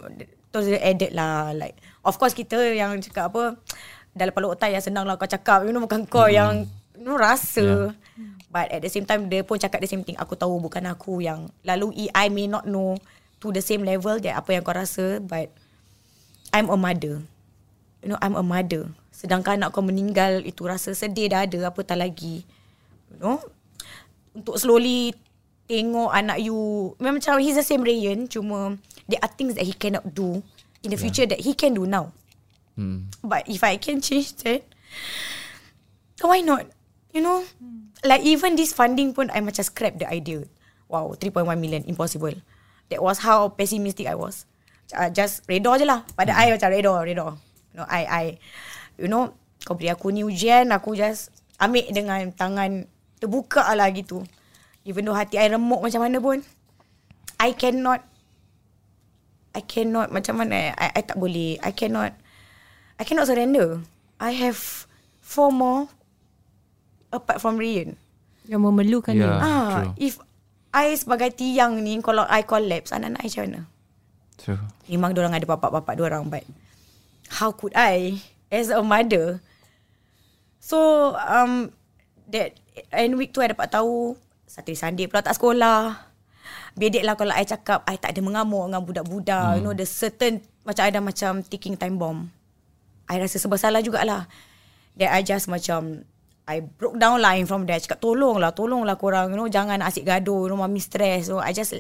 terus 0.50 0.72
dia 0.72 0.80
added 0.82 1.12
lah, 1.12 1.52
like, 1.52 1.78
Of 2.04 2.20
course 2.20 2.36
kita 2.36 2.60
yang 2.76 3.00
cakap 3.00 3.32
apa 3.32 3.56
dalam 4.12 4.36
kepala 4.36 4.52
otak 4.52 4.70
yang 4.76 4.84
senang 4.84 5.08
lah 5.08 5.16
kau 5.16 5.26
cakap. 5.26 5.64
You 5.64 5.72
know 5.72 5.80
bukan 5.80 6.04
kau 6.04 6.28
hmm. 6.28 6.36
yang 6.36 6.54
you 6.98 7.04
know, 7.06 7.18
rasa. 7.18 7.94
Yeah. 7.94 8.34
But 8.54 8.70
at 8.70 8.86
the 8.86 8.92
same 8.92 9.10
time 9.10 9.26
dia 9.30 9.42
pun 9.42 9.58
cakap 9.58 9.82
the 9.82 9.90
same 9.90 10.06
thing. 10.06 10.18
Aku 10.22 10.38
tahu 10.38 10.62
bukan 10.62 10.86
aku 10.86 11.26
yang 11.26 11.50
lalu 11.66 12.10
I 12.14 12.30
may 12.30 12.46
not 12.46 12.70
know 12.70 12.98
to 13.42 13.50
the 13.50 13.66
same 13.66 13.82
level 13.82 14.22
that 14.22 14.38
apa 14.38 14.54
yang 14.54 14.62
kau 14.62 14.78
rasa. 14.78 15.18
But 15.18 15.50
I'm 16.54 16.70
a 16.70 16.78
mother. 16.78 17.26
You 18.06 18.14
know 18.14 18.20
I'm 18.22 18.38
a 18.38 18.46
mother. 18.46 18.94
Sedangkan 19.10 19.58
anak 19.58 19.74
kau 19.74 19.82
meninggal 19.82 20.46
itu 20.46 20.70
rasa 20.70 20.94
sedih 20.94 21.34
dah 21.34 21.50
ada 21.50 21.74
apa 21.74 21.82
tak 21.82 21.98
lagi. 21.98 22.46
You 23.10 23.18
know. 23.18 23.38
Untuk 24.34 24.58
slowly 24.62 25.14
tengok 25.66 26.14
anak 26.14 26.38
you. 26.42 26.94
Memang 27.02 27.22
macam 27.22 27.42
he's 27.42 27.58
the 27.58 27.66
same 27.66 27.82
Rayan. 27.82 28.30
Cuma 28.30 28.78
there 29.10 29.22
are 29.22 29.34
things 29.34 29.58
that 29.58 29.66
he 29.66 29.74
cannot 29.74 30.06
do 30.14 30.46
in 30.86 30.94
the 30.94 31.00
future 31.00 31.26
yeah. 31.26 31.34
that 31.34 31.42
he 31.42 31.58
can 31.58 31.74
do 31.74 31.90
now. 31.90 32.14
Hmm. 32.78 33.10
But 33.22 33.50
if 33.50 33.62
I 33.62 33.78
can 33.78 34.02
change 34.02 34.34
that, 34.46 34.66
why 36.22 36.42
not? 36.42 36.70
You 37.14 37.22
know, 37.22 37.46
hmm. 37.62 37.94
like 38.02 38.26
even 38.26 38.58
this 38.58 38.74
funding 38.74 39.14
pun 39.14 39.30
I 39.30 39.40
macam 39.40 39.62
scrap 39.62 40.02
the 40.02 40.10
idea. 40.10 40.50
Wow, 40.90 41.14
3.1 41.14 41.46
million, 41.62 41.86
impossible. 41.86 42.34
That 42.90 43.00
was 43.02 43.22
how 43.22 43.54
pessimistic 43.54 44.10
I 44.10 44.18
was. 44.18 44.50
Uh, 44.92 45.10
just 45.14 45.46
redor 45.46 45.78
je 45.78 45.86
lah. 45.86 46.04
Pada 46.18 46.34
hmm. 46.34 46.42
I 46.42 46.46
macam 46.58 46.70
redor, 46.74 46.98
redor. 47.06 47.32
You 47.74 47.78
know, 47.82 47.88
I, 47.88 48.02
I, 48.06 48.24
you 48.98 49.10
know, 49.10 49.34
kau 49.64 49.78
beri 49.78 49.94
aku 49.94 50.10
ni 50.10 50.26
ujian, 50.26 50.74
aku 50.74 50.98
just 50.98 51.30
ambil 51.62 51.86
dengan 51.94 52.34
tangan 52.34 52.90
terbuka 53.22 53.64
lah 53.78 53.88
gitu. 53.94 54.26
Even 54.84 55.08
though 55.08 55.16
hati 55.16 55.40
I 55.40 55.48
remuk 55.48 55.80
macam 55.80 56.04
mana 56.04 56.20
pun, 56.20 56.44
I 57.40 57.56
cannot 57.56 58.04
I 59.54 59.62
cannot 59.62 60.10
macam 60.10 60.42
mana 60.42 60.74
I, 60.74 60.88
I 60.98 61.02
tak 61.06 61.20
boleh 61.22 61.62
I 61.62 61.72
cannot 61.76 62.18
I 62.98 63.04
cannot 63.06 63.30
surrender 63.30 63.86
I 64.18 64.34
have 64.34 64.90
four 65.22 65.54
more 65.54 65.88
apart 67.14 67.40
from 67.40 67.62
Rian 67.62 67.96
yang 68.50 68.60
memerlukan 68.66 69.14
yeah, 69.16 69.38
ni 69.38 69.40
ah 69.40 69.70
true. 69.72 69.92
if 70.02 70.14
I 70.74 70.98
sebagai 70.98 71.32
tiang 71.38 71.80
ni 71.80 71.96
kalau 72.02 72.26
I 72.26 72.44
collapse 72.44 72.92
anak-anak 72.92 73.22
I 73.24 73.28
macam 73.30 73.44
mana 73.46 73.62
true 74.42 74.62
memang 74.90 75.12
orang 75.16 75.34
ada 75.38 75.46
bapak-bapak 75.48 75.94
orang 76.02 76.28
but 76.28 76.44
how 77.40 77.54
could 77.54 77.72
I 77.78 78.20
as 78.50 78.74
a 78.74 78.82
mother 78.82 79.40
so 80.58 81.14
um 81.16 81.72
that 82.28 82.58
end 82.90 83.16
week 83.16 83.32
tu 83.32 83.40
I 83.40 83.54
dapat 83.54 83.70
tahu 83.70 84.18
Saturday 84.50 84.76
Sunday 84.76 85.06
pula 85.08 85.24
tak 85.24 85.38
sekolah 85.38 86.14
bedek 86.74 87.06
lah 87.06 87.14
kalau 87.14 87.34
I 87.34 87.46
cakap 87.46 87.86
I 87.86 87.98
tak 88.02 88.18
ada 88.18 88.22
mengamuk 88.26 88.70
dengan 88.70 88.82
budak-budak. 88.82 89.46
Hmm. 89.54 89.56
You 89.58 89.62
know, 89.62 89.74
the 89.78 89.86
certain 89.86 90.42
macam 90.66 90.84
ada 90.90 91.00
macam 91.00 91.46
ticking 91.46 91.78
time 91.78 91.98
bomb. 92.02 92.34
I 93.06 93.22
rasa 93.22 93.38
sebab 93.38 93.58
salah 93.62 93.84
jugalah. 93.86 94.26
That 94.98 95.10
I 95.14 95.26
just 95.26 95.50
macam 95.50 96.06
I 96.44 96.60
broke 96.60 97.00
down 97.00 97.24
line 97.24 97.48
from 97.48 97.64
there. 97.64 97.80
Cakap 97.80 98.04
tolonglah, 98.04 98.52
tolonglah 98.52 99.00
korang. 99.00 99.32
You 99.32 99.40
know, 99.40 99.48
jangan 99.48 99.80
asyik 99.80 100.04
gaduh. 100.04 100.48
You 100.48 100.56
know, 100.56 100.60
mami 100.60 100.84
stress. 100.84 101.32
So 101.32 101.40
I 101.40 101.56
just 101.56 101.76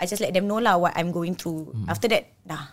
I 0.00 0.04
just 0.08 0.24
let 0.24 0.32
them 0.32 0.48
know 0.48 0.58
lah 0.58 0.80
what 0.80 0.96
I'm 0.96 1.12
going 1.12 1.36
through. 1.36 1.70
Hmm. 1.70 1.92
After 1.92 2.08
that, 2.08 2.32
dah. 2.42 2.72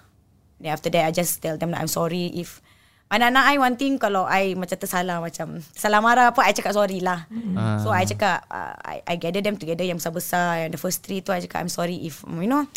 Then 0.61 0.71
after 0.71 0.89
that, 0.93 1.03
I 1.07 1.11
just 1.11 1.43
tell 1.43 1.57
them 1.59 1.75
that 1.75 1.81
I'm 1.83 1.91
sorry 1.91 2.31
if 2.37 2.63
Anak-anak 3.11 3.43
I 3.43 3.55
one 3.59 3.75
thing 3.75 3.99
kalau 3.99 4.23
I 4.23 4.55
macam 4.55 4.79
tersalah 4.79 5.19
macam 5.19 5.59
salah 5.75 5.99
marah 5.99 6.31
apa 6.31 6.47
I 6.47 6.55
cakap 6.55 6.71
sorry 6.71 7.03
lah. 7.03 7.27
Mm. 7.27 7.83
So 7.83 7.91
I 7.91 8.07
cakap 8.07 8.47
uh, 8.47 8.71
I, 8.79 9.03
I 9.03 9.19
gather 9.19 9.43
them 9.43 9.59
together 9.59 9.83
yang 9.83 9.99
besar-besar 9.99 10.63
yang 10.63 10.71
the 10.71 10.79
first 10.79 11.03
three 11.03 11.19
tu 11.19 11.35
I 11.35 11.43
cakap 11.43 11.59
I'm 11.59 11.67
sorry 11.67 11.99
if 12.07 12.23
you 12.23 12.47
know 12.47 12.71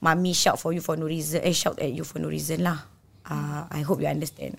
mommy 0.00 0.32
shout 0.32 0.56
for 0.56 0.72
you 0.72 0.80
for 0.80 0.96
no 0.96 1.04
reason 1.04 1.44
eh 1.44 1.52
shout 1.52 1.76
at 1.84 1.92
you 1.92 2.00
for 2.00 2.16
no 2.16 2.32
reason 2.32 2.64
lah. 2.64 2.88
Uh, 3.28 3.68
I 3.68 3.84
hope 3.84 4.00
you 4.00 4.08
understand. 4.08 4.56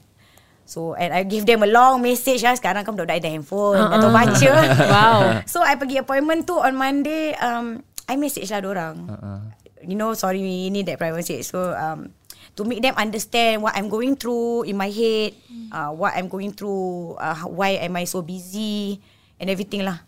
So 0.65 0.97
and 0.97 1.13
I 1.13 1.21
give 1.21 1.45
them 1.45 1.61
a 1.61 1.69
long 1.69 2.01
message 2.01 2.41
lah 2.41 2.57
sekarang 2.57 2.81
kan 2.81 2.97
budak-budak 2.97 3.21
ada 3.21 3.29
handphone 3.29 3.77
uh-uh. 3.77 3.95
atau 4.01 4.09
baca. 4.09 4.51
wow. 4.93 5.19
So 5.45 5.61
I 5.61 5.77
pergi 5.77 6.01
appointment 6.01 6.49
tu 6.49 6.57
on 6.57 6.73
Monday 6.73 7.37
um 7.37 7.85
I 8.09 8.17
message 8.17 8.49
lah 8.49 8.65
orang. 8.65 9.05
Uh-uh. 9.05 9.39
You 9.85 9.93
know 9.93 10.17
sorry 10.17 10.41
we 10.41 10.73
need 10.73 10.89
that 10.89 10.97
private 10.97 11.21
message. 11.21 11.45
So 11.45 11.69
um 11.77 12.09
to 12.57 12.65
make 12.65 12.81
them 12.81 12.97
understand 12.97 13.61
what 13.61 13.77
I'm 13.77 13.91
going 13.91 14.17
through 14.17 14.65
in 14.65 14.79
my 14.79 14.89
head, 14.89 15.35
uh, 15.71 15.91
what 15.91 16.15
I'm 16.15 16.31
going 16.31 16.55
through, 16.55 17.19
uh, 17.19 17.45
why 17.51 17.77
am 17.83 17.99
I 17.99 18.07
so 18.07 18.23
busy 18.23 18.97
and 19.37 19.51
everything 19.51 19.83
lah. 19.83 20.01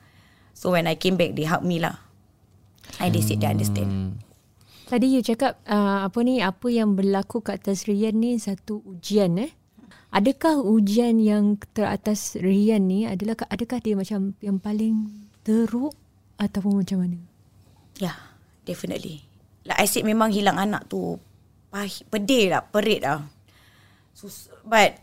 So 0.56 0.74
when 0.74 0.88
I 0.88 0.96
came 0.96 1.20
back, 1.20 1.36
they 1.36 1.46
help 1.46 1.62
me 1.62 1.78
lah. 1.78 2.02
And 2.98 3.14
they 3.14 3.22
said 3.22 3.44
they 3.44 3.52
understand. 3.52 3.90
Hmm. 3.92 4.12
Tadi 4.88 5.12
you 5.12 5.22
cakap 5.22 5.60
uh, 5.68 6.08
apa 6.08 6.20
ni 6.24 6.40
apa 6.40 6.72
yang 6.72 6.96
berlaku 6.96 7.44
kat 7.44 7.60
atas 7.60 7.92
Rian 7.92 8.24
ni 8.24 8.40
satu 8.40 8.80
ujian 8.88 9.36
eh. 9.36 9.52
Adakah 10.08 10.64
ujian 10.64 11.20
yang 11.20 11.60
teratas 11.76 12.40
Rian 12.40 12.88
ni 12.88 13.04
adalah 13.04 13.36
adakah 13.52 13.84
dia 13.84 13.94
macam 13.94 14.34
yang 14.40 14.56
paling 14.58 15.12
teruk 15.44 15.92
ataupun 16.40 16.80
macam 16.80 17.04
mana? 17.04 17.20
Yeah, 18.00 18.16
definitely. 18.64 19.28
Like 19.68 19.84
I 19.84 19.88
said 19.90 20.08
memang 20.08 20.32
hilang 20.32 20.56
anak 20.56 20.88
tu 20.88 21.20
pahit, 21.68 22.08
pedih 22.08 22.56
lah, 22.56 22.64
perit 22.64 23.04
lah. 23.04 23.28
Sus, 24.16 24.50
but, 24.64 24.96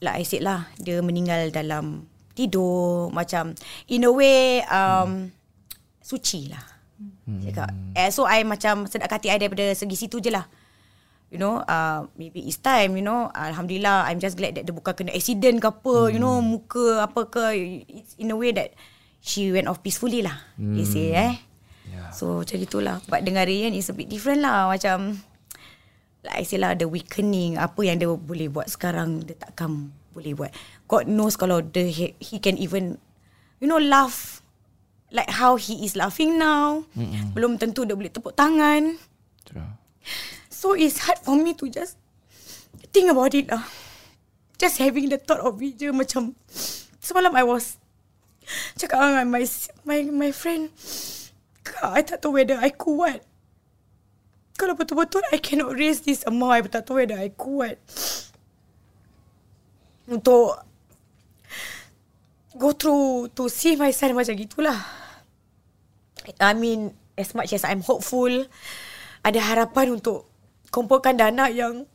like 0.00 0.16
I 0.22 0.24
said 0.24 0.46
lah, 0.46 0.70
dia 0.78 1.02
meninggal 1.02 1.50
dalam 1.50 2.06
tidur, 2.32 3.10
macam, 3.10 3.52
in 3.90 4.06
a 4.06 4.12
way, 4.14 4.62
um, 4.70 5.28
hmm. 5.28 5.34
suci 6.00 6.48
lah. 6.48 6.64
Hmm. 7.26 7.44
Eh, 7.98 8.08
so, 8.08 8.24
I 8.24 8.46
macam 8.46 8.86
sedap 8.86 9.10
hati 9.12 9.28
I 9.28 9.36
daripada 9.36 9.66
segi 9.76 9.98
situ 9.98 10.22
je 10.22 10.32
lah. 10.32 10.46
You 11.30 11.38
know, 11.38 11.62
uh, 11.62 12.10
maybe 12.18 12.42
it's 12.42 12.58
time, 12.58 12.98
you 12.98 13.06
know. 13.06 13.30
Alhamdulillah, 13.30 14.10
I'm 14.10 14.18
just 14.18 14.34
glad 14.34 14.58
that 14.58 14.66
dia 14.66 14.74
bukan 14.74 14.98
kena 14.98 15.14
accident 15.14 15.62
ke 15.62 15.70
apa, 15.70 16.10
hmm. 16.10 16.12
you 16.14 16.20
know, 16.20 16.42
hmm. 16.42 16.58
muka 16.58 17.06
apa 17.06 17.20
ke. 17.30 17.44
It's 17.86 18.18
in 18.18 18.34
a 18.34 18.36
way 18.36 18.50
that 18.50 18.74
she 19.22 19.54
went 19.54 19.70
off 19.70 19.78
peacefully 19.78 20.26
lah, 20.26 20.42
hmm. 20.58 20.74
they 20.74 20.82
say 20.82 21.14
eh. 21.14 21.38
Yeah. 21.86 22.10
So, 22.10 22.42
macam 22.42 22.58
itulah. 22.58 22.98
But 23.06 23.22
dengan 23.22 23.46
Rian, 23.46 23.78
it's 23.78 23.90
a 23.90 23.94
bit 23.94 24.10
different 24.10 24.42
lah. 24.42 24.66
Macam, 24.66 25.22
like 26.24 26.36
I 26.36 26.44
say 26.44 26.60
lah 26.60 26.76
the 26.76 26.84
weakening 26.90 27.56
apa 27.56 27.80
yang 27.80 27.96
dia 27.96 28.10
boleh 28.10 28.48
buat 28.52 28.68
sekarang 28.68 29.24
dia 29.24 29.36
takkan 29.38 29.92
boleh 30.12 30.36
buat 30.36 30.52
God 30.90 31.08
knows 31.08 31.38
kalau 31.38 31.62
the 31.64 31.88
he, 31.88 32.12
he 32.20 32.36
can 32.42 32.58
even 32.60 33.00
you 33.62 33.68
know 33.70 33.80
laugh 33.80 34.44
like 35.14 35.30
how 35.30 35.56
he 35.56 35.82
is 35.82 35.96
laughing 35.96 36.38
now. 36.38 36.84
Mm-mm. 36.94 37.32
Belum 37.34 37.56
tentu 37.56 37.86
dia 37.88 37.96
boleh 37.96 38.12
tepuk 38.12 38.34
tangan. 38.36 38.98
True. 39.46 39.70
So 40.60 40.76
it's 40.76 41.08
hard 41.08 41.16
for 41.24 41.40
me 41.40 41.56
to 41.56 41.72
just 41.72 41.96
think 42.92 43.08
about 43.08 43.32
it 43.32 43.48
lah. 43.48 43.64
Just 44.60 44.76
having 44.76 45.08
the 45.08 45.16
thought 45.16 45.40
of 45.40 45.56
it 45.64 45.80
je 45.80 45.88
macam 45.88 46.36
semalam 47.00 47.32
I 47.32 47.48
was 47.48 47.80
cakap 48.76 49.00
dengan 49.00 49.32
my 49.32 49.48
my 49.88 49.98
my 50.12 50.30
friend 50.36 50.68
I 51.80 52.04
tak 52.04 52.20
tahu 52.20 52.36
whether 52.36 52.60
I 52.60 52.76
kuat. 52.76 53.24
Kalau 54.60 54.76
betul-betul 54.76 55.24
I 55.32 55.40
cannot 55.40 55.72
raise 55.80 56.04
this 56.04 56.20
amount, 56.28 56.52
I 56.52 56.60
tak 56.68 56.84
tahu 56.84 57.00
whether 57.00 57.16
I 57.16 57.32
kuat. 57.32 57.80
Untuk 60.12 60.60
go 62.52 62.76
through 62.76 63.32
to 63.32 63.48
see 63.48 63.80
my 63.80 63.96
son 63.96 64.12
macam 64.12 64.36
gitulah. 64.36 64.76
I 66.36 66.52
mean, 66.52 66.92
as 67.16 67.32
much 67.32 67.56
as 67.56 67.64
I'm 67.64 67.80
hopeful, 67.80 68.44
ada 69.24 69.40
harapan 69.40 69.96
untuk 69.96 70.29
kumpulkan 70.70 71.18
dana 71.18 71.50
yang 71.50 71.86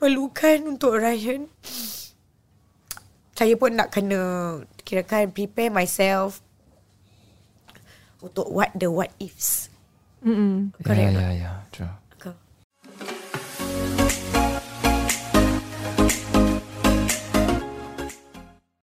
perlukan 0.00 0.64
untuk 0.64 0.96
Ryan. 0.96 1.48
Saya 3.36 3.56
pun 3.56 3.76
nak 3.76 3.92
kena 3.92 4.20
kirakan 4.84 5.32
prepare 5.32 5.72
myself 5.72 6.44
untuk 8.20 8.48
what 8.52 8.68
the 8.76 8.88
what 8.88 9.12
ifs. 9.16 9.72
Mm-mm. 10.20 10.76
Yeah, 10.84 11.08
yeah, 11.08 11.32
yeah. 11.32 11.56
True. 11.72 11.99